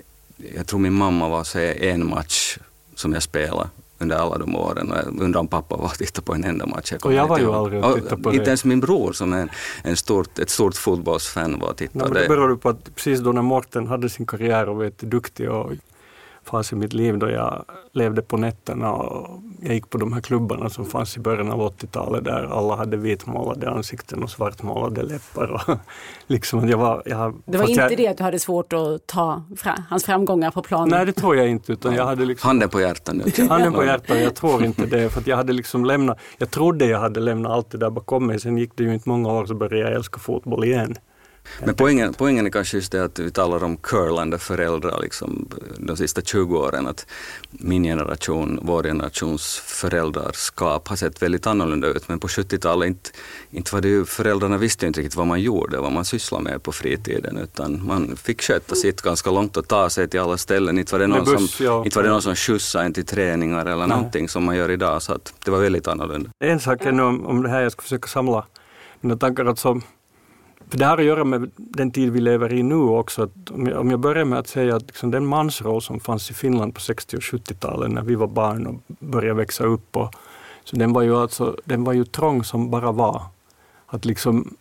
jag 0.55 0.67
tror 0.67 0.79
min 0.79 0.93
mamma 0.93 1.29
var 1.29 1.43
säga 1.43 1.93
en 1.93 2.09
match 2.09 2.57
som 2.95 3.13
jag 3.13 3.23
spelade 3.23 3.69
under 3.99 4.15
alla 4.15 4.37
de 4.37 4.55
åren. 4.55 4.91
Och 4.91 4.97
jag 4.97 5.21
undrar 5.21 5.39
om 5.39 5.47
pappa 5.47 5.75
var 5.77 5.85
och 5.85 5.97
tittade 5.97 6.25
på 6.25 6.33
en 6.33 6.43
enda 6.43 6.65
match. 6.65 6.91
Jag 6.91 7.05
och 7.05 7.13
jag 7.13 7.27
var 7.27 7.39
ju 7.39 7.53
aldrig 7.53 7.85
och 7.85 7.95
tittade 7.95 8.21
på 8.23 8.31
Inte 8.31 8.43
det. 8.43 8.49
ens 8.49 8.65
min 8.65 8.79
bror 8.79 9.13
som 9.13 9.33
är 9.33 9.41
en, 9.41 9.49
en 9.83 9.97
stort, 9.97 10.39
ett 10.39 10.49
stort 10.49 10.75
fotbollsfan 10.75 11.59
var 11.59 11.69
och 11.69 11.77
tittade. 11.77 12.05
Nej, 12.05 12.13
men 12.13 12.21
det 12.21 12.27
beror 12.27 12.55
på 12.55 12.69
att 12.69 12.95
precis 12.95 13.19
då 13.19 13.31
när 13.31 13.41
Morten 13.41 13.87
hade 13.87 14.09
sin 14.09 14.25
karriär 14.25 14.69
och 14.69 14.75
var 14.75 14.91
duktig 15.05 15.51
och 15.51 15.71
fas 16.43 16.71
i 16.71 16.75
mitt 16.75 16.93
liv 16.93 17.17
då 17.17 17.29
jag 17.29 17.65
levde 17.91 18.21
på 18.21 18.37
nätterna 18.37 18.91
och 18.91 19.39
jag 19.61 19.73
gick 19.73 19.89
på 19.89 19.97
de 19.97 20.13
här 20.13 20.21
klubbarna 20.21 20.69
som 20.69 20.85
fanns 20.85 21.17
i 21.17 21.19
början 21.19 21.51
av 21.51 21.59
80-talet 21.59 22.23
där 22.23 22.43
alla 22.43 22.75
hade 22.75 22.97
vitmålade 22.97 23.69
ansikten 23.69 24.23
och 24.23 24.29
svartmålade 24.29 25.03
läppar. 25.03 25.51
Och 25.51 25.77
liksom 26.27 26.69
jag 26.69 26.77
var, 26.77 27.03
jag, 27.05 27.41
Det 27.45 27.57
var 27.57 27.69
inte 27.69 27.81
jag, 27.81 27.97
det 27.97 28.07
att 28.07 28.17
du 28.17 28.23
hade 28.23 28.39
svårt 28.39 28.73
att 28.73 29.07
ta 29.07 29.43
fra, 29.57 29.83
hans 29.89 30.05
framgångar 30.05 30.51
på 30.51 30.61
planen? 30.61 30.89
Nej, 30.89 31.05
det 31.05 31.13
tror 31.13 31.35
jag 31.35 31.49
inte. 31.49 31.71
Utan 31.73 31.95
jag 31.95 32.05
hade 32.05 32.25
liksom, 32.25 32.47
Handen 32.47 32.69
på 32.69 32.81
hjärtat 32.81 33.15
nu. 33.15 33.47
handen 33.49 33.73
på 33.73 33.85
hjärtat, 33.85 34.19
jag 34.19 34.35
tror 34.35 34.63
inte 34.63 34.85
det. 34.85 35.09
För 35.09 35.19
att 35.19 35.27
jag 35.27 35.37
hade 35.37 35.53
liksom 35.53 35.85
lämnat, 35.85 36.17
jag 36.37 36.51
trodde 36.51 36.85
jag 36.85 36.99
hade 36.99 37.19
lämnat 37.19 37.51
allt 37.51 37.71
det 37.71 37.77
där 37.77 37.89
bakom 37.89 38.27
mig. 38.27 38.39
Sen 38.39 38.57
gick 38.57 38.71
det 38.75 38.83
ju 38.83 38.93
inte 38.93 39.09
många 39.09 39.31
år 39.33 39.45
så 39.45 39.55
började 39.55 39.89
jag 39.89 39.91
älska 39.97 40.19
fotboll 40.19 40.63
igen. 40.63 40.95
Men 41.65 41.75
poängen, 41.75 42.13
poängen 42.13 42.45
är 42.45 42.49
kanske 42.49 42.77
just 42.77 42.91
det 42.91 43.03
att 43.03 43.19
vi 43.19 43.31
talar 43.31 43.63
om 43.63 43.77
curlande 43.77 44.39
föräldrar 44.39 45.01
liksom, 45.01 45.49
de 45.77 45.97
sista 45.97 46.21
20 46.21 46.57
åren. 46.57 46.87
Att 46.87 47.05
min 47.51 47.83
generation, 47.83 48.59
vår 48.61 48.83
generations 48.83 49.55
föräldraskap 49.65 50.87
har 50.87 50.95
sett 50.95 51.21
väldigt 51.21 51.47
annorlunda 51.47 51.87
ut. 51.87 52.07
Men 52.07 52.19
på 52.19 52.27
70-talet 52.27 52.87
inte, 52.87 53.09
inte 53.51 53.75
var 53.75 53.81
det 53.81 53.87
ju, 53.87 54.05
föräldrarna 54.05 54.57
visste 54.57 54.87
inte 54.87 54.99
riktigt 54.99 55.15
vad 55.15 55.27
man 55.27 55.41
gjorde, 55.41 55.77
vad 55.77 55.91
man 55.91 56.05
sysslade 56.05 56.43
med 56.43 56.63
på 56.63 56.71
fritiden. 56.71 57.37
Utan 57.37 57.85
man 57.85 58.15
fick 58.15 58.41
sköta 58.41 58.75
sitt 58.75 59.01
ganska 59.01 59.31
långt 59.31 59.57
och 59.57 59.67
ta 59.67 59.89
sig 59.89 60.07
till 60.07 60.19
alla 60.19 60.37
ställen. 60.37 60.79
Inte 60.79 60.91
var 60.91 60.99
det 60.99 61.07
någon, 61.07 61.25
buss, 61.25 61.55
som, 61.55 61.65
ja. 61.65 61.85
inte 61.85 61.97
var 61.97 62.03
det 62.03 62.09
någon 62.09 62.21
som 62.21 62.35
skjutsade 62.35 62.85
en 62.85 62.93
till 62.93 63.05
träningar 63.05 63.65
eller 63.65 63.87
Nej. 63.87 63.87
någonting 63.87 64.29
som 64.29 64.43
man 64.43 64.55
gör 64.55 64.71
idag. 64.71 65.01
Så 65.01 65.13
att 65.13 65.33
det 65.45 65.51
var 65.51 65.59
väldigt 65.59 65.87
annorlunda. 65.87 66.29
En 66.39 66.59
sak 66.59 66.85
är 66.85 66.91
nu 66.91 67.03
om, 67.03 67.25
om 67.25 67.43
det 67.43 67.49
här, 67.49 67.61
jag 67.61 67.71
ska 67.71 67.81
försöka 67.81 68.07
samla 68.07 68.45
mina 69.01 69.17
tankar. 69.17 69.45
Alltså, 69.45 69.81
för 70.69 70.77
det 70.77 70.85
har 70.85 70.97
att 70.97 71.03
göra 71.03 71.23
med 71.23 71.51
den 71.57 71.91
tid 71.91 72.11
vi 72.11 72.21
lever 72.21 72.53
i 72.53 72.63
nu 72.63 72.75
också. 72.75 73.23
Att 73.23 73.51
om, 73.51 73.67
jag, 73.67 73.79
om 73.79 73.91
jag 73.91 73.99
börjar 73.99 74.25
med 74.25 74.39
att 74.39 74.47
säga 74.47 74.75
att 74.75 74.87
liksom 74.87 75.11
den 75.11 75.25
mansroll 75.25 75.81
som 75.81 75.99
fanns 75.99 76.31
i 76.31 76.33
Finland 76.33 76.75
på 76.75 76.81
60 76.81 77.17
och 77.17 77.21
70-talen 77.21 77.91
när 77.91 78.01
vi 78.01 78.15
var 78.15 78.27
barn 78.27 78.67
och 78.67 78.95
började 78.99 79.37
växa 79.37 79.63
upp. 79.63 79.97
Och, 79.97 80.15
så 80.63 80.75
den 80.75 80.93
var, 80.93 81.01
ju 81.01 81.15
alltså, 81.15 81.57
den 81.65 81.83
var 81.83 81.93
ju 81.93 82.05
trång 82.05 82.43
som 82.43 82.69
bara 82.71 82.91
var. 82.91 83.21
Att 83.85 84.05
liksom, 84.05 84.55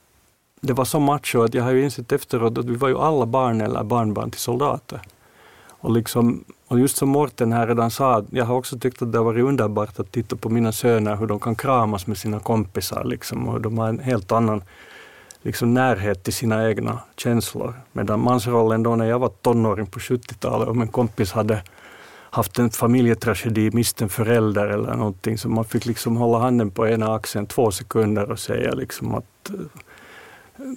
det 0.61 0.73
var 0.73 0.85
så 0.85 1.01
macho 1.01 1.43
att 1.43 1.55
jag 1.55 1.65
har 1.65 1.73
ju 1.73 1.85
insett 1.85 2.13
efteråt 2.13 2.59
att 2.59 2.65
vi 2.65 2.77
var 2.77 2.89
ju 2.89 2.99
alla 2.99 3.27
barn 3.27 3.61
eller 3.61 3.85
barnbarn 3.85 4.31
till 4.31 4.41
soldater. 4.41 5.01
Och, 5.83 5.93
liksom, 5.93 6.45
och 6.69 6.81
just 6.81 6.97
som 6.97 7.09
Morten 7.09 7.53
här 7.53 7.67
redan 7.67 7.91
sa, 7.91 8.25
jag 8.31 8.45
har 8.45 8.57
också 8.57 8.79
tyckt 8.79 9.03
att 9.03 9.13
det 9.13 9.19
har 9.19 9.25
varit 9.25 9.45
underbart 9.45 10.01
att 10.01 10.13
titta 10.13 10.37
på 10.37 10.49
mina 10.49 10.73
söner, 10.73 11.17
hur 11.17 11.27
de 11.27 11.41
kan 11.41 11.55
kramas 11.55 12.07
med 12.07 12.19
sina 12.19 12.41
kompisar. 12.41 13.05
Liksom, 13.05 13.49
och 13.49 13.61
de 13.61 13.79
har 13.79 13.89
en 13.89 13.99
helt 13.99 14.33
annan 14.33 14.63
liksom, 15.43 15.75
närhet 15.75 16.23
till 16.25 16.33
sina 16.33 16.69
egna 16.69 16.99
känslor. 17.17 17.75
Medan 17.93 18.21
mansrollen 18.21 18.83
då 18.83 18.97
när 18.97 19.07
jag 19.07 19.19
var 19.19 19.29
tonåring 19.29 19.87
på 19.87 19.99
70-talet, 19.99 20.69
om 20.69 20.81
en 20.81 20.89
kompis 20.89 21.33
hade 21.33 21.63
haft 22.31 22.59
en 22.59 22.71
familjetragedi, 22.71 23.71
mist 23.73 24.03
en 24.03 24.09
förälder 24.09 24.67
eller 24.67 24.95
någonting, 24.95 25.39
så 25.39 25.49
man 25.49 25.65
fick 25.65 25.87
liksom 25.87 26.17
hålla 26.17 26.39
handen 26.39 26.71
på 26.71 26.89
ena 26.89 27.15
axeln 27.15 27.47
två 27.47 27.71
sekunder 27.71 28.31
och 28.31 28.39
säga 28.39 28.73
liksom 28.73 29.15
att 29.15 29.51
eh, 29.51 29.55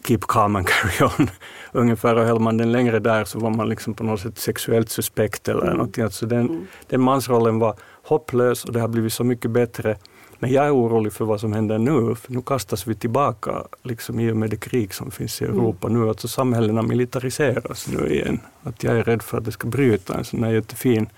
keep 0.08 0.20
calm 0.28 0.56
and 0.56 0.68
carry 0.70 1.10
on. 1.20 1.30
Ungefär, 1.72 2.16
och 2.16 2.26
höll 2.26 2.40
man 2.40 2.58
den 2.58 2.72
längre 2.72 3.00
där 3.00 3.26
så 3.26 3.40
var 3.40 3.50
man 3.50 3.70
liksom 3.70 3.94
på 3.94 4.04
något 4.04 4.20
sätt 4.22 4.38
sexuellt 4.40 4.90
suspekt 4.90 5.48
eller 5.48 5.62
Mm. 5.62 5.74
någonting. 5.78 6.04
Alltså 6.04 6.26
den, 6.26 6.68
den 6.90 7.02
mansrollen 7.02 7.60
var 7.60 7.76
hopplös 8.04 8.66
och 8.66 8.74
det 8.74 8.80
har 8.80 8.88
blivit 8.88 9.14
så 9.14 9.24
mycket 9.24 9.52
bättre. 9.52 9.98
Men 10.40 10.52
jag 10.52 10.66
är 10.66 10.76
orolig 10.76 11.14
för 11.14 11.26
vad 11.26 11.40
som 11.40 11.54
händer 11.54 11.78
nu, 11.78 12.16
för 12.16 12.34
nu 12.34 12.42
kastas 12.42 12.88
vi 12.88 12.96
tillbaka 12.96 13.64
liksom, 13.84 14.20
i 14.20 14.32
och 14.32 14.38
med 14.38 14.50
det 14.50 14.58
krig 14.58 14.94
som 14.94 15.12
finns 15.12 15.42
i 15.42 15.46
Europa 15.46 15.88
nu. 15.88 16.10
Alltså 16.10 16.28
samhällena 16.28 16.82
militariseras 16.82 17.88
nu 17.88 18.08
igen. 18.08 18.40
Att 18.64 18.84
jag 18.84 18.98
är 18.98 19.04
rädd 19.04 19.22
för 19.22 19.38
att 19.38 19.46
det 19.46 19.52
ska 19.52 19.68
bryta 19.68 20.18
en 20.18 20.24
sån 20.24 20.44
här 20.44 20.52
jättefin 20.52 21.10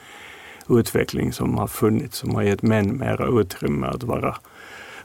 utveckling 0.69 1.33
som 1.33 1.57
har 1.57 1.67
funnits, 1.67 2.17
som 2.17 2.35
har 2.35 2.43
gett 2.43 2.61
män 2.61 2.97
mera 2.97 3.39
utrymme 3.41 3.87
att 3.87 4.03
vara 4.03 4.35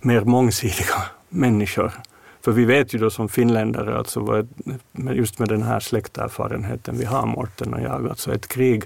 mer 0.00 0.20
mångsidiga 0.20 1.02
människor. 1.28 1.92
För 2.40 2.52
vi 2.52 2.64
vet 2.64 2.94
ju 2.94 2.98
då 2.98 3.10
som 3.10 3.28
finländare, 3.28 3.98
alltså 3.98 4.20
vad, 4.20 4.48
just 4.92 5.38
med 5.38 5.48
den 5.48 5.62
här 5.62 5.80
släkterfarenheten 5.80 6.98
vi 6.98 7.04
har, 7.04 7.26
Morten 7.26 7.74
och 7.74 7.80
jag, 7.80 8.08
alltså 8.08 8.34
ett 8.34 8.48
krig 8.48 8.84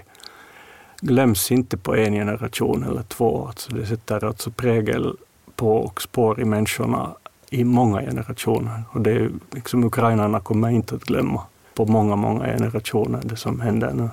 glöms 1.01 1.51
inte 1.51 1.77
på 1.77 1.95
en 1.95 2.13
generation 2.13 2.83
eller 2.83 3.03
två. 3.03 3.47
Alltså 3.47 3.73
det 3.73 3.85
sätter 3.85 4.25
alltså 4.25 4.51
prägel 4.51 5.15
på 5.55 5.77
och 5.77 6.01
spår 6.01 6.41
i 6.41 6.45
människorna 6.45 7.15
i 7.49 7.63
många 7.63 8.01
generationer. 8.01 8.83
Och 8.91 9.01
det 9.01 9.11
är 9.11 9.29
liksom 9.51 9.83
ukrainarna 9.83 10.39
kommer 10.39 10.69
inte 10.69 10.95
att 10.95 11.03
glömma 11.03 11.41
på 11.73 11.85
många, 11.85 12.15
många 12.15 12.45
generationer 12.45 13.21
det 13.23 13.35
som 13.35 13.61
händer 13.61 13.93
nu. 13.93 14.09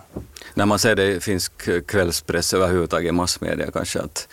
När 0.55 0.67
man 0.67 0.79
ser 0.79 0.97
det 0.97 1.13
i 1.13 1.21
finsk 1.21 1.87
kvällspress 1.87 2.55
överhuvudtaget 2.55 3.09
i 3.09 3.13
massmedia 3.13 3.71
kanske 3.71 4.01
att 4.01 4.29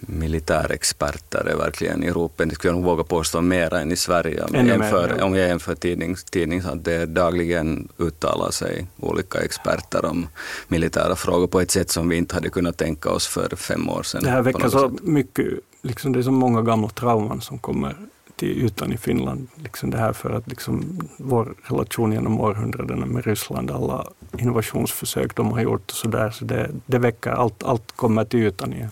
militärexperter 0.00 1.44
är 1.44 1.56
verkligen 1.56 2.04
i 2.04 2.10
ropen. 2.10 2.48
Det 2.48 2.54
skulle 2.54 2.72
jag 2.72 2.76
nog 2.76 2.84
våga 2.84 3.04
påstå 3.04 3.40
mera 3.40 3.80
än 3.80 3.92
i 3.92 3.96
Sverige 3.96 4.42
om 4.42 4.48
jag 4.52 4.60
Ännu 4.60 4.78
mer, 4.78 4.84
jämför, 4.84 5.14
ja. 5.18 5.24
om 5.24 5.34
jag 5.34 5.48
jämför 5.48 5.74
tidnings, 5.74 6.24
tidning, 6.24 6.62
så 6.62 6.68
att 6.68 6.84
det 6.84 7.06
dagligen 7.06 7.88
uttalar 7.98 8.50
sig 8.50 8.86
olika 9.00 9.38
experter 9.38 10.04
om 10.04 10.28
militära 10.68 11.16
frågor 11.16 11.46
på 11.46 11.60
ett 11.60 11.70
sätt 11.70 11.90
som 11.90 12.08
vi 12.08 12.16
inte 12.16 12.34
hade 12.34 12.48
kunnat 12.48 12.76
tänka 12.76 13.10
oss 13.10 13.26
för 13.26 13.56
fem 13.56 13.88
år 13.88 14.02
sedan. 14.02 14.22
Det 14.22 14.30
här 14.30 14.42
väcker 14.42 14.68
så 14.68 14.90
sätt. 14.90 15.02
mycket, 15.02 15.46
liksom 15.82 16.12
det 16.12 16.18
är 16.18 16.22
så 16.22 16.30
många 16.30 16.62
gamla 16.62 16.88
trauman 16.88 17.40
som 17.40 17.58
kommer 17.58 17.96
till 18.36 18.64
ytan 18.64 18.92
i 18.92 18.96
Finland. 18.96 19.48
Liksom 19.54 19.90
det 19.90 19.98
här 19.98 20.12
för 20.12 20.30
att 20.30 20.48
liksom 20.48 21.00
vår 21.16 21.54
relation 21.62 22.12
genom 22.12 22.40
århundradena 22.40 23.06
med 23.06 23.26
Ryssland, 23.26 23.70
alla 23.70 24.06
invasionsförsök 24.38 25.36
de 25.36 25.52
har 25.52 25.60
gjort 25.60 25.90
och 25.90 25.96
så 25.96 26.08
där, 26.08 26.30
så 26.30 26.44
det, 26.44 26.70
det 26.86 26.98
väcker, 26.98 27.30
allt, 27.30 27.62
allt 27.62 27.92
kommer 27.96 28.24
till 28.24 28.40
ytan 28.40 28.72
igen. 28.72 28.90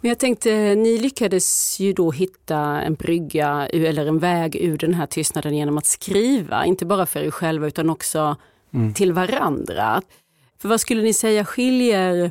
Men 0.00 0.08
jag 0.08 0.18
tänkte, 0.18 0.74
ni 0.74 0.98
lyckades 0.98 1.80
ju 1.80 1.92
då 1.92 2.10
hitta 2.10 2.58
en 2.58 2.94
brygga 2.94 3.66
eller 3.66 4.06
en 4.06 4.18
väg 4.18 4.56
ur 4.56 4.78
den 4.78 4.94
här 4.94 5.06
tystnaden 5.06 5.56
genom 5.56 5.78
att 5.78 5.86
skriva, 5.86 6.64
inte 6.64 6.86
bara 6.86 7.06
för 7.06 7.20
er 7.20 7.30
själva 7.30 7.66
utan 7.66 7.90
också 7.90 8.36
till 8.94 9.12
varandra. 9.12 10.02
För 10.62 10.68
vad 10.68 10.80
skulle 10.80 11.02
ni 11.02 11.12
säga 11.12 11.44
skiljer 11.44 12.30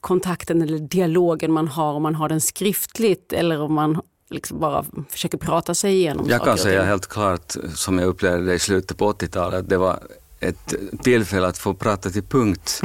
kontakten 0.00 0.62
eller 0.62 0.78
dialogen 0.78 1.52
man 1.52 1.68
har 1.68 1.92
om 1.92 2.02
man 2.02 2.14
har 2.14 2.28
den 2.28 2.40
skriftligt 2.40 3.32
eller 3.32 3.60
om 3.60 3.74
man 3.74 4.00
liksom 4.30 4.60
bara 4.60 4.84
försöker 5.08 5.38
prata 5.38 5.74
sig 5.74 5.94
igenom 5.94 6.26
Jag 6.28 6.38
saker 6.38 6.50
kan 6.50 6.58
säga 6.58 6.82
helt 6.82 7.06
klart, 7.06 7.56
som 7.74 7.98
jag 7.98 8.08
upplevde 8.08 8.46
det 8.46 8.54
i 8.54 8.58
slutet 8.58 8.96
på 8.96 9.12
80-talet, 9.12 9.60
att 9.60 9.68
det 9.68 9.78
var 9.78 9.98
ett 10.42 10.74
tillfälle 11.02 11.46
att 11.46 11.58
få 11.58 11.74
prata 11.74 12.10
till 12.10 12.22
punkt 12.22 12.80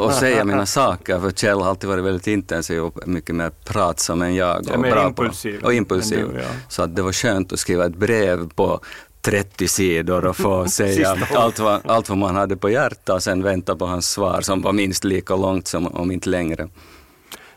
och 0.00 0.12
säga 0.20 0.44
mina 0.44 0.66
saker. 0.66 1.20
För 1.20 1.30
Kjell 1.30 1.58
har 1.60 1.68
alltid 1.68 1.90
varit 1.90 2.04
väldigt 2.04 2.26
intensiv 2.26 2.82
och 2.82 3.08
mycket 3.08 3.34
mer 3.34 3.50
pratsam 3.64 4.22
än 4.22 4.34
jag. 4.34 4.60
Ja, 4.66 4.74
och 4.74 4.80
bra 4.80 5.06
impulsiv 5.06 5.60
På, 5.60 5.66
och 5.66 5.74
impulsiv. 5.74 6.28
du, 6.34 6.40
ja. 6.40 6.48
Så 6.68 6.82
att 6.82 6.96
det 6.96 7.02
var 7.02 7.12
skönt 7.12 7.52
att 7.52 7.58
skriva 7.58 7.86
ett 7.86 7.96
brev 7.96 8.48
på 8.48 8.80
30 9.20 9.68
sidor 9.68 10.24
och 10.24 10.36
få 10.36 10.68
säga 10.68 11.16
allt 11.34 11.58
vad, 11.58 11.80
allt 11.86 12.08
vad 12.08 12.18
man 12.18 12.36
hade 12.36 12.56
på 12.56 12.70
hjärtat 12.70 13.14
och 13.14 13.22
sen 13.22 13.42
vänta 13.42 13.76
på 13.76 13.86
hans 13.86 14.10
svar 14.10 14.40
som 14.40 14.62
var 14.62 14.72
minst 14.72 15.04
lika 15.04 15.36
långt 15.36 15.68
som 15.68 15.86
om 15.86 16.10
inte 16.10 16.28
längre. 16.28 16.68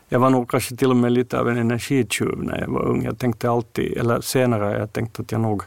Jag 0.09 0.19
var 0.19 0.29
nog 0.29 0.49
kanske 0.49 0.75
till 0.75 0.89
och 0.89 0.95
med 0.95 1.11
lite 1.11 1.39
av 1.39 1.49
en 1.49 1.57
energitjuv 1.57 2.43
när 2.43 2.61
jag 2.61 2.67
var 2.67 2.85
ung. 2.85 3.03
Jag 3.03 3.19
tänkte 3.19 3.49
alltid, 3.49 3.97
eller 3.97 4.21
senare, 4.21 4.79
jag 4.79 4.93
tänkte 4.93 5.21
att 5.21 5.31
jag 5.31 5.41
nog 5.41 5.63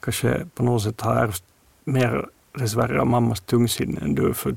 kanske 0.00 0.46
på 0.54 0.62
något 0.62 0.82
sätt 0.82 1.00
har 1.00 1.16
ärvt 1.16 1.44
mer 1.84 2.26
dessvärre 2.58 3.00
av 3.00 3.06
mammas 3.06 3.40
tungsinne 3.40 4.00
än 4.00 4.14
du. 4.14 4.34
För 4.34 4.56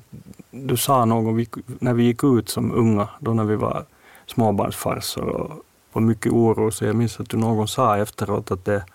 du 0.52 0.78
sa 0.78 1.06
någon, 1.06 1.46
när 1.80 1.94
vi 1.94 2.04
gick 2.04 2.24
ut 2.24 2.50
som 2.50 2.72
unga, 2.72 3.08
då 3.20 3.34
när 3.34 3.44
vi 3.44 3.56
var 3.56 3.86
småbarnsfarsor 4.26 5.24
och 5.30 5.52
var 5.94 6.02
mycket 6.02 6.32
oro, 6.32 6.72
så 6.72 6.86
jag 6.86 6.96
minns 6.96 7.20
att 7.20 7.30
du 7.30 7.38
någon 7.38 7.68
sa 7.68 7.98
efteråt 7.98 8.52
att 8.52 8.66
det, 8.66 8.86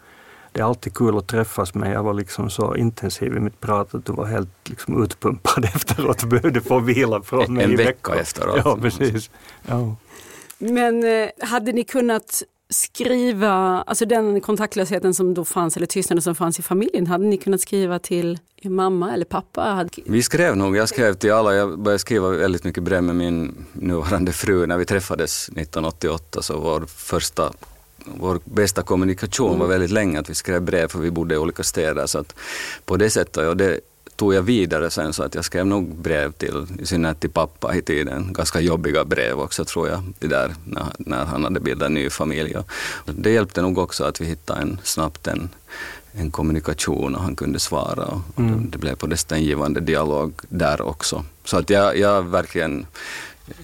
det 0.53 0.61
är 0.61 0.65
alltid 0.65 0.95
kul 0.95 1.19
att 1.19 1.27
träffas 1.27 1.75
men 1.75 1.91
jag 1.91 2.03
var 2.03 2.15
liksom 2.15 2.51
så 2.51 2.77
intensiv 2.77 3.37
i 3.37 3.41
mitt 3.41 3.61
prat 3.61 3.95
att 3.95 4.05
du 4.05 4.13
var 4.13 4.25
helt 4.25 4.69
liksom 4.69 5.03
utpumpad 5.05 5.65
efteråt 5.75 6.23
och 6.23 6.29
behövde 6.29 6.61
få 6.61 6.79
vila 6.79 7.23
från 7.23 7.55
mig 7.55 7.65
En 7.65 7.71
i 7.71 7.77
vecka 7.77 7.87
veckor. 7.91 8.17
efteråt. 8.17 8.61
Ja, 8.65 8.79
precis. 8.83 9.31
Ja. 9.67 9.97
Men 10.59 11.05
eh, 11.05 11.29
hade 11.41 11.73
ni 11.73 11.85
kunnat 11.85 12.43
skriva, 12.71 13.83
alltså 13.87 14.07
den 14.07 14.41
kontaktlösheten 14.41 15.15
som 15.15 15.35
då 15.35 15.45
fanns, 15.45 15.77
eller 15.77 15.87
tystnaden 15.87 16.23
som 16.23 16.35
fanns 16.35 16.59
i 16.59 16.63
familjen, 16.63 17.07
hade 17.07 17.25
ni 17.25 17.37
kunnat 17.37 17.61
skriva 17.61 17.99
till 17.99 18.39
mamma 18.63 19.13
eller 19.13 19.25
pappa? 19.25 19.89
Vi 20.07 20.23
skrev 20.23 20.57
nog, 20.57 20.77
jag 20.77 20.89
skrev 20.89 21.15
till 21.15 21.33
alla, 21.33 21.55
jag 21.55 21.79
började 21.79 21.99
skriva 21.99 22.29
väldigt 22.29 22.65
mycket 22.65 22.83
brev 22.83 23.03
med 23.03 23.17
min 23.17 23.67
nuvarande 23.73 24.33
fru. 24.33 24.67
När 24.67 24.79
vi 24.79 24.85
träffades 24.85 25.49
1988 25.49 26.43
så 26.43 26.59
var 26.59 26.81
första, 26.81 27.53
vår 28.05 28.41
bästa 28.45 28.83
kommunikation 28.83 29.59
var 29.59 29.67
väldigt 29.67 29.91
länge 29.91 30.21
att 30.21 30.31
vi 30.31 30.35
skrev 30.35 30.63
brev 30.63 30.89
för 30.89 30.99
vi 30.99 31.11
bodde 31.11 31.35
i 31.35 31.39
olika 31.39 31.63
städer. 31.63 32.07
Så 32.07 32.19
att 32.19 32.35
på 32.85 32.97
det 32.97 33.11
sättet, 33.11 33.49
och 33.49 33.57
det 33.57 33.81
tog 34.21 34.35
jag 34.35 34.43
vidare 34.43 34.91
sen 34.91 35.13
så 35.13 35.23
att 35.23 35.35
jag 35.35 35.45
skrev 35.45 35.67
nog 35.67 35.97
brev 35.97 36.33
till, 36.33 36.67
i 36.79 36.87
synnerhet 36.87 37.21
till 37.21 37.31
pappa 37.31 37.77
i 37.77 37.83
tiden, 37.83 38.33
ganska 38.33 38.61
jobbiga 38.61 39.05
brev 39.05 39.41
också 39.41 39.65
tror 39.65 39.89
jag, 39.89 40.03
det 40.19 40.27
där 40.27 40.55
när, 40.65 40.87
när 40.99 41.25
han 41.25 41.45
hade 41.45 41.61
bildat 41.61 41.93
ny 41.93 42.11
familj. 42.11 42.57
Och 42.57 43.15
det 43.15 43.31
hjälpte 43.31 43.63
nog 43.63 43.79
också 43.79 44.05
att 44.05 44.21
vi 44.21 44.25
hittade 44.25 44.61
en, 44.61 44.79
snabbt 44.83 45.27
en, 45.27 45.49
en 46.13 46.31
kommunikation 46.31 47.15
och 47.15 47.23
han 47.23 47.37
kunde 47.37 47.59
svara. 47.59 48.05
Och 48.05 48.39
mm. 48.39 48.71
Det 48.71 48.79
blev 48.79 48.95
på 48.95 49.07
det 49.07 49.33
en 49.33 49.43
givande 49.43 49.81
dialog 49.81 50.33
där 50.49 50.81
också. 50.83 51.25
Så 51.45 51.57
att 51.57 51.71
jag, 51.71 51.99
jag 51.99 52.23
verkligen 52.23 52.87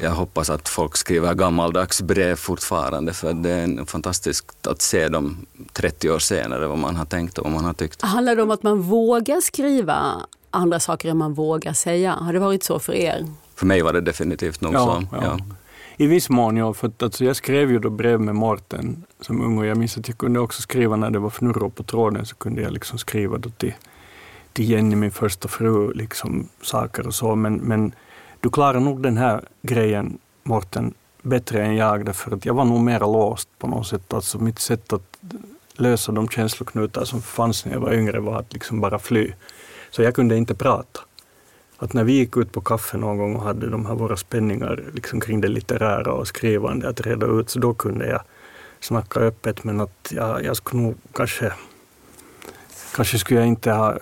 jag 0.00 0.10
hoppas 0.10 0.50
att 0.50 0.68
folk 0.68 0.96
skriver 0.96 1.34
gammaldags 1.34 2.02
brev 2.02 2.36
fortfarande 2.36 3.12
för 3.12 3.32
det 3.32 3.50
är 3.50 3.84
fantastiskt 3.84 4.66
att 4.66 4.82
se 4.82 5.08
dem 5.08 5.46
30 5.72 6.10
år 6.10 6.18
senare, 6.18 6.66
vad 6.66 6.78
man 6.78 6.96
har 6.96 7.04
tänkt 7.04 7.38
och 7.38 7.44
vad 7.44 7.52
man 7.52 7.64
har 7.64 7.72
tyckt. 7.72 8.02
Handlar 8.02 8.36
det 8.36 8.42
om 8.42 8.50
att 8.50 8.62
man 8.62 8.82
vågar 8.82 9.40
skriva 9.40 10.26
andra 10.56 10.80
saker 10.80 11.10
än 11.10 11.16
man 11.16 11.34
vågar 11.34 11.72
säga? 11.72 12.12
Har 12.12 12.32
det 12.32 12.38
varit 12.38 12.62
så 12.62 12.78
för 12.78 12.92
er? 12.92 13.26
För 13.54 13.66
mig 13.66 13.82
var 13.82 13.92
det 13.92 14.00
definitivt 14.00 14.60
nog 14.60 14.74
ja, 14.74 14.78
så. 14.78 15.16
Ja. 15.16 15.22
ja. 15.22 15.38
I 15.98 16.06
viss 16.06 16.30
mån 16.30 16.56
ja, 16.56 16.74
för 16.74 16.88
att, 16.88 17.02
alltså, 17.02 17.24
jag 17.24 17.36
skrev 17.36 17.70
ju 17.70 17.78
då 17.78 17.90
brev 17.90 18.20
med 18.20 18.34
Mårten 18.34 19.04
som 19.20 19.40
ung 19.44 19.58
och 19.58 19.66
jag 19.66 19.76
minns 19.76 19.98
att 19.98 20.08
jag 20.08 20.18
kunde 20.18 20.40
också 20.40 20.62
skriva 20.62 20.96
när 20.96 21.10
det 21.10 21.18
var 21.18 21.30
fnurror 21.30 21.68
på 21.68 21.82
tråden 21.82 22.26
så 22.26 22.36
kunde 22.36 22.62
jag 22.62 22.72
liksom 22.72 22.98
skriva 22.98 23.38
då 23.38 23.50
till, 23.50 23.74
till 24.52 24.70
Jenny, 24.70 24.96
min 24.96 25.10
första 25.10 25.48
fru, 25.48 25.92
liksom 25.92 26.48
saker 26.62 27.06
och 27.06 27.14
så. 27.14 27.34
Men, 27.34 27.54
men 27.54 27.92
du 28.40 28.50
klarar 28.50 28.80
nog 28.80 29.02
den 29.02 29.16
här 29.16 29.40
grejen, 29.62 30.18
Morten, 30.42 30.94
bättre 31.22 31.62
än 31.64 31.76
jag, 31.76 32.04
därför 32.04 32.34
att 32.34 32.44
jag 32.44 32.54
var 32.54 32.64
nog 32.64 32.80
mer 32.80 33.00
låst 33.00 33.48
på 33.58 33.66
något 33.66 33.86
sätt. 33.86 34.12
Alltså 34.12 34.38
mitt 34.38 34.58
sätt 34.58 34.92
att 34.92 35.18
lösa 35.76 36.12
de 36.12 36.28
känsloknutar 36.28 37.04
som 37.04 37.22
fanns 37.22 37.64
när 37.64 37.72
jag 37.72 37.80
var 37.80 37.92
yngre 37.92 38.20
var 38.20 38.38
att 38.38 38.52
liksom 38.52 38.80
bara 38.80 38.98
fly. 38.98 39.32
Så 39.96 40.02
jag 40.02 40.14
kunde 40.14 40.36
inte 40.36 40.54
prata. 40.54 41.00
Att 41.76 41.92
när 41.92 42.04
vi 42.04 42.12
gick 42.12 42.36
ut 42.36 42.52
på 42.52 42.60
kaffe 42.60 42.96
någon 42.96 43.18
gång 43.18 43.36
och 43.36 43.42
hade 43.42 43.70
de 43.70 43.86
här 43.86 43.94
våra 43.94 44.16
spänningar 44.16 44.84
liksom 44.94 45.20
kring 45.20 45.40
det 45.40 45.48
litterära 45.48 46.12
och 46.12 46.28
skrivande 46.28 46.88
att 46.88 47.00
reda 47.00 47.26
ut, 47.26 47.50
så 47.50 47.58
då 47.58 47.74
kunde 47.74 48.06
jag 48.06 48.20
snacka 48.80 49.20
öppet. 49.20 49.64
Men 49.64 49.80
att 49.80 50.12
jag, 50.14 50.44
jag 50.44 50.56
skulle 50.56 50.82
nog 50.82 50.94
kanske, 51.12 51.52
kanske 52.94 53.18
skulle 53.18 53.40
jag 53.40 53.48
inte 53.48 53.70
ha 53.70 53.98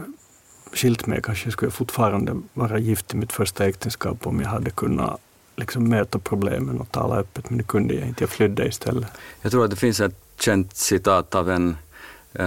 skilt 0.72 1.06
mig 1.06 1.22
kanske 1.22 1.50
skulle 1.50 1.66
jag 1.66 1.74
fortfarande 1.74 2.40
vara 2.54 2.78
gift 2.78 3.14
i 3.14 3.16
mitt 3.16 3.32
första 3.32 3.66
äktenskap 3.66 4.26
om 4.26 4.40
jag 4.40 4.48
hade 4.48 4.70
kunnat 4.70 5.20
liksom 5.56 5.88
möta 5.88 6.18
problemen 6.18 6.80
och 6.80 6.92
tala 6.92 7.16
öppet, 7.16 7.50
men 7.50 7.58
det 7.58 7.64
kunde 7.64 7.94
jag 7.94 8.08
inte. 8.08 8.22
Jag 8.22 8.30
flydde 8.30 8.66
istället. 8.66 9.08
Jag 9.42 9.52
tror 9.52 9.64
att 9.64 9.70
det 9.70 9.76
finns 9.76 10.00
ett 10.00 10.18
känt 10.38 10.76
citat 10.76 11.34
av 11.34 11.50
en 11.50 11.76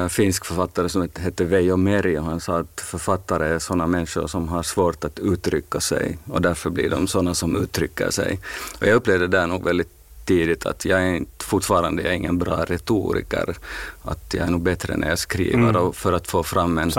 finsk 0.10 0.46
författare 0.46 0.90
som 0.90 1.10
hette 1.16 1.44
Veijo 1.44 1.78
Meri 1.78 2.18
och 2.18 2.24
han 2.24 2.40
sa 2.40 2.60
att 2.60 2.82
författare 2.82 3.48
är 3.48 3.60
sådana 3.60 3.88
människor 3.88 4.28
som 4.28 4.48
har 4.48 4.64
svårt 4.64 5.04
att 5.04 5.20
uttrycka 5.20 5.80
sig 5.80 6.18
och 6.26 6.42
därför 6.42 6.70
blir 6.70 6.90
de 6.90 7.08
sådana 7.08 7.34
som 7.34 7.56
uttrycker 7.56 8.10
sig. 8.10 8.40
Och 8.80 8.88
jag 8.88 8.96
upplevde 8.96 9.28
det 9.28 9.38
där 9.38 9.48
nog 9.48 9.64
väldigt 9.64 9.92
tidigt 10.26 10.66
att 10.66 10.86
jag 10.86 11.02
är 11.02 11.26
fortfarande 11.40 12.02
jag 12.02 12.12
är 12.12 12.16
ingen 12.16 12.38
bra 12.38 12.66
retoriker. 12.66 13.56
Att 14.02 14.34
jag 14.34 14.48
är 14.48 14.52
nog 14.52 14.62
bättre 14.62 14.98
när 14.98 15.10
jag 15.10 15.20
skriver 15.20 15.70
mm. 15.70 15.76
och 15.76 15.96
för 15.96 16.14
att 16.14 16.28
få 16.28 16.44
fram 16.44 16.78
en, 16.78 16.92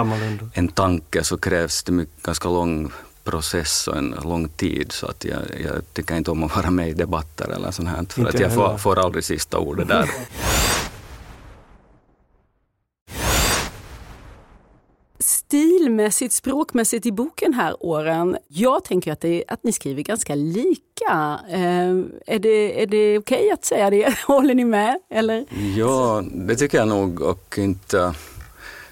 en 0.52 0.68
tanke 0.68 1.24
så 1.24 1.38
krävs 1.38 1.82
det 1.82 1.92
mycket, 1.92 2.22
ganska 2.22 2.48
lång 2.48 2.92
process 3.24 3.88
och 3.88 3.96
en 3.96 4.14
lång 4.22 4.48
tid 4.48 4.92
så 4.92 5.06
att 5.06 5.24
jag, 5.24 5.38
jag 5.64 5.74
tycker 5.92 6.16
inte 6.16 6.30
om 6.30 6.42
att 6.42 6.56
vara 6.56 6.70
med 6.70 6.88
i 6.88 6.92
debatter 6.92 7.48
eller 7.48 7.70
sånt 7.70 7.88
här 7.88 8.04
för 8.08 8.20
inte 8.20 8.28
att 8.28 8.40
jag 8.40 8.54
får, 8.54 8.78
får 8.78 8.98
aldrig 8.98 9.24
sista 9.24 9.58
ordet 9.58 9.88
där. 9.88 10.10
stilmässigt, 15.48 16.34
språkmässigt 16.34 17.06
i 17.06 17.12
boken 17.12 17.54
här, 17.54 17.76
åren. 17.80 18.36
Jag 18.48 18.84
tänker 18.84 19.12
att, 19.12 19.20
det, 19.20 19.44
att 19.48 19.64
ni 19.64 19.72
skriver 19.72 20.02
ganska 20.02 20.34
lika. 20.34 21.40
Eh, 21.50 21.88
är 22.26 22.38
det, 22.38 22.82
är 22.82 22.86
det 22.86 23.18
okej 23.18 23.38
okay 23.38 23.50
att 23.50 23.64
säga 23.64 23.90
det? 23.90 24.18
Håller 24.26 24.54
ni 24.54 24.64
med? 24.64 24.98
Eller? 25.10 25.46
Ja, 25.76 26.24
det 26.32 26.56
tycker 26.56 26.78
jag 26.78 26.88
nog 26.88 27.20
och 27.20 27.58
inte 27.58 28.14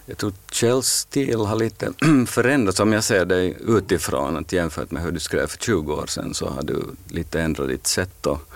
jag 0.07 0.19
tror 0.19 0.33
Kjells 0.51 0.87
stil 0.87 1.41
har 1.41 1.57
lite 1.57 1.93
förändrats 2.27 2.81
om 2.81 2.93
jag 2.93 3.05
ser 3.05 3.25
dig 3.25 3.57
utifrån. 3.67 4.37
Att 4.37 4.53
jämfört 4.53 4.91
med 4.91 5.03
hur 5.03 5.13
du 5.13 5.21
skrev 5.21 5.47
för 5.47 5.59
20 5.59 5.93
år 5.93 6.07
sedan 6.07 6.35
så 6.35 6.49
har 6.49 6.63
du 6.63 6.83
lite 7.09 7.41
ändrat 7.41 7.69
ditt 7.69 7.87
sätt 7.87 8.27
och, 8.27 8.53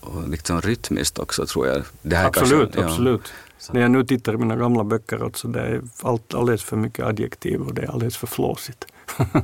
och 0.00 0.28
liksom 0.28 0.60
rytmiskt 0.60 1.18
också 1.18 1.46
tror 1.46 1.66
jag. 1.66 1.82
Det 2.02 2.16
här 2.16 2.26
absolut, 2.26 2.74
kanske, 2.74 3.02
ja. 3.02 3.18
Så. 3.58 3.72
När 3.72 3.80
jag 3.80 3.90
nu 3.90 4.04
tittar 4.04 4.34
i 4.34 4.36
mina 4.36 4.56
gamla 4.56 4.84
böcker, 4.84 5.24
alltså 5.24 5.48
det 5.48 5.60
är 5.60 5.82
allt, 6.02 6.34
alldeles 6.34 6.62
för 6.62 6.76
mycket 6.76 7.04
adjektiv 7.04 7.60
och 7.60 7.74
det 7.74 7.82
är 7.82 7.90
alldeles 7.90 8.16
för 8.16 8.26
flåsigt. 8.26 8.86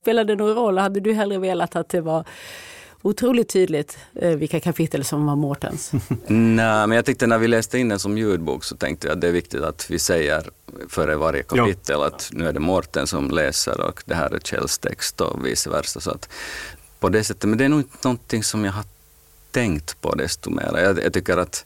Spelade 0.00 0.34
det 0.34 0.44
någon 0.44 0.54
roll? 0.54 0.78
Hade 0.78 1.00
du 1.00 1.12
hellre 1.12 1.38
velat 1.38 1.76
att 1.76 1.88
det 1.88 2.00
var 2.00 2.24
otroligt 3.02 3.48
tydligt 3.48 3.98
eh, 4.14 4.30
vilka 4.30 4.60
kapitel 4.60 5.04
som 5.04 5.26
var 5.26 5.36
Mårtens? 5.36 5.92
Nej, 6.26 6.86
men 6.86 6.90
jag 6.90 7.04
tyckte 7.04 7.26
när 7.26 7.38
vi 7.38 7.48
läste 7.48 7.78
in 7.78 7.88
den 7.88 7.98
som 7.98 8.18
ljudbok 8.18 8.64
så 8.64 8.76
tänkte 8.76 9.06
jag 9.06 9.14
att 9.14 9.20
det 9.20 9.28
är 9.28 9.32
viktigt 9.32 9.62
att 9.62 9.90
vi 9.90 9.98
säger 9.98 10.50
före 10.88 11.16
varje 11.16 11.42
kapitel 11.42 11.96
ja. 11.98 12.06
att 12.06 12.30
nu 12.32 12.48
är 12.48 12.52
det 12.52 12.60
Mårten 12.60 13.06
som 13.06 13.30
läser 13.30 13.80
och 13.80 14.02
det 14.06 14.14
här 14.14 14.34
är 14.34 14.38
Kjells 14.38 14.78
text 14.78 15.20
och 15.20 15.46
vice 15.46 15.70
versa. 15.70 16.00
Så 16.00 16.10
att 16.10 16.28
på 17.00 17.08
det 17.08 17.24
sättet, 17.24 17.48
men 17.48 17.58
det 17.58 17.64
är 17.64 17.68
nog 17.68 17.80
inte 17.80 17.98
någonting 18.02 18.42
som 18.42 18.64
jag 18.64 18.72
har 18.72 18.84
tänkt 19.50 20.00
på 20.00 20.14
desto 20.14 20.50
mer. 20.50 20.78
Jag, 20.78 21.04
jag 21.04 21.12
tycker 21.12 21.36
att 21.36 21.64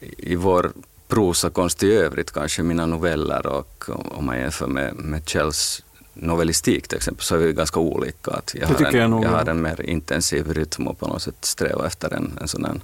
i 0.00 0.36
vår 0.36 0.72
prosakonst 1.08 1.82
i 1.82 1.92
övrigt, 1.92 2.32
kanske 2.32 2.62
mina 2.62 2.86
noveller 2.86 3.46
och 3.46 3.84
om 3.88 4.26
man 4.26 4.38
jämför 4.38 4.66
med, 4.66 4.94
med 4.94 5.28
Kjells 5.28 5.82
novellistik 6.14 6.88
till 6.88 6.96
exempel, 6.96 7.24
så 7.24 7.34
är 7.34 7.38
vi 7.38 7.52
ganska 7.52 7.80
olika. 7.80 8.30
Att 8.30 8.54
jag, 8.54 8.68
har 8.68 8.86
en, 8.86 8.96
jag, 8.96 9.10
nog, 9.10 9.24
jag 9.24 9.30
har 9.30 9.48
en 9.48 9.62
mer 9.62 9.80
intensiv 9.80 10.52
rytm 10.52 10.86
och 10.86 10.98
på 10.98 11.06
något 11.06 11.22
sätt 11.22 11.44
strävar 11.44 11.86
efter 11.86 12.14
en, 12.14 12.38
en 12.40 12.48
sån 12.48 12.80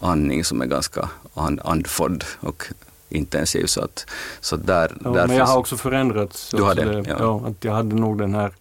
andning 0.00 0.44
som 0.44 0.62
är 0.62 0.66
ganska 0.66 1.08
and, 1.34 1.60
andfådd 1.64 2.24
och 2.40 2.64
intensiv. 3.08 3.66
Så 3.66 3.80
att, 3.80 4.06
så 4.40 4.56
där, 4.56 4.96
ja, 5.04 5.10
men 5.26 5.36
jag 5.36 5.46
har 5.46 5.58
också 5.58 5.76
förändrats. 5.76 6.50
Du 6.50 6.62
har 6.62 6.74
det? 6.74 6.84
det 6.84 7.08
ja. 7.08 7.16
ja. 7.18 7.42
att 7.46 7.64
jag 7.64 7.72
hade 7.72 7.96
nog 7.96 8.18
den 8.18 8.34
här 8.34 8.52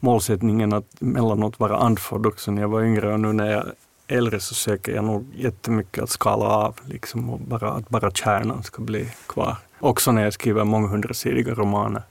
målsättningen 0.00 0.72
att 0.72 1.02
emellanåt 1.02 1.60
vara 1.60 1.76
andfådd 1.76 2.26
också 2.26 2.50
när 2.50 2.62
jag 2.62 2.68
var 2.68 2.82
yngre 2.82 3.12
och 3.12 3.20
nu 3.20 3.32
när 3.32 3.50
jag 3.50 3.66
äldre 4.08 4.40
så 4.40 4.54
söker 4.54 4.92
jag 4.92 5.04
nog 5.04 5.26
jättemycket 5.34 6.02
att 6.02 6.10
skala 6.10 6.44
av, 6.44 6.76
liksom, 6.86 7.30
och 7.30 7.40
bara, 7.40 7.70
att 7.70 7.88
bara 7.88 8.10
kärnan 8.10 8.62
ska 8.62 8.82
bli 8.82 9.08
kvar. 9.26 9.56
Också 9.80 10.12
när 10.12 10.24
jag 10.24 10.32
skriver 10.32 10.64
månghundrasidiga 10.64 11.54
romaner. 11.54 12.02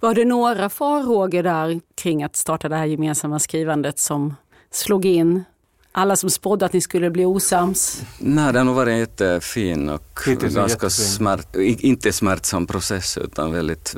Var 0.00 0.14
det 0.14 0.24
några 0.24 0.68
farhågor 0.68 1.42
där 1.42 1.80
kring 1.94 2.22
att 2.22 2.36
starta 2.36 2.68
det 2.68 2.76
här 2.76 2.86
gemensamma 2.86 3.38
skrivandet 3.38 3.98
som 3.98 4.34
slog 4.70 5.04
in? 5.04 5.44
Alla 5.92 6.16
som 6.16 6.30
spådde 6.30 6.66
att 6.66 6.72
ni 6.72 6.80
skulle 6.80 7.10
bli 7.10 7.24
osams? 7.24 8.02
Nej, 8.18 8.52
det 8.52 8.58
har 8.58 8.64
nog 8.64 8.74
varit 8.74 8.92
en 8.92 8.98
jättefin 8.98 9.88
och 9.88 10.20
ganska 10.54 10.90
smärt, 10.90 11.56
inte 11.56 12.12
smärtsam 12.12 12.66
process 12.66 13.18
utan 13.18 13.52
väldigt 13.52 13.96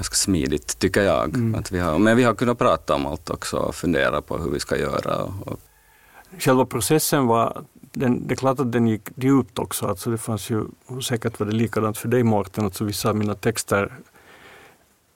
ganska 0.00 0.14
smidigt, 0.14 0.78
tycker 0.78 1.02
jag. 1.02 1.34
Mm. 1.34 1.54
Att 1.54 1.72
vi 1.72 1.78
har, 1.78 1.98
men 1.98 2.16
vi 2.16 2.22
har 2.22 2.34
kunnat 2.34 2.58
prata 2.58 2.94
om 2.94 3.06
allt 3.06 3.30
också 3.30 3.56
och 3.56 3.74
fundera 3.74 4.22
på 4.22 4.38
hur 4.38 4.50
vi 4.50 4.60
ska 4.60 4.76
göra. 4.76 5.22
Och, 5.22 5.60
Själva 6.38 6.64
processen 6.64 7.26
var, 7.26 7.64
den, 7.92 8.26
det 8.26 8.34
är 8.34 8.36
klart 8.36 8.60
att 8.60 8.72
den 8.72 8.86
gick 8.86 9.08
djupt 9.16 9.58
också. 9.58 9.86
Alltså 9.86 10.10
det 10.10 10.18
fanns 10.18 10.50
ju, 10.50 10.64
säkert 11.02 11.40
var 11.40 11.46
det 11.46 11.52
likadant 11.52 11.98
för 11.98 12.08
dig 12.08 12.22
Mårten, 12.22 12.64
alltså 12.64 12.84
vissa 12.84 13.08
av 13.08 13.16
mina 13.16 13.34
texter 13.34 13.92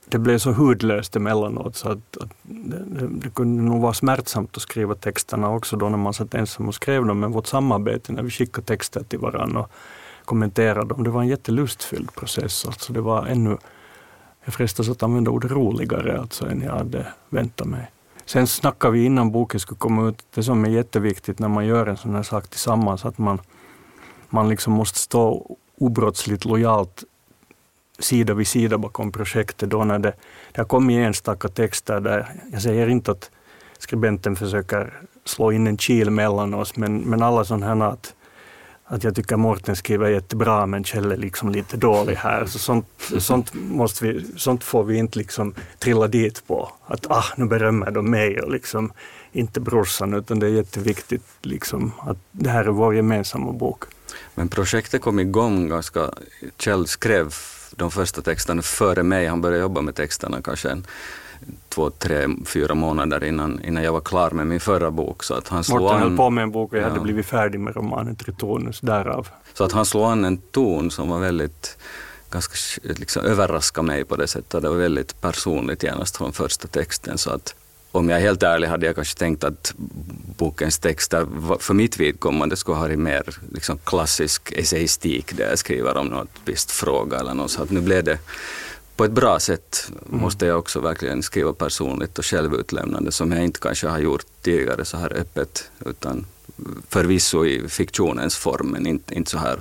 det 0.07 0.19
blev 0.19 0.39
så 0.39 0.53
hudlöst 0.53 1.17
emellanåt 1.17 1.77
så 1.77 1.89
att, 1.89 2.17
att 2.17 2.31
det, 2.43 3.09
det, 3.09 3.31
kunde 3.35 3.63
nog 3.63 3.83
vara 3.83 3.95
smärtsamt 3.95 4.57
att 4.57 4.63
skriva 4.63 4.95
texterna 4.95 5.51
också 5.51 5.77
då 5.77 5.89
när 5.89 5.99
man 5.99 6.15
satt 6.15 6.35
ensam 6.35 6.69
och 6.69 6.75
skrev 6.75 7.07
dem. 7.07 7.21
Men 7.21 7.33
vårt 7.33 7.47
samarbete 7.47 8.13
när 8.13 8.23
vi 8.23 8.31
skickade 8.31 8.67
texter 8.67 9.05
till 9.05 9.19
varandra 9.19 9.61
och 9.61 9.71
kommenterade 10.25 10.89
dem, 10.89 11.05
det 11.05 11.11
var 11.11 11.21
en 11.21 11.29
jättelustfylld 11.29 12.15
process. 12.15 12.67
Alltså 12.67 12.93
det 12.93 13.01
var 13.01 13.27
ännu 13.27 13.59
jag 14.45 14.55
frestas 14.55 14.89
att 14.89 15.03
använda 15.03 15.31
ordet 15.31 15.51
roligare 15.51 16.21
alltså 16.21 16.47
än 16.47 16.63
jag 16.63 16.73
hade 16.73 17.07
väntat 17.29 17.67
mig. 17.67 17.91
Sen 18.25 18.47
snackade 18.47 18.93
vi 18.93 19.05
innan 19.05 19.33
boken 19.33 19.61
skulle 19.61 19.79
komma 19.79 20.09
ut, 20.09 20.27
det 20.35 20.43
som 20.43 20.65
är 20.65 20.69
jätteviktigt 20.69 21.39
när 21.39 21.49
man 21.49 21.67
gör 21.67 21.87
en 21.87 21.97
sån 21.97 22.15
här 22.15 22.23
sak 22.23 22.49
tillsammans, 22.49 23.05
att 23.05 23.19
man, 23.19 23.41
man 24.29 24.49
liksom 24.49 24.73
måste 24.73 24.99
stå 24.99 25.57
obrottsligt 25.79 26.45
lojalt 26.45 27.05
sida 27.99 28.35
vid 28.35 28.47
sida 28.47 28.79
bakom 28.79 29.13
projektet. 29.13 29.71
Då 29.71 29.85
när 29.85 29.99
det, 29.99 30.13
det 30.53 30.61
har 30.61 30.65
kommit 30.67 31.07
enstaka 31.07 31.49
texter 31.49 32.01
där, 32.01 32.33
jag 32.53 32.63
säger 32.63 32.89
inte 32.89 33.11
att 33.11 33.31
skribenten 33.79 34.37
försöker 34.37 35.01
slå 35.25 35.53
in 35.53 35.67
en 35.67 35.77
kil 35.77 36.11
mellan 36.11 36.55
oss, 36.55 36.77
men, 36.77 36.99
men 36.99 37.23
alla 37.23 37.45
sådana 37.45 37.67
här 37.67 37.93
att 37.93 38.15
att 38.87 39.05
jag 39.05 39.15
tycker 39.15 39.37
Morten 39.37 39.77
skriver 39.77 40.09
jättebra 40.09 40.67
men 40.67 40.85
Kjell 40.85 41.13
är 41.13 41.17
liksom 41.17 41.51
lite 41.51 41.77
dålig 41.77 42.15
här. 42.15 42.47
Så 42.47 42.59
sånt, 42.59 42.87
sånt, 43.19 43.55
måste 43.55 44.05
vi, 44.07 44.27
sånt 44.37 44.65
får 44.65 44.85
vi 44.85 44.97
inte 44.97 45.19
liksom 45.19 45.55
trilla 45.79 46.09
dit 46.09 46.47
på. 46.47 46.73
Att 46.87 47.11
ah, 47.11 47.25
nu 47.37 47.45
berömmer 47.45 47.91
de 47.91 48.11
mig 48.11 48.41
och 48.41 48.51
liksom 48.51 48.93
inte 49.33 49.61
brorsan 49.61 50.15
utan 50.15 50.39
det 50.39 50.47
är 50.47 50.51
jätteviktigt 50.51 51.25
liksom 51.43 51.93
att 51.99 52.19
det 52.31 52.51
här 52.51 52.65
är 52.65 52.69
vår 52.69 52.95
gemensamma 52.95 53.53
bok. 53.53 53.85
Men 54.35 54.49
projektet 54.49 55.03
kom 55.03 55.19
igång 55.19 55.69
ganska, 55.69 56.11
Kjell 56.59 56.87
skrev 56.87 57.35
de 57.77 57.91
första 57.91 58.23
texterna 58.23 58.63
före 58.63 59.03
mig. 59.03 59.27
Han 59.27 59.41
började 59.41 59.63
jobba 59.63 59.81
med 59.81 59.95
texterna 59.95 60.43
kanske 60.43 60.71
en, 60.71 60.87
två, 61.69 61.91
tre, 61.91 62.27
fyra 62.47 62.75
månader 62.75 63.25
innan, 63.25 63.65
innan 63.65 63.83
jag 63.85 63.93
var 63.93 64.01
klar 64.01 64.31
med 64.31 64.47
min 64.47 64.61
förra 64.61 64.91
bok. 64.91 65.23
Så 65.25 65.35
att 65.35 65.49
han 65.49 65.65
slog 65.65 65.81
Mårten 65.81 65.97
an, 65.97 66.03
höll 66.09 66.17
på 66.17 66.31
med 66.31 66.43
en 66.43 66.51
bok 66.51 66.73
och 66.73 66.79
jag 66.79 66.85
Ja. 66.85 66.89
hade 66.89 67.01
blivit 67.01 67.27
färdig 67.27 67.61
med 67.61 67.77
romanen 67.77 68.17
Tritonus 68.17 68.81
därav. 68.81 69.29
så 69.55 69.65
att 69.65 69.73
han 69.73 69.87
slog 69.87 70.05
an 70.05 70.25
en 70.25 70.37
ton 70.39 70.91
som 70.91 71.09
var 71.09 71.19
väldigt 71.19 71.77
ganska 72.31 72.55
liksom, 72.83 73.25
överraskade 73.25 73.87
mig 73.87 74.05
på 74.05 74.17
det 74.17 74.27
sättet. 74.27 74.63
Det 74.63 74.69
var 74.69 74.77
väldigt 74.77 75.21
personligt 75.21 75.83
genast 75.83 76.17
från 76.17 76.33
första 76.33 76.69
texten. 76.69 77.19
Så 77.19 77.31
att 77.31 77.55
om 77.93 78.09
jag 78.09 78.19
är 78.19 78.23
helt 78.23 78.43
ärlig 78.43 78.69
hade 78.69 78.87
jag 78.87 78.95
kanske 78.95 79.19
tänkt 79.19 79.45
att 79.45 79.75
bokens 80.39 80.79
texter 80.79 81.27
för 81.61 81.75
mitt 81.75 81.97
vidkommande 82.01 82.57
skulle 82.57 82.75
ha 82.77 82.83
varit 82.83 82.99
mer 82.99 83.23
liksom, 83.53 83.79
klassisk 83.85 84.53
essayistik 84.53 85.37
där 85.37 85.49
jag 85.49 85.59
skriver 85.59 85.97
om 85.97 86.07
något 86.07 86.29
visst 86.45 86.71
fråga 86.71 87.19
eller 87.19 87.35
något. 87.35 87.51
Så 87.51 87.63
att 87.63 87.71
nu 87.71 87.81
blev 87.81 88.05
det 88.05 88.19
på 88.97 89.05
ett 89.05 89.13
bra 89.13 89.41
sätt 89.41 89.93
måste 90.07 90.47
jag 90.47 90.59
också 90.59 90.81
verkligen 90.81 91.23
skriva 91.23 91.53
personligt 91.53 92.19
och 92.19 92.25
självutlämnande 92.25 93.13
som 93.13 93.33
jag 93.33 93.45
inte 93.45 93.61
kanske 93.61 93.89
har 93.89 93.99
gjort 93.99 94.27
tidigare 94.43 94.85
så 94.85 94.97
här 94.97 95.13
öppet 95.13 95.71
utan 95.87 96.27
förvisso 96.89 97.47
i 97.47 97.69
fiktionens 97.69 98.37
form 98.37 98.67
men 98.67 98.87
inte, 98.87 99.15
inte 99.15 99.31
så 99.31 99.39
här 99.39 99.61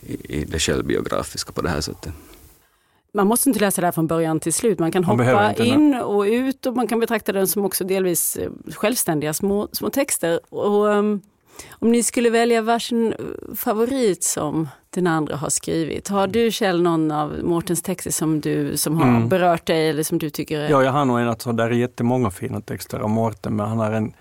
i, 0.00 0.40
i 0.40 0.44
det 0.44 0.58
självbiografiska 0.58 1.52
på 1.52 1.62
det 1.62 1.68
här 1.68 1.80
sättet. 1.80 2.12
Man 3.12 3.26
måste 3.26 3.48
inte 3.48 3.60
läsa 3.60 3.80
det 3.80 3.86
här 3.86 3.92
från 3.92 4.06
början 4.06 4.40
till 4.40 4.52
slut. 4.52 4.78
Man 4.78 4.92
kan 4.92 5.06
Man 5.06 5.18
hoppa 5.18 5.54
in 5.54 5.94
och 5.94 6.22
ut 6.22 6.66
och 6.66 6.76
man 6.76 6.86
kan 6.86 7.00
betrakta 7.00 7.32
den 7.32 7.46
som 7.46 7.64
också 7.64 7.84
delvis 7.84 8.36
eh, 8.36 8.50
självständiga 8.74 9.34
små, 9.34 9.68
små 9.72 9.90
texter. 9.90 10.40
Och, 10.54 10.92
ehm, 10.92 11.20
om 11.70 11.92
ni 11.92 12.02
skulle 12.02 12.30
välja 12.30 12.62
varsin 12.62 13.12
eh, 13.12 13.54
favorit 13.56 14.24
som 14.24 14.68
den 14.90 15.06
andra 15.06 15.36
har 15.36 15.48
skrivit. 15.50 16.08
Har 16.08 16.26
du 16.26 16.50
Kjell 16.50 16.82
någon 16.82 17.10
av 17.10 17.38
Mårtens 17.42 17.82
texter 17.82 18.10
som, 18.10 18.40
du, 18.40 18.76
som 18.76 18.96
har 18.96 19.08
Mm. 19.08 19.28
berört 19.28 19.66
dig 19.66 19.88
eller 19.88 20.02
som 20.02 20.18
du 20.18 20.30
tycker 20.30 20.60
är... 20.60 20.70
Ja, 20.70 20.82
jag 20.84 20.92
har 20.92 21.04
nog 21.04 21.20
en, 21.20 21.28
alltså, 21.28 21.52
där 21.52 21.64
är 21.64 21.70
jättemånga 21.70 22.30
fina 22.30 22.60
texter 22.60 22.98
av 22.98 23.10
Mårten, 23.10 23.56
men 23.56 23.68
han 23.68 23.78
har 23.78 23.92
en, 23.92 24.12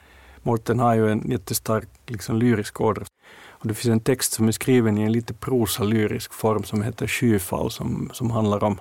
Mårten 0.44 0.80
har 0.80 0.96
ju 0.96 1.12
en 1.12 1.32
jättestark 1.32 1.88
liksom, 2.08 2.38
lyrisk 2.38 2.82
ådra. 2.82 3.04
Och 3.50 3.68
det 3.68 3.74
finns 3.74 3.92
en 3.92 4.00
text 4.00 4.34
som 4.34 4.48
är 4.48 4.52
skriven 4.52 4.98
i 4.98 5.02
en 5.02 5.12
lite 5.12 5.34
prosa-lyrisk 5.34 6.34
form 6.34 6.64
som 6.64 6.82
heter 6.82 7.08
Skyfall, 7.08 7.72
som, 7.72 8.10
som 8.14 8.32
handlar 8.32 8.64
om 8.64 8.80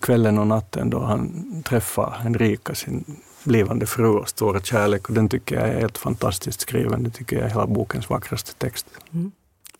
kvällen 0.00 0.38
och 0.38 0.46
natten 0.46 0.90
då 0.90 1.00
han 1.00 1.44
träffar 1.66 2.10
Henrika, 2.22 2.74
sin 2.74 3.04
blivande 3.44 3.86
fru 3.86 4.06
och 4.08 4.28
stora 4.28 4.60
kärlek. 4.60 5.08
Och 5.08 5.14
den 5.14 5.28
tycker 5.28 5.54
jag 5.54 5.68
är 5.68 5.80
helt 5.80 5.98
fantastiskt 5.98 6.60
skriven. 6.60 7.02
Det 7.02 7.10
tycker 7.10 7.36
jag 7.36 7.44
är 7.44 7.48
hela 7.50 7.66
bokens 7.66 8.10
vackraste 8.10 8.52
text. 8.54 8.86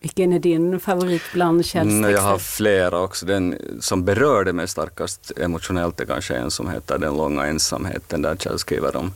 Vilken 0.00 0.32
är 0.32 0.38
din 0.38 0.80
favorit 0.80 1.22
bland 1.32 1.64
Kjells 1.66 1.90
Mm, 1.90 2.02
texter? 2.02 2.22
jag 2.24 2.30
har 2.30 2.38
flera 2.38 2.98
också. 3.00 3.26
Den 3.26 3.56
som 3.80 4.04
berörde 4.04 4.52
mig 4.52 4.68
starkast 4.68 5.32
emotionellt 5.36 6.00
är 6.00 6.04
kanske 6.04 6.34
en 6.36 6.50
som 6.50 6.70
heter 6.70 6.98
Den 6.98 7.16
långa 7.16 7.46
ensamheten 7.46 8.22
där 8.22 8.36
Kjell 8.36 8.59
skriver 8.59 8.96
om 8.96 9.12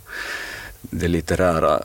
det 0.81 1.09
litterära 1.09 1.81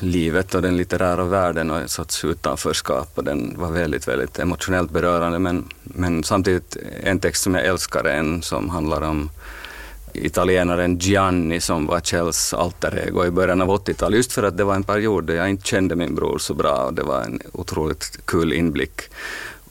livet 0.00 0.54
och 0.54 0.62
den 0.62 0.76
litterära 0.76 1.24
världen 1.24 1.70
och 1.70 1.80
en 1.80 1.88
sorts 1.88 2.24
utanförskap. 2.24 3.08
Och 3.14 3.24
den 3.24 3.54
var 3.58 3.70
väldigt, 3.70 4.08
väldigt 4.08 4.38
emotionellt 4.38 4.90
berörande 4.90 5.38
men, 5.38 5.68
men 5.82 6.24
samtidigt 6.24 6.76
en 7.02 7.20
text 7.20 7.42
som 7.42 7.54
jag 7.54 7.64
älskar 7.64 8.04
är 8.04 8.16
en 8.16 8.42
som 8.42 8.70
handlar 8.70 9.02
om 9.02 9.30
italienaren 10.14 10.98
Gianni 10.98 11.60
som 11.60 11.86
var 11.86 12.00
Kjells 12.00 12.54
alter 12.54 13.04
ego 13.06 13.26
i 13.26 13.30
början 13.30 13.60
av 13.60 13.68
80-talet. 13.68 14.16
Just 14.16 14.32
för 14.32 14.42
att 14.42 14.56
det 14.56 14.64
var 14.64 14.74
en 14.74 14.82
period 14.82 15.24
där 15.24 15.34
jag 15.34 15.50
inte 15.50 15.66
kände 15.66 15.96
min 15.96 16.14
bror 16.14 16.38
så 16.38 16.54
bra 16.54 16.84
och 16.86 16.94
det 16.94 17.02
var 17.02 17.22
en 17.22 17.40
otroligt 17.52 18.26
kul 18.26 18.52
inblick. 18.52 19.00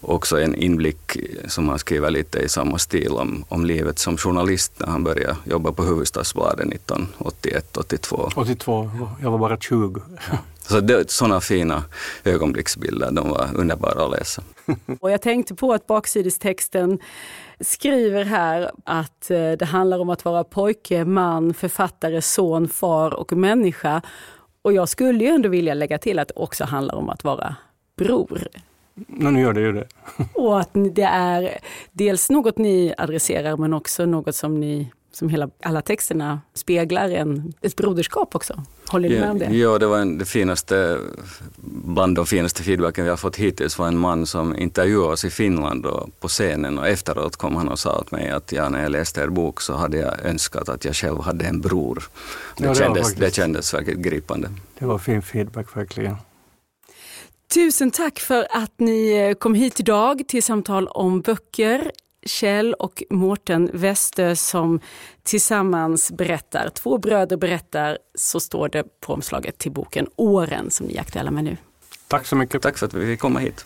Också 0.01 0.41
en 0.41 0.55
inblick 0.55 1.17
som 1.47 1.69
han 1.69 1.79
skriver 1.79 2.09
lite 2.09 2.39
i 2.39 2.49
samma 2.49 2.77
stil 2.77 3.11
om, 3.11 3.45
om 3.49 3.65
livet 3.65 3.99
som 3.99 4.17
journalist 4.17 4.71
när 4.77 4.87
han 4.87 5.03
började 5.03 5.35
jobba 5.45 5.71
på 5.71 5.83
Hufvudstadsbladet 5.83 6.67
1981-82. 6.87 8.31
82, 8.35 8.91
jag 9.21 9.31
var 9.31 9.37
bara 9.37 9.57
20. 9.57 10.01
Så 10.67 10.79
det, 10.79 11.11
sådana 11.11 11.41
fina 11.41 11.83
ögonblicksbilder, 12.23 13.11
de 13.11 13.29
var 13.29 13.49
underbara 13.55 14.05
att 14.05 14.11
läsa. 14.11 14.43
Och 14.99 15.11
jag 15.11 15.21
tänkte 15.21 15.55
på 15.55 15.73
att 15.73 15.87
baksidestexten 15.87 16.99
skriver 17.59 18.23
här 18.23 18.71
att 18.83 19.31
eh, 19.31 19.51
det 19.51 19.65
handlar 19.65 19.99
om 19.99 20.09
att 20.09 20.25
vara 20.25 20.43
pojke, 20.43 21.05
man, 21.05 21.53
författare, 21.53 22.21
son, 22.21 22.67
far 22.67 23.13
och 23.13 23.33
människa. 23.33 24.01
Och 24.61 24.73
jag 24.73 24.89
skulle 24.89 25.23
ju 25.23 25.29
ändå 25.29 25.49
vilja 25.49 25.73
lägga 25.73 25.97
till 25.97 26.19
att 26.19 26.27
det 26.27 26.33
också 26.35 26.63
handlar 26.63 26.95
om 26.95 27.09
att 27.09 27.23
vara 27.23 27.55
bror. 27.97 28.47
No, 28.95 29.29
nu 29.29 29.41
gör 29.41 29.53
det 29.53 29.61
ju 29.61 29.71
det. 29.71 29.87
Och 30.33 30.59
att 30.59 30.69
det 30.73 31.03
är 31.03 31.57
dels 31.91 32.29
något 32.29 32.57
ni 32.57 32.93
adresserar 32.97 33.57
men 33.57 33.73
också 33.73 34.05
något 34.05 34.35
som 34.35 34.59
ni 34.59 34.91
som 35.13 35.29
hela, 35.29 35.49
alla 35.63 35.81
texterna 35.81 36.41
speglar 36.53 37.09
en, 37.09 37.53
ett 37.61 37.75
broderskap 37.75 38.35
också. 38.35 38.63
Håller 38.87 39.09
ni 39.09 39.19
med 39.19 39.29
om 39.31 39.39
det? 39.39 39.45
Ja, 39.45 39.77
det 39.79 39.87
var 39.87 39.97
en, 39.99 40.17
det 40.17 40.25
finaste, 40.25 40.99
bland 41.85 42.15
de 42.15 42.25
finaste 42.25 42.63
feedbacken 42.63 43.03
vi 43.03 43.09
har 43.09 43.17
fått 43.17 43.35
hittills 43.35 43.77
var 43.79 43.87
en 43.87 43.97
man 43.97 44.25
som 44.25 44.55
intervjuade 44.57 45.13
oss 45.13 45.25
i 45.25 45.29
Finland 45.29 45.85
och 45.85 46.19
på 46.19 46.27
scenen 46.27 46.79
och 46.79 46.87
efteråt 46.87 47.35
kom 47.35 47.55
han 47.55 47.67
och 47.69 47.79
sa 47.79 47.99
åt 47.99 48.11
mig 48.11 48.29
att 48.29 48.51
ja, 48.51 48.69
när 48.69 48.81
jag 48.83 48.91
läste 48.91 49.21
er 49.21 49.27
bok 49.27 49.61
så 49.61 49.73
hade 49.73 49.97
jag 49.97 50.25
önskat 50.25 50.69
att 50.69 50.85
jag 50.85 50.95
själv 50.95 51.19
hade 51.21 51.45
en 51.45 51.61
bror. 51.61 52.03
Det, 52.57 52.63
Ja, 52.63 52.69
det 52.69 52.75
kändes, 52.75 53.01
faktiskt- 53.03 53.19
det 53.19 53.35
kändes 53.35 53.73
verkligen 53.73 54.01
gripande. 54.01 54.49
Det 54.79 54.85
var 54.85 54.97
fin 54.97 55.21
feedback 55.21 55.77
verkligen. 55.77 56.15
Tusen 57.53 57.91
tack 57.91 58.19
för 58.19 58.47
att 58.51 58.71
ni 58.77 59.11
eh, 59.29 59.33
kom 59.33 59.53
hit 59.55 59.79
idag 59.79 60.23
till 60.27 60.43
samtal 60.43 60.87
om 60.87 61.21
böcker. 61.21 61.91
Kjell 62.25 62.73
och 62.73 63.03
Mårten 63.09 63.69
Westö 63.73 64.35
som 64.35 64.79
tillsammans 65.23 66.11
berättar, 66.11 66.69
två 66.69 66.97
bröder 66.97 67.37
berättar, 67.37 67.97
så 68.15 68.39
står 68.39 68.69
det 68.69 68.83
på 68.99 69.13
omslaget 69.13 69.57
till 69.57 69.71
boken 69.71 70.07
Åren 70.15 70.71
som 70.71 70.85
ni 70.85 70.95
är 70.95 71.01
aktuella 71.01 71.31
med 71.31 71.43
nu. 71.43 71.57
Tack 72.07 72.25
så 72.25 72.35
mycket. 72.35 72.61
Tack 72.61 72.77
för 72.77 72.85
att 72.85 72.93
vi 72.93 73.05
fick 73.05 73.19
komma 73.19 73.39
hit. 73.39 73.65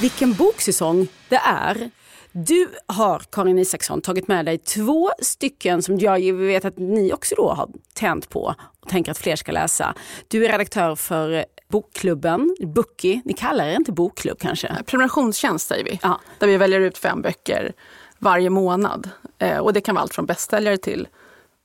Vilken 0.00 0.32
boksäsong 0.32 1.08
det 1.28 1.40
är. 1.44 1.90
Du 2.32 2.68
har, 2.86 3.22
Karin 3.32 3.58
Isaksson, 3.58 4.00
tagit 4.00 4.28
med 4.28 4.46
dig 4.46 4.58
två 4.58 5.10
stycken 5.18 5.82
som 5.82 5.98
jag 5.98 6.32
vet 6.32 6.64
att 6.64 6.78
ni 6.78 7.12
också 7.12 7.34
då 7.34 7.52
har 7.52 7.68
tänt 7.94 8.28
på 8.28 8.54
och 8.80 8.88
tänker 8.88 9.10
att 9.10 9.18
fler 9.18 9.36
ska 9.36 9.52
läsa. 9.52 9.94
Du 10.28 10.44
är 10.46 10.52
redaktör 10.52 10.96
för 10.96 11.44
Bokklubben, 11.68 12.56
Bookie. 12.60 13.22
Ni 13.24 13.32
kallar 13.32 13.66
er 13.66 13.76
inte 13.76 13.92
bokklubb 13.92 14.38
kanske? 14.38 14.76
Prenumerationstjänst 14.86 15.68
säger 15.68 15.84
vi. 15.84 16.00
Ja. 16.02 16.20
Där 16.38 16.46
vi 16.46 16.56
väljer 16.56 16.80
ut 16.80 16.98
fem 16.98 17.22
böcker 17.22 17.72
varje 18.18 18.50
månad. 18.50 19.10
Eh, 19.38 19.58
och 19.58 19.72
det 19.72 19.80
kan 19.80 19.94
vara 19.94 20.02
allt 20.02 20.14
från 20.14 20.26
bästsäljare 20.26 20.76
till 20.76 21.08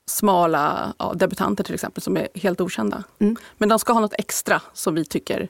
smala 0.06 0.94
ja, 1.00 1.14
debutanter 1.16 1.64
till 1.64 1.74
exempel 1.74 2.04
som 2.04 2.18
är 2.18 2.28
helt 2.34 2.62
okända. 2.62 3.04
Mm. 3.20 3.36
Men 3.58 3.70
de 3.70 3.80
ska 3.80 3.94
ha 3.94 4.00
något 4.00 4.14
extra 4.18 4.62
som 4.74 4.96
vi 4.96 5.06
tycker 5.06 5.48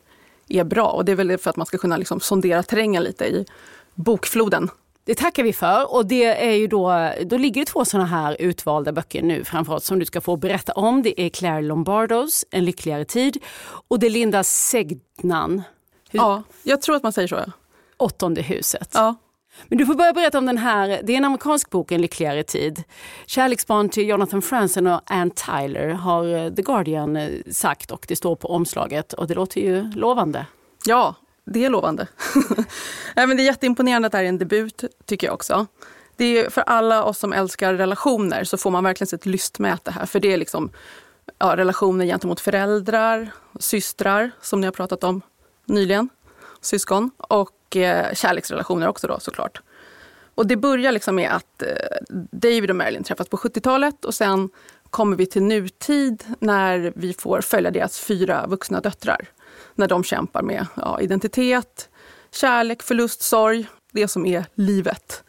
är 0.47 0.63
bra. 0.63 0.87
Och 0.87 1.05
det 1.05 1.11
är 1.11 1.15
väl 1.15 1.37
för 1.37 1.49
att 1.49 1.55
man 1.55 1.65
ska 1.65 1.77
kunna 1.77 1.97
liksom 1.97 2.19
sondera 2.19 2.63
terrängen 2.63 3.03
lite 3.03 3.25
i 3.25 3.45
bokfloden. 3.95 4.69
Det 5.09 5.15
tackar 5.15 5.43
vi 5.43 5.53
för 5.53 5.93
och 5.93 6.05
det 6.05 6.23
är 6.25 6.51
ju 6.53 6.67
då, 6.67 7.11
då 7.25 7.37
ligger 7.37 7.61
det 7.61 7.65
två 7.65 7.85
sådana 7.85 8.05
här 8.09 8.35
utvalda 8.39 8.91
böcker 8.91 9.21
nu 9.21 9.43
framför 9.43 9.73
oss 9.73 9.85
som 9.85 9.99
du 9.99 10.05
ska 10.05 10.21
få 10.21 10.35
berätta 10.37 10.73
om. 10.73 11.01
Det 11.01 11.21
är 11.21 11.29
Claire 11.29 11.61
Lombardos 11.61 12.45
En 12.51 12.65
lyckligare 12.65 13.05
tid 13.05 13.37
och 13.87 13.99
det 13.99 14.05
är 14.05 14.09
Linda 14.09 14.43
Segnan, 14.43 15.61
Hur- 16.09 16.19
Ja, 16.19 16.43
jag 16.63 16.81
tror 16.81 16.95
att 16.95 17.03
man 17.03 17.13
säger 17.13 17.27
så. 17.27 17.35
Ja. 17.35 17.51
Åttonde 17.97 18.41
huset. 18.41 18.91
Ja. 18.93 19.15
Men 19.67 19.77
du 19.77 19.85
får 19.85 19.95
börja 19.95 20.13
berätta 20.13 20.37
om 20.37 20.45
den 20.45 20.57
här, 20.57 21.01
det 21.03 21.13
är 21.13 21.17
en 21.17 21.25
amerikansk 21.25 21.69
bok, 21.69 21.91
En 21.91 22.01
lyckligare 22.01 22.43
tid. 22.43 22.83
Kärleksbarn 23.25 23.89
till 23.89 24.07
Jonathan 24.07 24.41
Franzen 24.41 24.87
och 24.87 25.01
Ann 25.05 25.31
Tyler 25.31 25.89
har 25.89 26.25
eh, 26.45 26.49
The 26.53 26.61
Guardian 26.61 27.15
eh, 27.15 27.29
sagt 27.51 27.91
och 27.91 28.05
det 28.07 28.15
står 28.15 28.35
på 28.35 28.47
omslaget 28.47 29.13
och 29.13 29.27
det 29.27 29.33
låter 29.33 29.61
ju 29.61 29.91
lovande. 29.91 30.45
Ja, 30.85 31.15
det 31.51 31.65
är 31.65 31.69
lovande. 31.69 32.07
Nej, 33.15 33.27
men 33.27 33.37
det 33.37 33.43
är 33.43 33.45
jätteimponerande 33.45 34.05
att 34.05 34.11
det 34.11 34.17
här 34.17 34.25
är 34.25 34.29
en 34.29 34.37
debut, 34.37 34.83
tycker 35.05 35.27
jag 35.27 35.33
också. 35.33 35.67
Det 36.15 36.39
är 36.39 36.49
för 36.49 36.61
alla 36.61 37.03
oss 37.03 37.19
som 37.19 37.33
älskar 37.33 37.73
relationer 37.73 38.43
så 38.43 38.57
får 38.57 38.71
man 38.71 38.83
verkligen 38.83 39.15
ett 39.15 39.25
lystmäte 39.25 39.91
här. 39.91 40.05
För 40.05 40.19
det 40.19 40.33
är 40.33 40.37
liksom 40.37 40.71
ja, 41.37 41.57
relationer 41.57 42.05
gentemot 42.05 42.39
föräldrar, 42.39 43.31
systrar, 43.59 44.31
som 44.41 44.61
ni 44.61 44.67
har 44.67 44.71
pratat 44.71 45.03
om 45.03 45.21
nyligen, 45.65 46.09
syskon, 46.61 47.11
och 47.17 47.75
eh, 47.75 48.13
kärleksrelationer 48.13 48.87
också 48.87 49.07
då 49.07 49.19
såklart. 49.19 49.61
Och 50.35 50.47
det 50.47 50.55
börjar 50.55 50.91
liksom 50.91 51.15
med 51.15 51.31
att 51.31 51.61
eh, 51.61 51.69
David 52.31 52.69
och 52.69 52.75
Marilyn 52.75 53.03
träffas 53.03 53.29
på 53.29 53.37
70-talet 53.37 54.05
och 54.05 54.15
sen 54.15 54.49
kommer 54.89 55.17
vi 55.17 55.25
till 55.25 55.43
nutid 55.43 56.23
när 56.39 56.93
vi 56.95 57.13
får 57.13 57.41
följa 57.41 57.71
deras 57.71 57.99
fyra 57.99 58.47
vuxna 58.47 58.81
döttrar. 58.81 59.29
När 59.79 59.87
de 59.87 60.03
kämpar 60.03 60.41
med 60.41 60.65
ja, 60.75 61.01
identitet, 61.01 61.89
kärlek, 62.31 62.83
förlust, 62.83 63.21
sorg, 63.21 63.67
det 63.91 64.07
som 64.07 64.25
är 64.25 64.45
livet. 64.53 65.23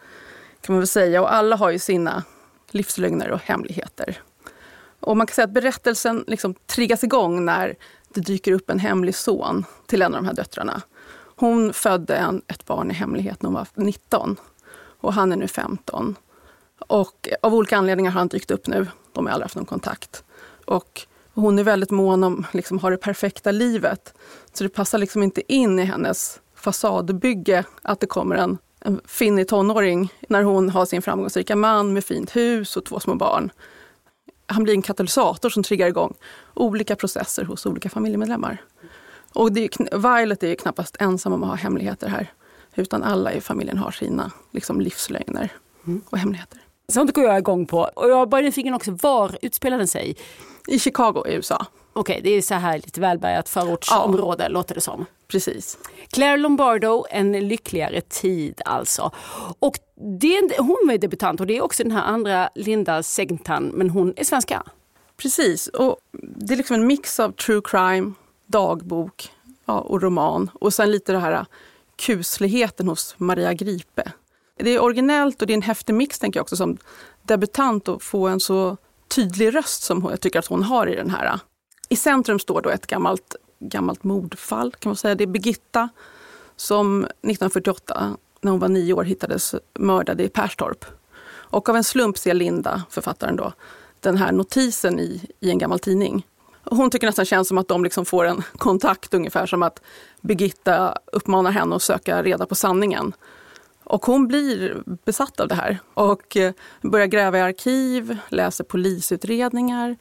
Kan 0.61 0.75
man 0.75 0.81
väl 0.81 0.87
säga. 0.87 1.23
Och 1.23 1.35
alla 1.35 1.57
har 1.57 1.71
ju 1.71 1.79
sina 1.79 2.25
livslögner 2.71 3.31
och 3.31 3.41
hemligheter. 3.41 4.23
Och 5.01 5.17
man 5.17 5.27
kan 5.27 5.35
säga 5.35 5.45
att 5.45 5.51
berättelsen 5.51 6.25
liksom 6.27 6.55
triggas 6.67 7.05
igång 7.05 7.45
när 7.45 7.77
det 8.15 8.21
dyker 8.21 8.53
upp 8.53 8.71
en 8.71 8.79
hemlig 8.79 9.15
son 9.15 9.65
till 9.87 10.03
en 10.03 10.15
av 10.15 10.23
de 10.23 10.27
här 10.27 10.35
döttrarna. 10.35 10.83
Hon 11.37 11.73
födde 11.73 12.17
en, 12.17 12.43
ett 12.47 12.67
barn 12.67 12.91
i 12.91 12.95
hemlighet 12.95 13.43
när 13.43 13.49
hon 13.49 13.55
var 13.55 13.67
19 13.75 14.37
och 15.01 15.13
han 15.13 15.33
är 15.33 15.37
nu 15.37 15.49
15. 15.49 16.17
Och 16.79 17.29
av 17.43 17.55
olika 17.55 17.77
anledningar 17.77 18.11
har 18.11 18.21
han 18.21 18.29
dykt 18.29 18.51
upp 18.51 18.67
nu. 18.67 18.87
De 19.13 19.27
har 19.27 19.33
aldrig 19.33 19.45
haft 19.45 19.57
någon 19.57 19.65
kontakt. 19.65 20.25
Och 20.65 21.07
hon 21.41 21.59
är 21.59 21.65
väldigt 21.65 21.91
mån 21.91 22.25
om 22.25 22.45
att 22.49 22.55
liksom, 22.55 22.79
ha 22.79 22.91
det 22.91 22.97
perfekta 22.97 23.51
livet. 23.51 24.15
Så 24.53 24.65
det 24.65 24.71
passar 24.71 24.99
liksom 24.99 25.23
inte 25.23 25.53
in 25.53 25.79
i 25.79 25.85
hennes 25.85 26.41
fasadbygge 26.55 27.65
att 27.83 28.01
det 28.01 28.07
kommer 28.07 28.37
en, 28.37 28.59
en 28.81 29.01
finnig 29.05 29.49
tonåring 29.49 30.13
när 30.29 30.43
hon 30.43 30.71
har 30.71 30.87
sin 30.87 31.03
framgångsrika 31.03 31.57
man 31.57 31.93
med 31.93 32.05
fint 32.05 32.37
hus 32.37 32.77
och 32.77 32.85
två 32.85 33.01
små 33.01 33.15
barn. 33.15 33.53
Han 34.47 34.65
blir 34.65 34.75
en 34.75 34.83
katalysator 34.83 35.51
som 35.51 35.63
triggar 35.63 35.87
igång 35.87 36.15
olika 36.55 36.97
processer 36.97 37.45
hos 37.45 37.67
olika 37.67 37.91
familjemedlemmar. 37.91 38.63
Och 39.35 39.53
det 39.53 39.65
är, 39.65 40.19
Violet 40.19 40.43
är 40.43 40.49
ju 40.49 40.57
knappast 40.57 40.97
ensam 41.01 41.33
om 41.33 41.43
att 41.43 41.49
ha 41.49 41.57
hemligheter 41.57 42.09
här. 42.09 42.33
Utan 42.75 43.03
alla 43.03 43.33
i 43.33 43.41
familjen 43.41 43.79
har 43.79 43.91
sina 43.91 44.31
liksom, 44.51 44.81
livslögner 44.81 45.53
och 46.11 46.19
hemligheter. 46.19 46.61
Sånt 46.91 47.15
går 47.15 47.25
jag 47.25 47.39
igång 47.39 47.67
på. 47.67 47.91
Och 47.95 48.11
jag 48.11 48.23
är 48.23 48.27
bara 48.27 48.41
nyfiken 48.41 48.75
också, 48.75 48.91
var 48.91 49.39
utspelar 49.43 49.79
den 49.79 49.89
sig? 49.89 50.17
I 50.67 50.79
Chicago 50.79 51.25
i 51.27 51.35
USA. 51.35 51.67
Okej, 51.93 52.21
det 52.25 52.31
är 52.31 52.43
så 52.43 52.55
här 52.55 52.75
lite 52.75 53.01
välbärgat 53.01 53.49
förortsområde 53.49 54.49
låter 54.49 54.75
det 54.75 54.81
som. 54.81 55.07
Precis. 55.29 55.79
Claire 56.11 56.37
Lombardo, 56.37 57.05
En 57.11 57.49
lyckligare 57.49 58.01
tid 58.01 58.61
alltså. 58.65 59.11
Och 59.59 59.79
det 60.21 60.37
är, 60.37 60.63
hon 60.63 60.79
var 60.87 60.99
debutant 60.99 61.41
och 61.41 61.47
det 61.47 61.57
är 61.57 61.63
också 61.63 61.83
den 61.83 61.93
här 61.93 62.03
andra 62.03 62.51
Linda 62.55 63.03
Segtan, 63.03 63.65
men 63.75 63.91
hon 63.91 64.15
är 64.17 64.25
svenska. 64.25 64.63
Precis, 65.17 65.67
och 65.67 65.97
det 66.13 66.55
är 66.55 66.57
liksom 66.57 66.77
en 66.77 66.87
mix 66.87 67.21
av 67.21 67.33
true 67.33 67.61
crime, 67.65 68.13
dagbok 68.47 69.33
ja, 69.65 69.79
och 69.79 70.03
roman. 70.03 70.51
Och 70.55 70.75
sen 70.75 70.91
lite 70.91 71.13
det 71.13 71.19
här 71.19 71.47
kusligheten 71.97 72.89
hos 72.89 73.15
Maria 73.19 73.53
Gripe. 73.53 74.13
Det 74.63 74.71
är 74.71 74.83
originellt 74.83 75.41
och 75.41 75.47
det 75.47 75.53
är 75.53 75.55
en 75.55 75.63
häftig 75.63 75.95
mix 75.95 76.19
tänker 76.19 76.39
jag 76.39 76.45
också 76.45 76.57
som 76.57 76.79
debutant 77.23 77.89
att 77.89 78.03
få 78.03 78.29
en 78.29 78.41
så 78.41 78.77
tydlig 79.09 79.55
röst 79.55 79.83
som 79.83 80.07
jag 80.11 80.21
tycker 80.21 80.39
att 80.39 80.47
hon 80.47 80.63
har 80.63 80.87
i 80.87 80.97
den 80.97 81.11
här. 81.11 81.39
I 81.89 81.97
centrum 81.97 82.39
står 82.39 82.63
då 82.63 82.71
ett 82.71 82.87
gammalt, 82.87 83.37
gammalt 83.59 84.05
mordfall 84.05 84.73
kan 84.79 84.91
man 84.91 84.97
säga. 84.97 85.15
Det 85.15 85.25
är 85.25 85.27
Birgitta 85.27 85.89
som 86.57 87.05
1948 87.05 88.17
när 88.41 88.51
hon 88.51 88.61
var 88.61 88.69
nio 88.69 88.93
år 88.93 89.05
hittades 89.05 89.55
mördad 89.79 90.21
i 90.21 90.29
Perstorp. 90.29 90.85
Och 91.31 91.69
av 91.69 91.77
en 91.77 91.85
slump 91.85 92.19
ser 92.19 92.35
Linda, 92.35 92.83
författaren 92.91 93.37
då, 93.37 93.53
den 94.01 94.17
här 94.17 94.33
notisen 94.33 95.01
i, 95.01 95.31
i 95.41 95.51
en 95.51 95.59
gammal 95.59 95.79
tidning. 95.79 96.27
Hon 96.65 96.91
tycker 96.91 97.07
nästan 97.07 97.25
känns 97.25 97.49
som 97.49 97.59
att 97.59 97.69
de 97.69 97.85
liksom 97.85 98.05
får 98.05 98.25
en 98.25 98.43
kontakt 98.57 99.15
ungefär 99.15 99.47
som 99.47 99.63
att 99.63 99.83
Birgitta 100.21 100.99
uppmanar 101.13 101.51
henne 101.51 101.77
att 101.77 101.83
söka 101.83 102.23
reda 102.23 102.47
på 102.47 102.55
sanningen. 102.55 103.13
Och 103.91 104.07
hon 104.07 104.29
blir 104.29 104.83
besatt 105.05 105.41
av 105.41 105.49
det 105.49 105.55
här 105.55 105.79
och 105.95 106.37
eh, 106.37 106.53
börjar 106.83 107.07
gräva 107.07 107.39
i 107.39 107.41
arkiv, 107.41 108.19
läser 108.29 108.65
polisutredningar, 108.65 109.97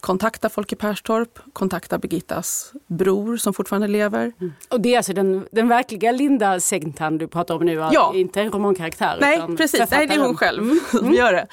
kontaktar 0.00 0.48
folk 0.48 0.72
i 0.72 0.76
Perstorp, 0.76 1.38
kontaktar 1.52 1.98
Birgittas 1.98 2.72
bror 2.86 3.36
som 3.36 3.54
fortfarande 3.54 3.88
lever. 3.88 4.32
Mm. 4.40 4.52
Och 4.68 4.80
det 4.80 4.94
är 4.94 4.96
alltså 4.96 5.12
den, 5.12 5.46
den 5.52 5.68
verkliga 5.68 6.12
Linda 6.12 6.60
Segtan 6.60 7.18
du 7.18 7.28
pratar 7.28 7.54
om 7.54 7.64
nu, 7.64 7.72
ja. 7.72 8.12
inte 8.14 8.40
en 8.40 8.52
romankaraktär? 8.52 9.18
Nej, 9.20 9.56
precis. 9.56 9.90
Nej, 9.90 10.06
det 10.06 10.14
är 10.14 10.18
hon 10.18 10.36
själv 10.36 10.62
mm. 10.62 10.80
som 10.90 11.12
gör 11.12 11.32
det. 11.32 11.46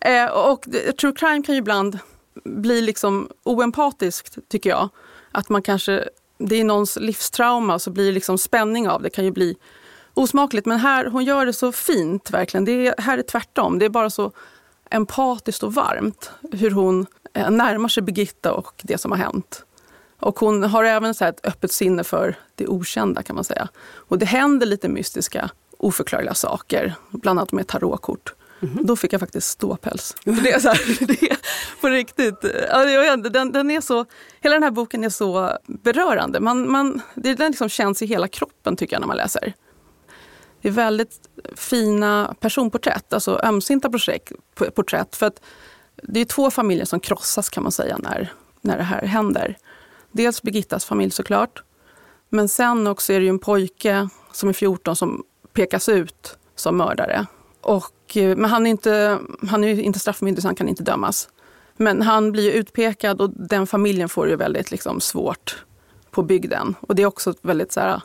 Eh, 0.00 0.30
och 0.30 0.66
true 1.00 1.12
crime 1.12 1.42
kan 1.42 1.54
ju 1.54 1.58
ibland 1.58 1.98
bli 2.44 2.82
liksom 2.82 3.28
oempatiskt, 3.44 4.38
tycker 4.48 4.70
jag. 4.70 4.88
Att 5.32 5.48
man 5.48 5.62
kanske, 5.62 6.04
det 6.38 6.60
är 6.60 6.64
någons 6.64 6.98
livstrauma 7.00 7.78
så 7.78 7.90
blir 7.90 8.06
det 8.06 8.12
liksom 8.12 8.38
spänning 8.38 8.88
av 8.88 9.02
det. 9.02 9.10
kan 9.10 9.24
ju 9.24 9.30
bli 9.30 9.56
osmakligt. 10.18 10.66
Men 10.66 10.78
här, 10.78 11.06
hon 11.06 11.24
gör 11.24 11.46
det 11.46 11.52
så 11.52 11.72
fint 11.72 12.30
verkligen. 12.30 12.64
Det 12.64 12.86
är, 12.86 12.94
här 12.98 13.18
är 13.18 13.22
tvärtom. 13.22 13.78
Det 13.78 13.84
är 13.84 13.88
bara 13.90 14.10
så 14.10 14.32
empatiskt 14.90 15.62
och 15.62 15.74
varmt 15.74 16.30
hur 16.52 16.70
hon 16.70 17.06
eh, 17.34 17.50
närmar 17.50 17.88
sig 17.88 18.02
Birgitta 18.02 18.52
och 18.52 18.82
det 18.82 18.98
som 18.98 19.10
har 19.10 19.18
hänt. 19.18 19.64
Och 20.20 20.40
hon 20.40 20.62
har 20.62 20.84
även 20.84 21.14
så 21.14 21.24
ett 21.24 21.46
öppet 21.46 21.72
sinne 21.72 22.04
för 22.04 22.36
det 22.54 22.66
okända 22.66 23.22
kan 23.22 23.34
man 23.34 23.44
säga. 23.44 23.68
Och 23.94 24.18
det 24.18 24.26
händer 24.26 24.66
lite 24.66 24.88
mystiska, 24.88 25.50
oförklarliga 25.78 26.34
saker, 26.34 26.94
bland 27.10 27.38
annat 27.38 27.52
med 27.52 27.66
tarotkort. 27.66 28.34
Mm. 28.62 28.86
Då 28.86 28.96
fick 28.96 29.12
jag 29.12 29.20
faktiskt 29.20 29.48
ståpäls. 29.48 30.16
det 30.24 30.52
är, 30.52 30.60
så 30.60 30.68
här, 30.68 31.06
det 31.06 31.22
är 31.22 31.38
på 31.80 31.88
riktigt. 31.88 32.40
Den, 33.32 33.52
den, 33.52 33.70
är 33.70 33.80
så, 33.80 34.04
hela 34.40 34.54
den 34.54 34.62
här 34.62 34.70
boken 34.70 35.04
är 35.04 35.08
så 35.08 35.58
berörande. 35.66 36.40
Man, 36.40 36.70
man, 36.70 37.00
den 37.14 37.50
liksom 37.50 37.68
känns 37.68 38.02
i 38.02 38.06
hela 38.06 38.28
kroppen 38.28 38.76
tycker 38.76 38.94
jag 38.94 39.00
när 39.00 39.06
man 39.06 39.16
läser. 39.16 39.54
Det 40.62 40.68
är 40.68 40.72
väldigt 40.72 41.28
fina 41.54 42.34
personporträtt, 42.40 43.12
alltså 43.12 43.40
ömsinta 43.42 43.90
projekt, 43.90 44.32
porträtt. 44.74 45.16
För 45.16 45.26
att 45.26 45.40
det 46.02 46.20
är 46.20 46.24
två 46.24 46.50
familjer 46.50 46.84
som 46.84 47.00
krossas 47.00 47.48
kan 47.48 47.62
man 47.62 47.72
säga 47.72 47.98
när, 47.98 48.32
när 48.60 48.76
det 48.76 48.82
här 48.82 49.02
händer. 49.02 49.56
Dels 50.12 50.42
Birgittas 50.42 50.84
familj 50.84 51.10
såklart. 51.10 51.62
Men 52.28 52.48
sen 52.48 52.86
också 52.86 53.12
är 53.12 53.18
det 53.18 53.24
ju 53.24 53.30
en 53.30 53.38
pojke 53.38 54.08
som 54.32 54.48
är 54.48 54.52
14 54.52 54.96
som 54.96 55.24
pekas 55.52 55.88
ut 55.88 56.38
som 56.54 56.76
mördare. 56.76 57.26
Och, 57.60 58.16
eh, 58.16 58.36
men 58.36 58.50
han 58.50 58.66
är, 58.66 58.70
inte, 58.70 59.18
han 59.48 59.64
är 59.64 59.80
inte 59.80 59.98
straffmyndig 59.98 60.42
så 60.42 60.48
han 60.48 60.54
kan 60.54 60.68
inte 60.68 60.82
dömas. 60.82 61.28
Men 61.76 62.02
han 62.02 62.32
blir 62.32 62.52
utpekad 62.52 63.20
och 63.20 63.30
den 63.30 63.66
familjen 63.66 64.08
får 64.08 64.26
det 64.26 64.36
väldigt 64.36 64.70
liksom, 64.70 65.00
svårt 65.00 65.64
på 66.10 66.22
bygden. 66.22 66.74
Och 66.80 66.94
det 66.94 67.02
är 67.02 67.06
också 67.06 67.34
väldigt 67.42 67.72
så 67.72 67.80
här, 67.80 68.00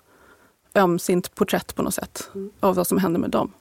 ömsint 0.76 1.36
porträtt 1.36 1.76
på 1.76 1.84
något 1.84 1.94
sätt 1.94 2.30
mm. 2.36 2.52
av 2.60 2.76
vad 2.76 2.88
som 2.88 2.98
händer 2.98 3.20
med 3.20 3.30
dem. 3.30 3.52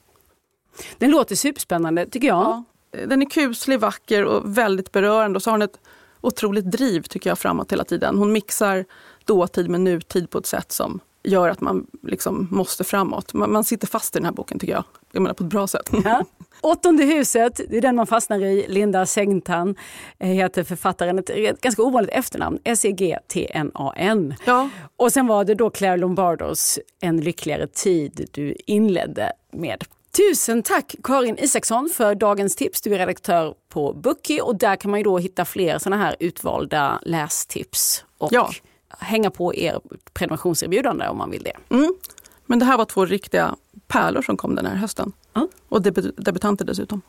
Den 0.97 1.11
låter 1.11 1.35
superspännande 1.35 2.05
tycker 2.05 2.27
jag. 2.27 2.37
Ja, 2.37 2.63
den 3.07 3.21
är 3.21 3.29
kuslig, 3.29 3.79
vacker 3.79 4.25
och 4.25 4.57
väldigt 4.57 4.91
berörande. 4.91 5.37
Och 5.37 5.43
så 5.43 5.49
har 5.49 5.53
hon 5.53 5.61
ett 5.61 5.79
otroligt 6.21 6.71
driv 6.71 7.01
tycker 7.01 7.29
jag 7.29 7.39
framåt 7.39 7.71
hela 7.71 7.83
tiden. 7.83 8.17
Hon 8.17 8.31
mixar 8.31 8.85
dåtid 9.25 9.69
med 9.69 9.81
nutid 9.81 10.29
på 10.29 10.37
ett 10.37 10.45
sätt 10.45 10.71
som 10.71 10.99
gör 11.23 11.49
att 11.49 11.61
man 11.61 11.87
liksom 12.01 12.47
måste 12.51 12.83
framåt. 12.83 13.33
Man, 13.33 13.51
man 13.51 13.63
sitter 13.63 13.87
fast 13.87 14.15
i 14.15 14.19
den 14.19 14.25
här 14.25 14.31
boken 14.31 14.59
tycker 14.59 14.73
jag. 14.73 14.83
Jag 15.11 15.21
menar 15.21 15.33
på 15.33 15.43
ett 15.43 15.49
bra 15.49 15.67
sätt. 15.67 15.89
Ja. 16.03 16.25
Åttonde 16.63 17.03
huset, 17.03 17.61
det 17.69 17.77
är 17.77 17.81
den 17.81 17.95
man 17.95 18.07
fastnar 18.07 18.39
i. 18.39 18.65
Linda 18.67 19.05
Sengtan 19.05 19.75
eh, 20.19 20.29
heter 20.29 20.63
författaren. 20.63 21.19
Ett 21.19 21.61
ganska 21.61 21.83
ovanligt 21.83 22.11
efternamn, 22.13 22.59
S-E-G-T-N-A-N. 22.63 24.35
Ja. 24.45 24.69
Och 24.97 25.11
sen 25.11 25.27
var 25.27 25.45
det 25.45 25.55
då 25.55 25.69
Claire 25.69 25.97
Lombardos 25.97 26.79
En 27.01 27.21
lyckligare 27.21 27.67
tid 27.67 28.29
du 28.31 28.55
inledde 28.65 29.31
med. 29.51 29.83
Tusen 30.17 30.63
tack 30.63 30.95
Karin 31.03 31.37
Isaksson 31.39 31.89
för 31.95 32.15
dagens 32.15 32.55
tips. 32.55 32.81
Du 32.81 32.93
är 32.93 32.97
redaktör 32.97 33.53
på 33.69 33.93
Bookie 33.93 34.41
och 34.41 34.55
där 34.55 34.75
kan 34.75 34.91
man 34.91 34.99
ju 34.99 35.03
då 35.03 35.17
hitta 35.17 35.45
fler 35.45 35.77
sådana 35.77 36.03
här 36.03 36.15
utvalda 36.19 36.99
lästips. 37.03 38.05
Och 38.17 38.33
ja 38.33 38.49
hänga 38.99 39.31
på 39.31 39.55
er 39.55 39.79
prenumerationserbjudande 40.13 41.07
om 41.07 41.17
man 41.17 41.31
vill 41.31 41.43
det. 41.43 41.75
Mm. 41.75 41.93
Men 42.45 42.59
det 42.59 42.65
här 42.65 42.77
var 42.77 42.85
två 42.85 43.05
riktiga 43.05 43.55
pärlor 43.93 44.21
som 44.21 44.37
kom 44.37 44.55
den 44.55 44.65
här 44.65 44.75
hösten. 44.75 45.11
Mm. 45.35 45.47
Och 45.69 45.81
debut 45.81 46.15
debutanter 46.17 46.65
dessutom. 46.65 47.01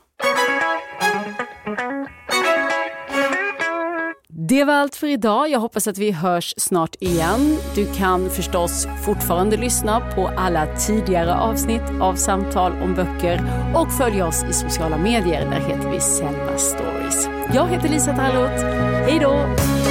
Det 4.49 4.65
var 4.65 4.75
allt 4.75 4.97
för 4.97 5.07
idag. 5.07 5.49
Jag 5.51 5.61
hoppas 5.61 5.87
att 5.87 5.99
vi 5.99 6.11
hörs 6.11 6.55
snart 6.57 6.97
igen. 7.01 7.57
Du 7.75 7.87
kan 7.87 8.31
förstås 8.31 8.87
fortfarande 9.05 9.57
lyssna 9.57 10.01
på 10.15 10.31
alla 10.37 10.77
tidigare 10.77 11.35
avsnitt 11.35 11.83
av 12.01 12.15
Samtal 12.15 12.73
om 12.73 12.95
böcker 12.95 13.41
och 13.75 13.93
följa 13.93 14.27
oss 14.27 14.45
i 14.51 14.53
sociala 14.53 14.99
medier. 14.99 15.51
Där 15.51 15.61
heter 15.61 15.91
vi 15.91 16.01
Selma 16.01 16.59
Stories. 16.59 17.29
Jag 17.55 17.69
heter 17.69 17.89
Lisa 17.89 18.17
Tallroth. 18.17 18.65
Hej 19.07 19.19
då! 19.19 19.84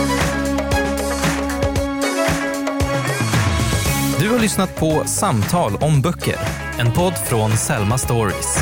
Har 4.34 4.42
lyssnat 4.42 4.76
på 4.76 5.04
Samtal 5.06 5.76
om 5.76 6.02
böcker, 6.02 6.36
en 6.80 6.92
podd 6.92 7.14
från 7.26 7.52
Selma 7.52 7.98
Stories. 7.98 8.58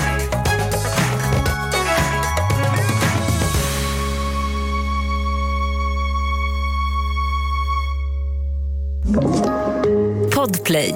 Podplay. 10.36 10.96